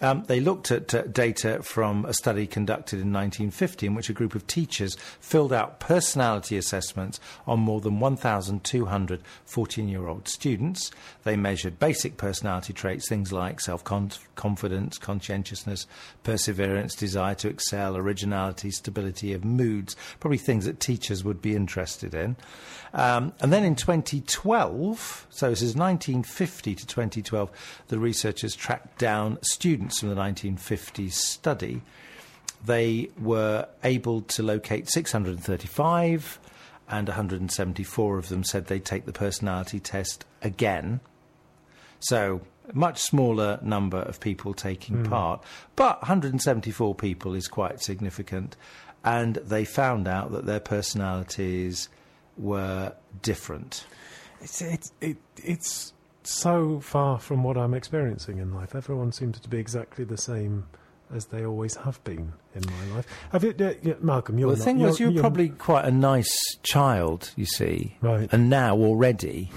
Um, 0.00 0.24
they 0.24 0.40
looked 0.40 0.72
at 0.72 0.92
uh, 0.92 1.02
data 1.02 1.62
from 1.62 2.04
a 2.04 2.12
study 2.14 2.48
conducted 2.48 2.96
in 2.96 3.12
1950 3.12 3.86
in 3.86 3.94
which 3.94 4.10
a 4.10 4.12
group 4.12 4.34
of 4.34 4.46
teachers 4.46 4.96
filled 5.20 5.52
out 5.52 5.78
personality 5.78 6.56
assessments 6.56 7.20
on 7.46 7.60
more 7.60 7.80
than 7.80 8.00
1,200 8.00 9.22
14 9.44 9.88
year 9.88 10.08
old 10.08 10.26
students. 10.26 10.90
They 11.22 11.36
measured 11.36 11.78
basic 11.78 12.16
personality 12.16 12.72
traits, 12.72 13.08
things 13.08 13.32
like 13.32 13.60
self 13.60 13.84
confidence, 13.84 14.98
conscientiousness, 14.98 15.86
perseverance, 16.24 16.96
desire 16.96 17.36
to 17.36 17.48
excel, 17.48 17.96
originality, 17.96 18.72
stability 18.72 19.32
of 19.32 19.44
moods, 19.44 19.94
probably 20.18 20.38
things 20.38 20.64
that 20.64 20.80
teachers 20.80 21.22
would 21.22 21.40
be 21.40 21.54
interested 21.54 22.14
in. 22.14 22.36
Um, 22.92 23.32
and 23.40 23.52
then 23.52 23.64
in 23.64 23.74
2012, 23.74 25.26
so 25.30 25.50
this 25.50 25.62
is 25.62 25.74
1950 25.74 26.74
to 26.76 26.86
2012, 26.86 27.50
the 27.88 27.98
researchers 27.98 28.54
tracked 28.54 28.98
down 28.98 29.38
students 29.42 29.83
from 29.92 30.08
the 30.10 30.14
1950s 30.14 31.12
study. 31.12 31.82
They 32.64 33.10
were 33.20 33.68
able 33.82 34.22
to 34.22 34.42
locate 34.42 34.88
635, 34.88 36.38
and 36.88 37.08
174 37.08 38.18
of 38.18 38.28
them 38.28 38.44
said 38.44 38.66
they'd 38.66 38.84
take 38.84 39.04
the 39.04 39.12
personality 39.12 39.80
test 39.80 40.24
again. 40.42 41.00
So, 42.00 42.40
a 42.68 42.76
much 42.76 43.00
smaller 43.00 43.58
number 43.62 43.98
of 43.98 44.20
people 44.20 44.54
taking 44.54 45.04
hmm. 45.04 45.10
part, 45.10 45.42
but 45.76 46.00
174 46.02 46.94
people 46.94 47.34
is 47.34 47.48
quite 47.48 47.82
significant. 47.82 48.56
And 49.04 49.34
they 49.36 49.66
found 49.66 50.08
out 50.08 50.32
that 50.32 50.46
their 50.46 50.60
personalities 50.60 51.90
were 52.38 52.94
different. 53.22 53.84
it's 54.40 54.60
it's 54.60 54.92
it, 55.00 55.16
it's 55.36 55.93
so 56.26 56.80
far 56.80 57.18
from 57.18 57.42
what 57.44 57.56
I'm 57.56 57.74
experiencing 57.74 58.38
in 58.38 58.52
life. 58.54 58.74
Everyone 58.74 59.12
seems 59.12 59.38
to 59.40 59.48
be 59.48 59.58
exactly 59.58 60.04
the 60.04 60.16
same 60.18 60.66
as 61.14 61.26
they 61.26 61.44
always 61.44 61.76
have 61.76 62.02
been 62.04 62.32
in 62.54 62.62
my 62.66 62.94
life. 62.96 63.06
Have 63.30 63.44
you, 63.44 63.54
uh, 63.60 63.74
yeah, 63.82 63.94
Malcolm? 64.00 64.38
You're 64.38 64.48
Well, 64.48 64.56
the 64.56 64.60
not- 64.60 64.64
thing 64.64 64.78
was, 64.80 64.98
you 64.98 65.06
were 65.06 65.12
you're- 65.12 65.20
probably 65.20 65.48
quite 65.50 65.84
a 65.84 65.90
nice 65.90 66.34
child, 66.62 67.30
you 67.36 67.46
see. 67.46 67.96
Right. 68.00 68.28
And 68.32 68.48
now 68.50 68.74
already, 68.76 69.50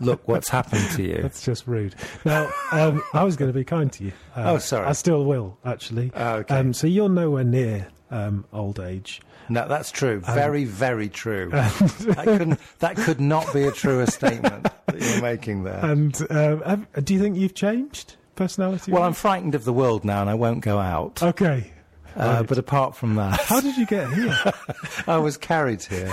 look 0.00 0.26
what's 0.26 0.48
happened 0.48 0.88
to 0.92 1.02
you. 1.02 1.18
That's 1.22 1.44
just 1.44 1.66
rude. 1.66 1.94
Now, 2.24 2.50
um, 2.72 3.02
I 3.12 3.24
was 3.24 3.36
going 3.36 3.52
to 3.52 3.56
be 3.58 3.64
kind 3.64 3.92
to 3.92 4.04
you. 4.04 4.12
Uh, 4.34 4.52
Oh, 4.54 4.58
sorry. 4.58 4.86
I 4.86 4.92
still 4.92 5.24
will, 5.24 5.58
actually. 5.64 6.10
Oh, 6.14 6.36
okay. 6.36 6.56
Um, 6.56 6.72
so 6.72 6.86
you're 6.86 7.08
nowhere 7.08 7.44
near 7.44 7.88
um, 8.10 8.44
old 8.52 8.80
age. 8.80 9.20
No, 9.48 9.68
that's 9.68 9.90
true. 9.90 10.20
Very, 10.20 10.64
very 10.64 11.08
true. 11.08 11.50
that, 11.50 12.22
couldn't, 12.24 12.60
that 12.80 12.96
could 12.96 13.20
not 13.20 13.52
be 13.52 13.64
a 13.64 13.72
truer 13.72 14.06
statement 14.06 14.64
that 14.86 15.00
you're 15.00 15.22
making 15.22 15.64
there. 15.64 15.84
And 15.84 16.16
um, 16.30 16.62
have, 16.62 17.04
do 17.04 17.14
you 17.14 17.20
think 17.20 17.36
you've 17.36 17.54
changed 17.54 18.16
personality? 18.34 18.92
well, 18.92 19.02
I'm 19.02 19.12
frightened 19.12 19.54
of 19.54 19.64
the 19.64 19.72
world 19.72 20.04
now 20.04 20.20
and 20.20 20.30
I 20.30 20.34
won't 20.34 20.60
go 20.62 20.78
out. 20.78 21.22
okay. 21.22 21.72
Uh, 22.16 22.38
right. 22.38 22.46
but 22.46 22.56
apart 22.56 22.96
from 22.96 23.16
that, 23.16 23.38
How 23.40 23.60
did 23.60 23.76
you 23.76 23.84
get 23.84 24.10
here? 24.14 24.34
I 25.06 25.18
was 25.18 25.36
carried 25.36 25.82
here. 25.82 26.10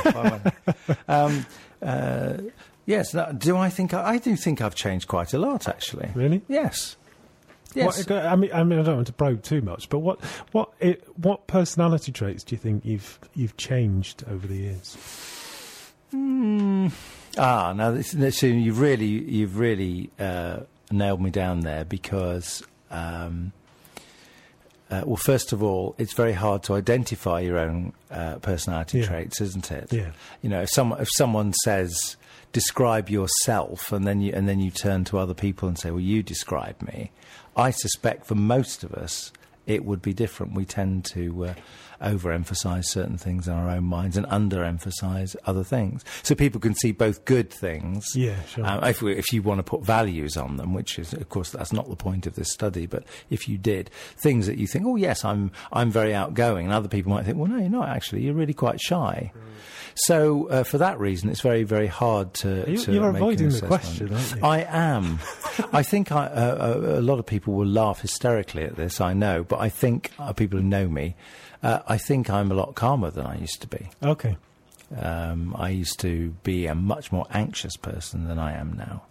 um, 1.07 1.45
uh, 1.81 2.37
yes, 2.85 3.13
no, 3.13 3.31
do 3.31 3.55
I 3.55 3.69
think 3.69 3.93
I, 3.93 4.15
I 4.15 4.17
do 4.17 4.35
think 4.35 4.59
I've 4.59 4.75
changed 4.75 5.07
quite 5.07 5.33
a 5.33 5.37
lot, 5.39 5.67
actually. 5.69 6.11
really? 6.13 6.41
Yes. 6.49 6.97
Yes. 7.73 8.07
What, 8.07 8.23
I 8.25 8.35
mean, 8.35 8.51
I 8.53 8.63
mean, 8.63 8.79
I 8.79 8.83
don't 8.83 8.95
want 8.95 9.07
to 9.07 9.13
probe 9.13 9.41
too 9.41 9.61
much, 9.61 9.89
but 9.89 9.99
what, 9.99 10.23
what, 10.51 10.71
it, 10.79 11.03
what 11.17 11.47
personality 11.47 12.11
traits 12.11 12.43
do 12.43 12.53
you 12.55 12.59
think 12.59 12.85
you've 12.85 13.17
you've 13.33 13.57
changed 13.57 14.23
over 14.29 14.45
the 14.45 14.55
years? 14.55 14.95
Mm. 16.13 16.91
Ah, 17.37 17.73
now 17.75 17.89
this, 17.91 18.11
this, 18.11 18.43
you've 18.43 18.79
really, 18.79 19.05
you've 19.07 19.57
really 19.57 20.11
uh, 20.19 20.59
nailed 20.91 21.19
me 21.21 21.31
down 21.31 21.61
there 21.61 21.83
because, 21.83 22.61
um, 22.91 23.51
uh, 24.91 25.01
well, 25.05 25.15
first 25.15 25.51
of 25.51 25.63
all, 25.63 25.95
it's 25.97 26.13
very 26.13 26.33
hard 26.33 26.61
to 26.63 26.75
identify 26.75 27.39
your 27.39 27.57
own 27.57 27.93
uh, 28.11 28.35
personality 28.35 28.99
Yeah. 28.99 29.05
traits, 29.07 29.41
isn't 29.41 29.71
it? 29.71 29.91
Yeah. 29.91 30.11
You 30.43 30.49
know, 30.49 30.61
if 30.61 30.69
someone 30.69 31.01
if 31.01 31.09
someone 31.15 31.53
says 31.63 32.17
describe 32.51 33.09
yourself, 33.09 33.91
and 33.91 34.05
then 34.05 34.21
you 34.21 34.31
and 34.33 34.47
then 34.47 34.59
you 34.59 34.69
turn 34.69 35.03
to 35.05 35.17
other 35.17 35.33
people 35.33 35.67
and 35.67 35.79
say, 35.79 35.89
well, 35.89 35.99
you 35.99 36.21
describe 36.21 36.79
me. 36.83 37.09
I 37.55 37.71
suspect 37.71 38.25
for 38.25 38.35
most 38.35 38.83
of 38.83 38.93
us, 38.93 39.31
it 39.65 39.85
would 39.85 40.01
be 40.01 40.13
different. 40.13 40.53
We 40.53 40.65
tend 40.65 41.05
to 41.05 41.45
uh, 41.45 41.53
overemphasize 42.03 42.85
certain 42.85 43.17
things 43.17 43.47
in 43.47 43.53
our 43.53 43.69
own 43.69 43.85
minds 43.85 44.17
and 44.17 44.25
underemphasize 44.27 45.35
other 45.45 45.63
things. 45.63 46.03
So 46.23 46.35
people 46.35 46.59
can 46.61 46.75
see 46.75 46.91
both 46.91 47.25
good 47.25 47.49
things. 47.49 48.05
Yeah, 48.15 48.41
sure. 48.43 48.65
Um, 48.65 48.83
if, 48.83 49.01
we, 49.01 49.13
if 49.15 49.31
you 49.33 49.41
want 49.41 49.59
to 49.59 49.63
put 49.63 49.83
values 49.83 50.37
on 50.37 50.57
them, 50.57 50.73
which 50.73 50.99
is, 50.99 51.13
of 51.13 51.29
course, 51.29 51.49
that's 51.49 51.73
not 51.73 51.89
the 51.89 51.95
point 51.95 52.27
of 52.27 52.35
this 52.35 52.51
study, 52.51 52.85
but 52.85 53.03
if 53.29 53.47
you 53.47 53.57
did, 53.57 53.89
things 54.21 54.47
that 54.47 54.57
you 54.57 54.67
think, 54.67 54.85
oh, 54.85 54.95
yes, 54.95 55.23
I'm, 55.25 55.51
I'm 55.71 55.89
very 55.91 56.13
outgoing, 56.13 56.65
and 56.65 56.73
other 56.73 56.87
people 56.89 57.11
might 57.11 57.25
think, 57.25 57.37
well, 57.37 57.47
no, 57.47 57.57
you're 57.57 57.69
not 57.69 57.89
actually, 57.89 58.21
you're 58.23 58.33
really 58.33 58.53
quite 58.53 58.79
shy. 58.81 59.31
So, 59.95 60.47
uh, 60.49 60.63
for 60.63 60.79
that 60.79 60.99
reason, 60.99 61.29
it's 61.29 61.41
very, 61.41 61.63
very 61.63 61.85
hard 61.87 62.33
to. 62.35 62.65
You- 62.67 62.77
to 62.83 62.91
you're 62.93 63.09
avoiding 63.09 63.49
the 63.49 63.61
question, 63.67 64.11
aren't 64.11 64.35
you? 64.35 64.39
I 64.41 64.65
am. 64.67 65.19
I 65.71 65.83
think 65.83 66.11
I, 66.11 66.25
uh, 66.25 66.29
uh, 66.85 66.99
a 66.99 67.01
lot 67.01 67.19
of 67.19 67.25
people 67.27 67.53
will 67.53 67.67
laugh 67.67 68.01
hysterically 68.01 68.63
at 68.63 68.75
this, 68.75 68.99
I 68.99 69.13
know, 69.13 69.43
but 69.43 69.59
I 69.59 69.69
think 69.69 70.11
uh, 70.17 70.33
people 70.33 70.59
who 70.59 70.65
know 70.65 70.87
me, 70.87 71.15
uh, 71.63 71.79
I 71.87 71.97
think 71.97 72.29
I'm 72.29 72.51
a 72.51 72.55
lot 72.55 72.75
calmer 72.75 73.09
than 73.09 73.25
I 73.25 73.37
used 73.37 73.61
to 73.61 73.67
be. 73.67 73.89
Okay. 74.03 74.37
Um, 74.99 75.55
I 75.57 75.69
used 75.69 75.99
to 76.01 76.35
be 76.43 76.67
a 76.67 76.75
much 76.75 77.11
more 77.11 77.25
anxious 77.31 77.77
person 77.77 78.27
than 78.27 78.37
I 78.37 78.53
am 78.53 78.73
now. 78.73 79.03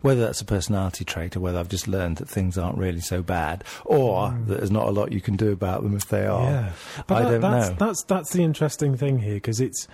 Whether 0.00 0.22
that's 0.22 0.40
a 0.40 0.44
personality 0.44 1.04
trait 1.04 1.36
or 1.36 1.40
whether 1.40 1.58
I've 1.58 1.68
just 1.68 1.88
learned 1.88 2.16
that 2.16 2.28
things 2.28 2.56
aren't 2.56 2.78
really 2.78 3.00
so 3.00 3.22
bad, 3.22 3.64
or 3.84 4.30
that 4.46 4.58
there's 4.58 4.70
not 4.70 4.86
a 4.88 4.90
lot 4.90 5.12
you 5.12 5.20
can 5.20 5.36
do 5.36 5.52
about 5.52 5.82
them 5.82 5.94
if 5.94 6.06
they 6.08 6.24
are. 6.26 6.46
Mm. 6.46 6.50
Yeah, 6.50 6.72
I 7.16 7.22
that- 7.22 7.30
don't 7.30 7.40
that's, 7.40 7.68
know. 7.70 7.76
That's 7.78 8.02
that's 8.04 8.32
the 8.32 8.42
interesting 8.42 8.96
thing 8.96 9.18
here 9.18 9.34
because 9.34 9.60
it's 9.60 9.86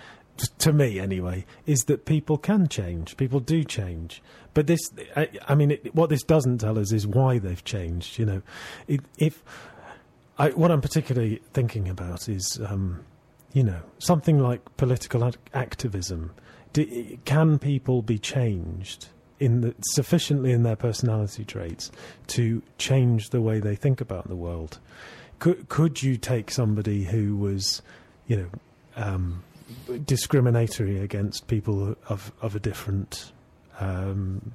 to 0.59 0.73
me 0.73 0.99
anyway 0.99 1.45
is 1.65 1.79
that 1.87 2.05
people 2.05 2.37
can 2.37 2.67
change. 2.67 3.17
People 3.17 3.39
do 3.39 3.63
change, 3.63 4.21
but 4.53 4.67
this, 4.67 4.79
I, 5.15 5.29
I 5.47 5.55
mean, 5.55 5.71
it, 5.71 5.95
what 5.95 6.09
this 6.09 6.23
doesn't 6.23 6.59
tell 6.59 6.77
us 6.77 6.91
is 6.91 7.07
why 7.07 7.39
they've 7.39 7.63
changed. 7.63 8.19
You 8.19 8.25
know, 8.25 8.41
it, 8.87 9.01
if 9.17 9.43
I, 10.37 10.49
what 10.49 10.71
I'm 10.71 10.81
particularly 10.81 11.41
thinking 11.53 11.87
about 11.87 12.27
is, 12.27 12.59
um, 12.67 13.03
you 13.53 13.63
know, 13.63 13.79
something 13.99 14.39
like 14.39 14.75
political 14.77 15.25
ac- 15.25 15.37
activism. 15.53 16.31
Do, 16.73 17.17
can 17.25 17.57
people 17.57 18.01
be 18.01 18.17
changed? 18.17 19.07
In 19.37 19.61
the, 19.61 19.75
sufficiently 19.81 20.53
in 20.53 20.63
their 20.63 20.77
personality 20.77 21.43
traits 21.43 21.91
to 22.27 22.61
change 22.77 23.31
the 23.31 23.41
way 23.41 23.59
they 23.59 23.75
think 23.75 23.99
about 23.99 24.29
the 24.29 24.35
world, 24.35 24.79
could 25.39 25.67
could 25.67 26.01
you 26.01 26.15
take 26.15 26.49
somebody 26.49 27.03
who 27.03 27.35
was, 27.35 27.81
you 28.27 28.37
know, 28.37 28.49
um, 28.95 29.43
discriminatory 30.05 30.99
against 30.99 31.47
people 31.47 31.97
of 32.07 32.31
of 32.41 32.55
a 32.55 32.59
different 32.59 33.33
um, 33.81 34.53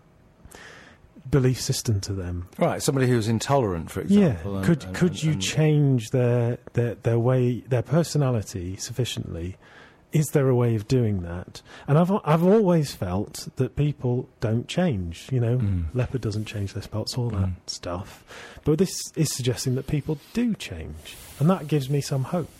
belief 1.28 1.60
system 1.60 2.00
to 2.02 2.12
them? 2.12 2.48
Right, 2.58 2.82
somebody 2.82 3.08
who's 3.08 3.28
intolerant, 3.28 3.90
for 3.90 4.00
example. 4.02 4.52
yeah, 4.52 4.58
and- 4.58 4.64
could 4.64 4.84
and- 4.84 4.94
could 4.94 5.10
and- 5.12 5.22
you 5.24 5.34
change 5.36 6.10
their, 6.10 6.58
their 6.74 6.94
their 6.96 7.18
way 7.18 7.60
their 7.68 7.82
personality 7.82 8.76
sufficiently? 8.76 9.56
Is 10.12 10.26
there 10.32 10.48
a 10.48 10.56
way 10.56 10.74
of 10.74 10.88
doing 10.88 11.22
that? 11.22 11.62
And 11.86 11.96
I've 11.96 12.10
I've 12.24 12.42
always 12.44 12.92
felt 12.94 13.48
that 13.56 13.76
people 13.76 14.28
don't 14.40 14.66
change. 14.66 15.28
You 15.30 15.38
know, 15.38 15.58
Mm. 15.58 15.84
leopard 15.94 16.20
doesn't 16.20 16.46
change 16.46 16.72
their 16.72 16.82
spots, 16.82 17.16
all 17.16 17.30
that 17.30 17.46
Mm. 17.48 17.54
stuff. 17.68 18.24
But 18.64 18.78
this 18.78 18.90
is 19.14 19.32
suggesting 19.32 19.76
that 19.76 19.86
people 19.86 20.18
do 20.32 20.54
change, 20.54 21.16
and 21.38 21.48
that 21.48 21.68
gives 21.68 21.88
me 21.88 22.00
some 22.00 22.24
hope. 22.24 22.50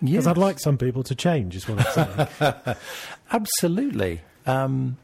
Because 0.00 0.12
Yes. 0.12 0.26
I'd 0.26 0.36
like 0.36 0.60
some 0.60 0.76
people 0.78 1.02
to 1.04 1.14
change, 1.14 1.56
is 1.56 1.66
what 1.66 1.78
I'm 1.96 2.28
saying. 2.38 2.76
Absolutely. 3.32 4.20
Um, 4.46 4.96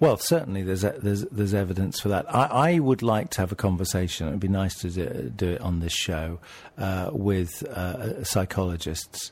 well, 0.00 0.16
certainly 0.16 0.62
there's 0.62 0.82
there's 0.82 1.22
there's 1.26 1.54
evidence 1.54 2.00
for 2.00 2.08
that. 2.08 2.32
I, 2.34 2.72
I 2.74 2.78
would 2.78 3.02
like 3.02 3.30
to 3.30 3.40
have 3.40 3.52
a 3.52 3.56
conversation. 3.56 4.28
It'd 4.28 4.40
be 4.40 4.48
nice 4.48 4.76
to 4.80 4.90
do, 4.90 5.32
do 5.34 5.48
it 5.50 5.60
on 5.60 5.80
this 5.80 5.92
show 5.92 6.38
uh, 6.76 7.10
with 7.12 7.62
uh, 7.64 8.24
psychologists 8.24 9.30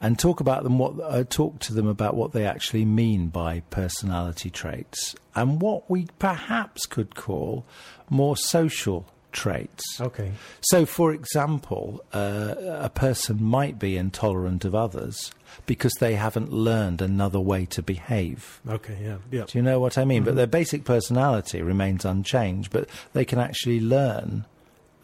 and 0.00 0.18
talk 0.18 0.40
about 0.40 0.62
them. 0.62 0.78
What 0.78 0.94
uh, 1.02 1.24
talk 1.24 1.58
to 1.60 1.74
them 1.74 1.86
about 1.86 2.14
what 2.14 2.32
they 2.32 2.46
actually 2.46 2.84
mean 2.84 3.28
by 3.28 3.60
personality 3.70 4.50
traits 4.50 5.14
and 5.34 5.60
what 5.60 5.90
we 5.90 6.06
perhaps 6.18 6.86
could 6.86 7.14
call 7.14 7.64
more 8.08 8.36
social 8.36 9.06
traits. 9.32 10.00
okay. 10.00 10.32
So, 10.62 10.86
for 10.86 11.12
example, 11.12 12.04
uh, 12.12 12.54
a 12.58 12.88
person 12.88 13.42
might 13.42 13.78
be 13.78 13.96
intolerant 13.96 14.64
of 14.64 14.74
others 14.74 15.32
because 15.66 15.92
they 16.00 16.14
haven't 16.14 16.52
learned 16.52 17.00
another 17.00 17.40
way 17.40 17.66
to 17.66 17.82
behave. 17.82 18.60
Okay, 18.68 18.96
yeah. 19.02 19.18
Yeah. 19.30 19.44
Do 19.46 19.58
you 19.58 19.62
know 19.62 19.80
what 19.80 19.98
I 19.98 20.04
mean? 20.04 20.24
But 20.24 20.36
their 20.36 20.46
basic 20.46 20.84
personality 20.84 21.62
remains 21.62 22.04
unchanged, 22.04 22.70
but 22.72 22.88
they 23.12 23.24
can 23.24 23.38
actually 23.38 23.80
learn 23.80 24.44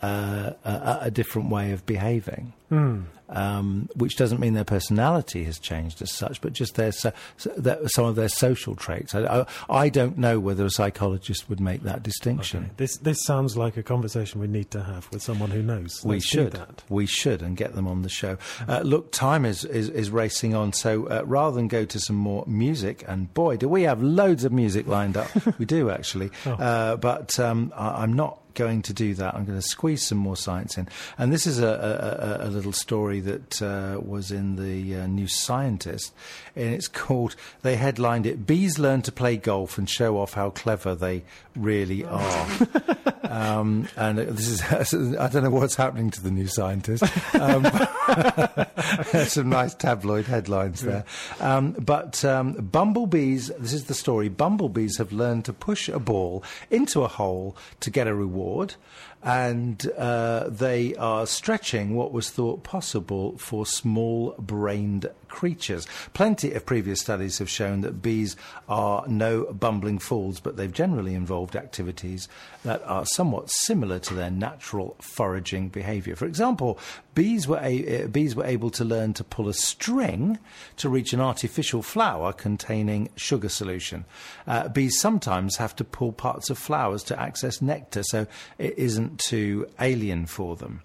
uh, 0.03 0.53
a, 0.65 0.99
a 1.03 1.11
different 1.11 1.51
way 1.51 1.73
of 1.73 1.87
behaving. 1.87 2.53
Mm. 2.73 3.05
Um, 3.29 3.89
which 3.97 4.17
doesn't 4.17 4.41
mean 4.41 4.53
their 4.53 4.63
personality 4.63 5.45
has 5.45 5.59
changed 5.59 6.03
as 6.03 6.13
such, 6.13 6.43
but 6.43 6.53
just 6.53 6.75
their, 6.75 6.93
so, 6.93 7.13
their 7.57 7.79
some 7.89 8.05
of 8.05 8.15
their 8.15 8.29
social 8.29 8.75
traits. 8.75 9.15
I, 9.15 9.23
I, 9.25 9.47
I 9.71 9.89
don't 9.89 10.19
know 10.19 10.39
whether 10.39 10.67
a 10.67 10.71
psychologist 10.71 11.49
would 11.49 11.59
make 11.59 11.83
that 11.85 12.03
distinction. 12.03 12.65
Okay. 12.65 12.73
This 12.77 12.99
this 12.99 13.25
sounds 13.25 13.57
like 13.57 13.79
a 13.79 13.83
conversation 13.83 14.39
we 14.39 14.49
need 14.49 14.71
to 14.73 14.83
have 14.83 15.11
with 15.11 15.23
someone 15.23 15.51
who 15.51 15.63
knows. 15.63 16.03
We 16.05 16.17
Let's 16.17 16.27
should. 16.27 16.53
that. 16.53 16.83
We 16.91 17.07
should, 17.07 17.41
and 17.41 17.57
get 17.57 17.75
them 17.75 17.89
on 17.89 18.03
the 18.03 18.11
show. 18.11 18.37
Uh, 18.69 18.81
look, 18.81 19.13
time 19.13 19.47
is, 19.47 19.65
is, 19.65 19.89
is 19.89 20.11
racing 20.11 20.55
on, 20.55 20.75
so 20.75 21.07
uh, 21.07 21.23
rather 21.25 21.57
than 21.57 21.69
go 21.69 21.87
to 21.87 22.01
some 22.01 22.17
more 22.17 22.45
music, 22.47 23.03
and 23.09 23.33
boy, 23.33 23.57
do 23.57 23.67
we 23.67 23.85
have 23.85 24.03
loads 24.03 24.45
of 24.45 24.53
music 24.53 24.87
lined 24.87 25.17
up. 25.17 25.29
we 25.59 25.65
do, 25.65 25.89
actually. 25.89 26.31
Oh. 26.45 26.53
Uh, 26.53 26.97
but 26.97 27.39
um, 27.41 27.73
I, 27.75 28.03
I'm 28.03 28.13
not 28.13 28.42
going 28.55 28.83
to 28.83 28.93
do 28.93 29.15
that. 29.15 29.35
I'm 29.35 29.45
going 29.45 29.59
to 29.59 29.67
squeeze 29.67 30.07
some 30.07 30.19
more 30.19 30.37
science 30.37 30.77
in. 30.79 30.89
And 31.19 31.33
this 31.33 31.47
is 31.47 31.61
a, 31.61 32.41
a, 32.41 32.49
a, 32.49 32.51
little 32.51 32.73
story 32.73 33.21
that 33.21 33.63
uh, 33.63 34.01
was 34.01 34.31
in 34.31 34.57
the 34.57 35.01
uh, 35.01 35.07
New 35.07 35.27
Scientist, 35.27 36.13
and 36.55 36.75
it's 36.75 36.89
called, 36.89 37.37
they 37.63 37.77
headlined 37.77 38.27
it, 38.27 38.47
Bees 38.47 38.79
Learn 38.79 39.03
to 39.03 39.13
Play 39.13 39.37
Golf 39.37 39.79
and 39.79 39.89
Show 39.89 40.19
Off 40.19 40.35
How 40.35 40.51
Clever 40.51 40.95
They 40.95 41.25
Really 41.57 42.05
Are. 42.05 42.49
um, 43.25 43.89
and 43.97 44.19
this 44.19 44.49
is, 44.49 44.63
I 45.17 45.29
don't 45.29 45.45
know 45.45 45.51
what's 45.51 45.77
happening 45.77 46.11
to 46.11 46.23
the 46.23 46.31
New 46.31 46.47
Scientist. 46.47 47.05
Um, 47.35 47.65
some 49.27 49.49
nice 49.49 49.75
tabloid 49.75 50.27
headlines 50.27 50.83
there. 50.83 51.05
Um, 51.41 51.73
but 51.73 52.25
um, 52.25 52.53
bumblebees, 52.53 53.49
this 53.59 53.73
is 53.73 53.85
the 53.85 53.95
story 53.95 54.29
bumblebees 54.29 54.99
have 54.99 55.13
learned 55.13 55.45
to 55.47 55.53
push 55.53 55.89
a 55.89 55.99
ball 55.99 56.43
into 56.71 57.03
a 57.03 57.09
hole 57.09 57.57
to 57.81 57.91
get 57.91 58.07
a 58.07 58.15
reward 58.15 58.42
reward 58.43 58.77
and 59.23 59.89
uh, 59.97 60.49
they 60.49 60.97
are 60.97 61.27
stretching 61.27 61.95
what 61.95 62.13
was 62.13 62.31
thought 62.31 62.65
possible 62.65 63.39
for 63.39 63.65
small 63.65 64.35
brained 64.39 65.07
creatures. 65.29 65.87
Plenty 66.13 66.53
of 66.53 66.67
previous 66.67 67.01
studies 67.01 67.39
have 67.39 67.49
shown 67.49 67.81
that 67.81 68.03
bees 68.03 68.37
are 68.69 69.05
no 69.09 69.45
bumbling 69.45 69.99
fools, 69.99 70.41
but 70.41 70.57
they've 70.57 70.73
generally 70.73 71.15
involved 71.15 71.57
activities 71.57 72.29
that 72.65 72.83
are 72.85 73.07
somewhat 73.07 73.51
similar 73.51 73.99
to 74.01 74.15
their 74.15 74.31
natural 74.31 74.95
foraging 75.01 75.69
behavior. 75.69 76.15
For 76.15 76.27
example, 76.27 76.79
bees 77.15 77.49
were, 77.49 77.61
a- 77.63 78.05
uh, 78.05 78.07
bees 78.09 78.37
were 78.37 78.45
able 78.45 78.71
to 78.71 78.85
learn 78.85 79.15
to 79.15 79.25
pull 79.25 79.49
a 79.49 79.55
string 79.55 80.39
to 80.77 80.89
reach 80.89 81.13
an 81.13 81.21
artificial 81.21 81.83
flower 81.83 82.33
containing 82.33 83.09
sugar 83.17 83.49
solution. 83.49 84.05
Uh, 84.47 84.69
bees 84.69 85.01
sometimes 85.01 85.57
have 85.57 85.75
to 85.77 85.85
pull 85.85 86.13
parts 86.13 86.51
of 86.51 86.59
flowers 86.59 87.03
to 87.05 87.19
access 87.19 87.63
nectar, 87.63 88.03
so 88.03 88.27
it 88.59 88.77
isn't 88.77 89.12
too 89.19 89.67
alien 89.81 90.27
for 90.27 90.57
them. 90.57 90.83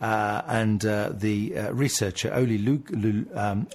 Uh, 0.00 0.42
and 0.48 0.84
uh, 0.84 1.10
the 1.12 1.56
uh, 1.56 1.72
researcher 1.72 2.32
Olli 2.34 2.58
Lu- 2.58 2.84
Lu- 2.90 3.26
um, 3.34 3.68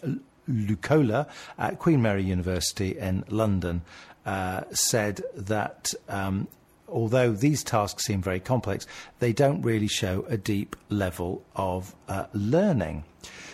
Loukola 0.49 1.27
at 1.57 1.79
Queen 1.79 2.01
Mary 2.01 2.23
University 2.23 2.97
in 2.97 3.23
London 3.29 3.81
uh, 4.25 4.63
said 4.71 5.23
that 5.35 5.93
um, 6.09 6.47
although 6.89 7.31
these 7.31 7.63
tasks 7.63 8.05
seem 8.05 8.21
very 8.21 8.39
complex, 8.39 8.85
they 9.19 9.33
don't 9.33 9.61
really 9.61 9.87
show 9.87 10.25
a 10.27 10.37
deep 10.37 10.75
level 10.89 11.43
of 11.55 11.95
uh, 12.07 12.25
learning. 12.33 13.03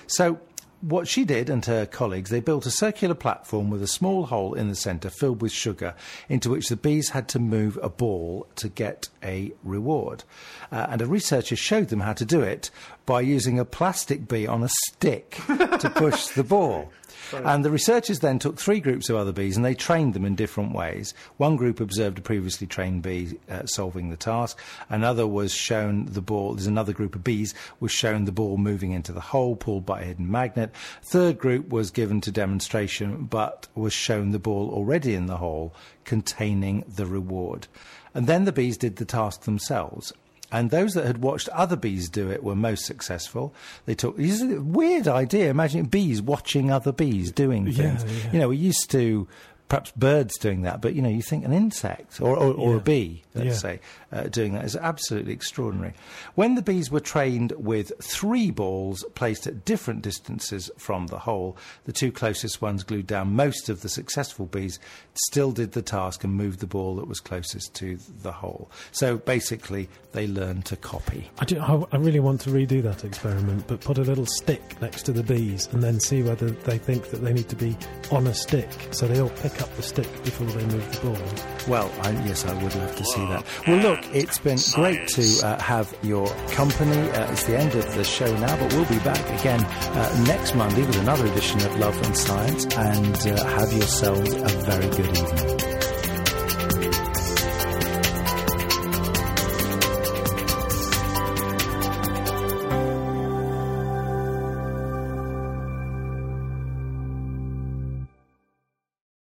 So, 0.08 0.40
what 0.84 1.08
she 1.08 1.24
did 1.24 1.50
and 1.50 1.66
her 1.66 1.86
colleagues, 1.86 2.30
they 2.30 2.42
built 2.42 2.66
a 2.66 2.72
circular 2.72 3.16
platform 3.16 3.70
with 3.70 3.82
a 3.82 3.88
small 3.88 4.26
hole 4.26 4.54
in 4.54 4.68
the 4.68 4.76
centre 4.76 5.10
filled 5.10 5.42
with 5.42 5.54
sugar, 5.54 5.96
into 6.28 6.50
which 6.50 6.68
the 6.68 6.76
bees 6.76 7.10
had 7.10 7.30
to 7.30 7.40
move 7.40 7.80
a 7.82 7.88
ball 7.88 8.48
to 8.58 8.68
get 8.68 9.08
a 9.24 9.54
reward. 9.64 10.26
Uh, 10.74 10.88
and 10.90 11.02
a 11.02 11.06
researcher 11.06 11.56
showed 11.56 11.88
them 11.88 12.02
how 12.02 12.12
to 12.12 12.26
do 12.26 12.42
it 12.42 12.70
by 13.06 13.22
using 13.22 13.60
a 13.60 13.66
plastic 13.66 14.28
bee 14.28 14.46
on 14.46 14.62
a 14.62 14.70
stick 14.88 15.40
to 15.80 15.92
push 15.96 16.28
the 16.28 16.44
ball. 16.44 16.92
And 17.34 17.66
the 17.66 17.72
researchers 17.72 18.20
then 18.20 18.40
took 18.40 18.58
three 18.58 18.80
groups 18.80 19.10
of 19.10 19.16
other 19.16 19.32
bees 19.32 19.56
and 19.56 19.66
they 19.66 19.74
trained 19.74 20.14
them 20.14 20.26
in 20.26 20.36
different 20.36 20.74
ways. 20.74 21.14
One 21.38 21.56
group 21.56 21.80
observed 21.80 22.20
a 22.20 22.22
previously 22.22 22.68
trained 22.68 23.02
bee 23.02 23.40
uh, 23.50 23.66
solving 23.66 24.10
the 24.10 24.18
task. 24.18 24.60
Another 24.90 25.28
was 25.28 25.54
shown 25.54 26.06
the 26.06 26.22
ball, 26.22 26.54
there's 26.54 26.68
another 26.68 26.94
group 26.94 27.16
of 27.16 27.24
bees 27.24 27.54
was 27.80 27.92
shown 27.92 28.26
the 28.26 28.32
ball 28.32 28.58
moving 28.58 28.92
into 28.92 29.12
the 29.12 29.22
hole 29.22 29.56
pulled 29.56 29.86
by 29.86 30.02
a 30.02 30.06
hidden 30.06 30.30
magnet. 30.30 30.72
Third 31.02 31.38
group 31.38 31.70
was 31.70 31.92
given 31.92 32.22
to 32.22 32.32
demonstration 32.32 33.26
but 33.26 33.68
was 33.76 33.94
shown 33.94 34.32
the 34.32 34.40
ball 34.40 34.70
already 34.72 35.16
in 35.16 35.26
the 35.26 35.38
hole 35.38 35.74
containing 36.06 36.84
the 36.88 37.06
reward. 37.06 37.68
And 38.14 38.28
then 38.28 38.46
the 38.46 38.52
bees 38.52 38.78
did 38.78 38.98
the 38.98 39.06
task 39.06 39.42
themselves. 39.42 40.14
And 40.54 40.70
those 40.70 40.94
that 40.94 41.06
had 41.06 41.18
watched 41.18 41.50
other 41.50 41.76
bees 41.76 42.08
do 42.10 42.30
it 42.32 42.44
were 42.44 42.56
most 42.56 42.86
successful. 42.86 43.54
They 43.86 43.96
took 43.96 44.16
this 44.18 44.40
is 44.40 44.44
a 44.44 44.62
weird 44.62 45.08
idea. 45.08 45.50
Imagine 45.50 45.86
bees 45.86 46.22
watching 46.22 46.72
other 46.72 46.92
bees 46.94 47.32
doing 47.32 47.68
Yeah, 47.68 47.98
things. 47.98 48.04
yeah. 48.26 48.32
You 48.32 48.40
know, 48.40 48.50
we 48.50 48.58
used 48.58 48.90
to 48.92 49.28
perhaps 49.74 49.92
birds 49.98 50.38
doing 50.38 50.62
that, 50.62 50.82
but 50.82 50.94
you 50.94 51.02
know, 51.02 51.10
you 51.10 51.24
think 51.24 51.44
an 51.44 51.52
insect 51.52 52.22
or, 52.22 52.38
or, 52.38 52.54
or 52.54 52.72
Yeah. 52.74 52.78
a 52.78 52.80
bee, 52.82 53.24
let's 53.34 53.48
Yeah. 53.48 53.54
say, 53.54 53.80
uh, 54.12 54.24
doing 54.24 54.54
that 54.54 54.66
is 54.66 54.76
absolutely 54.76 55.34
extraordinary. 55.34 55.94
When 56.36 56.54
the 56.54 56.62
bees 56.62 56.92
were 56.92 57.00
trained 57.00 57.54
with 57.58 57.92
three 58.00 58.52
balls 58.52 59.04
placed 59.16 59.48
at 59.48 59.66
different 59.66 60.04
distances 60.04 60.70
from 60.78 61.08
the 61.08 61.18
hole, 61.18 61.58
the 61.86 61.92
two 61.92 62.12
closest 62.12 62.62
ones 62.62 62.84
glued 62.84 63.08
down. 63.08 63.36
Most 63.36 63.68
of 63.68 63.82
the 63.82 63.90
successful 63.90 64.46
bees 64.46 64.78
still 65.16 65.52
did 65.52 65.72
the 65.72 65.82
task 65.82 66.24
and 66.24 66.36
moved 66.36 66.60
the 66.60 66.68
ball 66.68 66.96
that 66.98 67.08
was 67.08 67.20
closest 67.20 67.74
to 67.76 67.98
the 68.22 68.32
hole. 68.32 68.70
So 68.92 69.18
basically, 69.18 69.90
they 70.12 70.28
learned 70.28 70.66
to 70.66 70.76
copy. 70.76 71.32
I, 71.40 71.46
do, 71.46 71.60
I, 71.60 71.84
I 71.92 71.98
really 71.98 72.20
want 72.20 72.42
to 72.42 72.52
redo 72.52 72.84
that 72.84 73.04
experiment, 73.04 73.66
but 73.68 73.82
put 73.82 73.98
a 73.98 74.02
little 74.04 74.28
stick 74.28 74.80
next 74.82 75.02
to 75.08 75.12
the 75.12 75.24
bees 75.24 75.68
and 75.72 75.82
then 75.82 76.00
see 76.00 76.22
whether 76.22 76.52
they 76.52 76.78
think 76.78 77.10
that 77.10 77.24
they 77.24 77.34
need 77.34 77.50
to 77.50 77.56
be 77.56 77.76
on 78.12 78.28
a 78.28 78.34
stick. 78.36 78.70
So 78.92 79.08
they 79.08 79.20
all 79.20 79.32
pick 79.32 79.60
up 79.64 79.76
the 79.76 79.82
stick 79.82 80.08
before 80.24 80.48
they 80.48 80.66
move 80.66 80.92
the 80.92 81.08
ball. 81.08 81.68
Well, 81.68 81.92
I, 82.02 82.12
yes, 82.26 82.46
I 82.46 82.54
would 82.62 82.76
love 82.76 82.96
to 82.96 83.06
see 83.06 83.26
that. 83.28 83.46
Well, 83.68 83.78
look, 83.78 84.00
it's 84.14 84.38
been 84.40 84.60
great 84.74 85.08
to 85.10 85.48
uh, 85.48 85.60
have 85.62 85.94
your 86.04 86.28
company. 86.50 87.10
Uh, 87.12 87.32
it's 87.32 87.46
the 87.46 87.58
end 87.58 87.74
of 87.76 87.96
the 87.96 88.04
show 88.04 88.32
now, 88.38 88.56
but 88.58 88.74
we'll 88.74 88.86
be 88.86 89.00
back 89.00 89.24
again 89.40 89.64
uh, 89.64 90.24
next 90.28 90.56
Monday 90.56 90.86
with 90.86 91.00
another 91.00 91.26
edition 91.26 91.62
of 91.62 91.76
Love 91.80 92.00
and 92.06 92.16
Science. 92.16 92.66
And 92.76 93.18
uh, 93.28 93.44
have 93.46 93.72
yourselves 93.72 94.34
a 94.34 94.48
very 94.66 94.90
good 94.90 95.18
evening. 95.18 95.73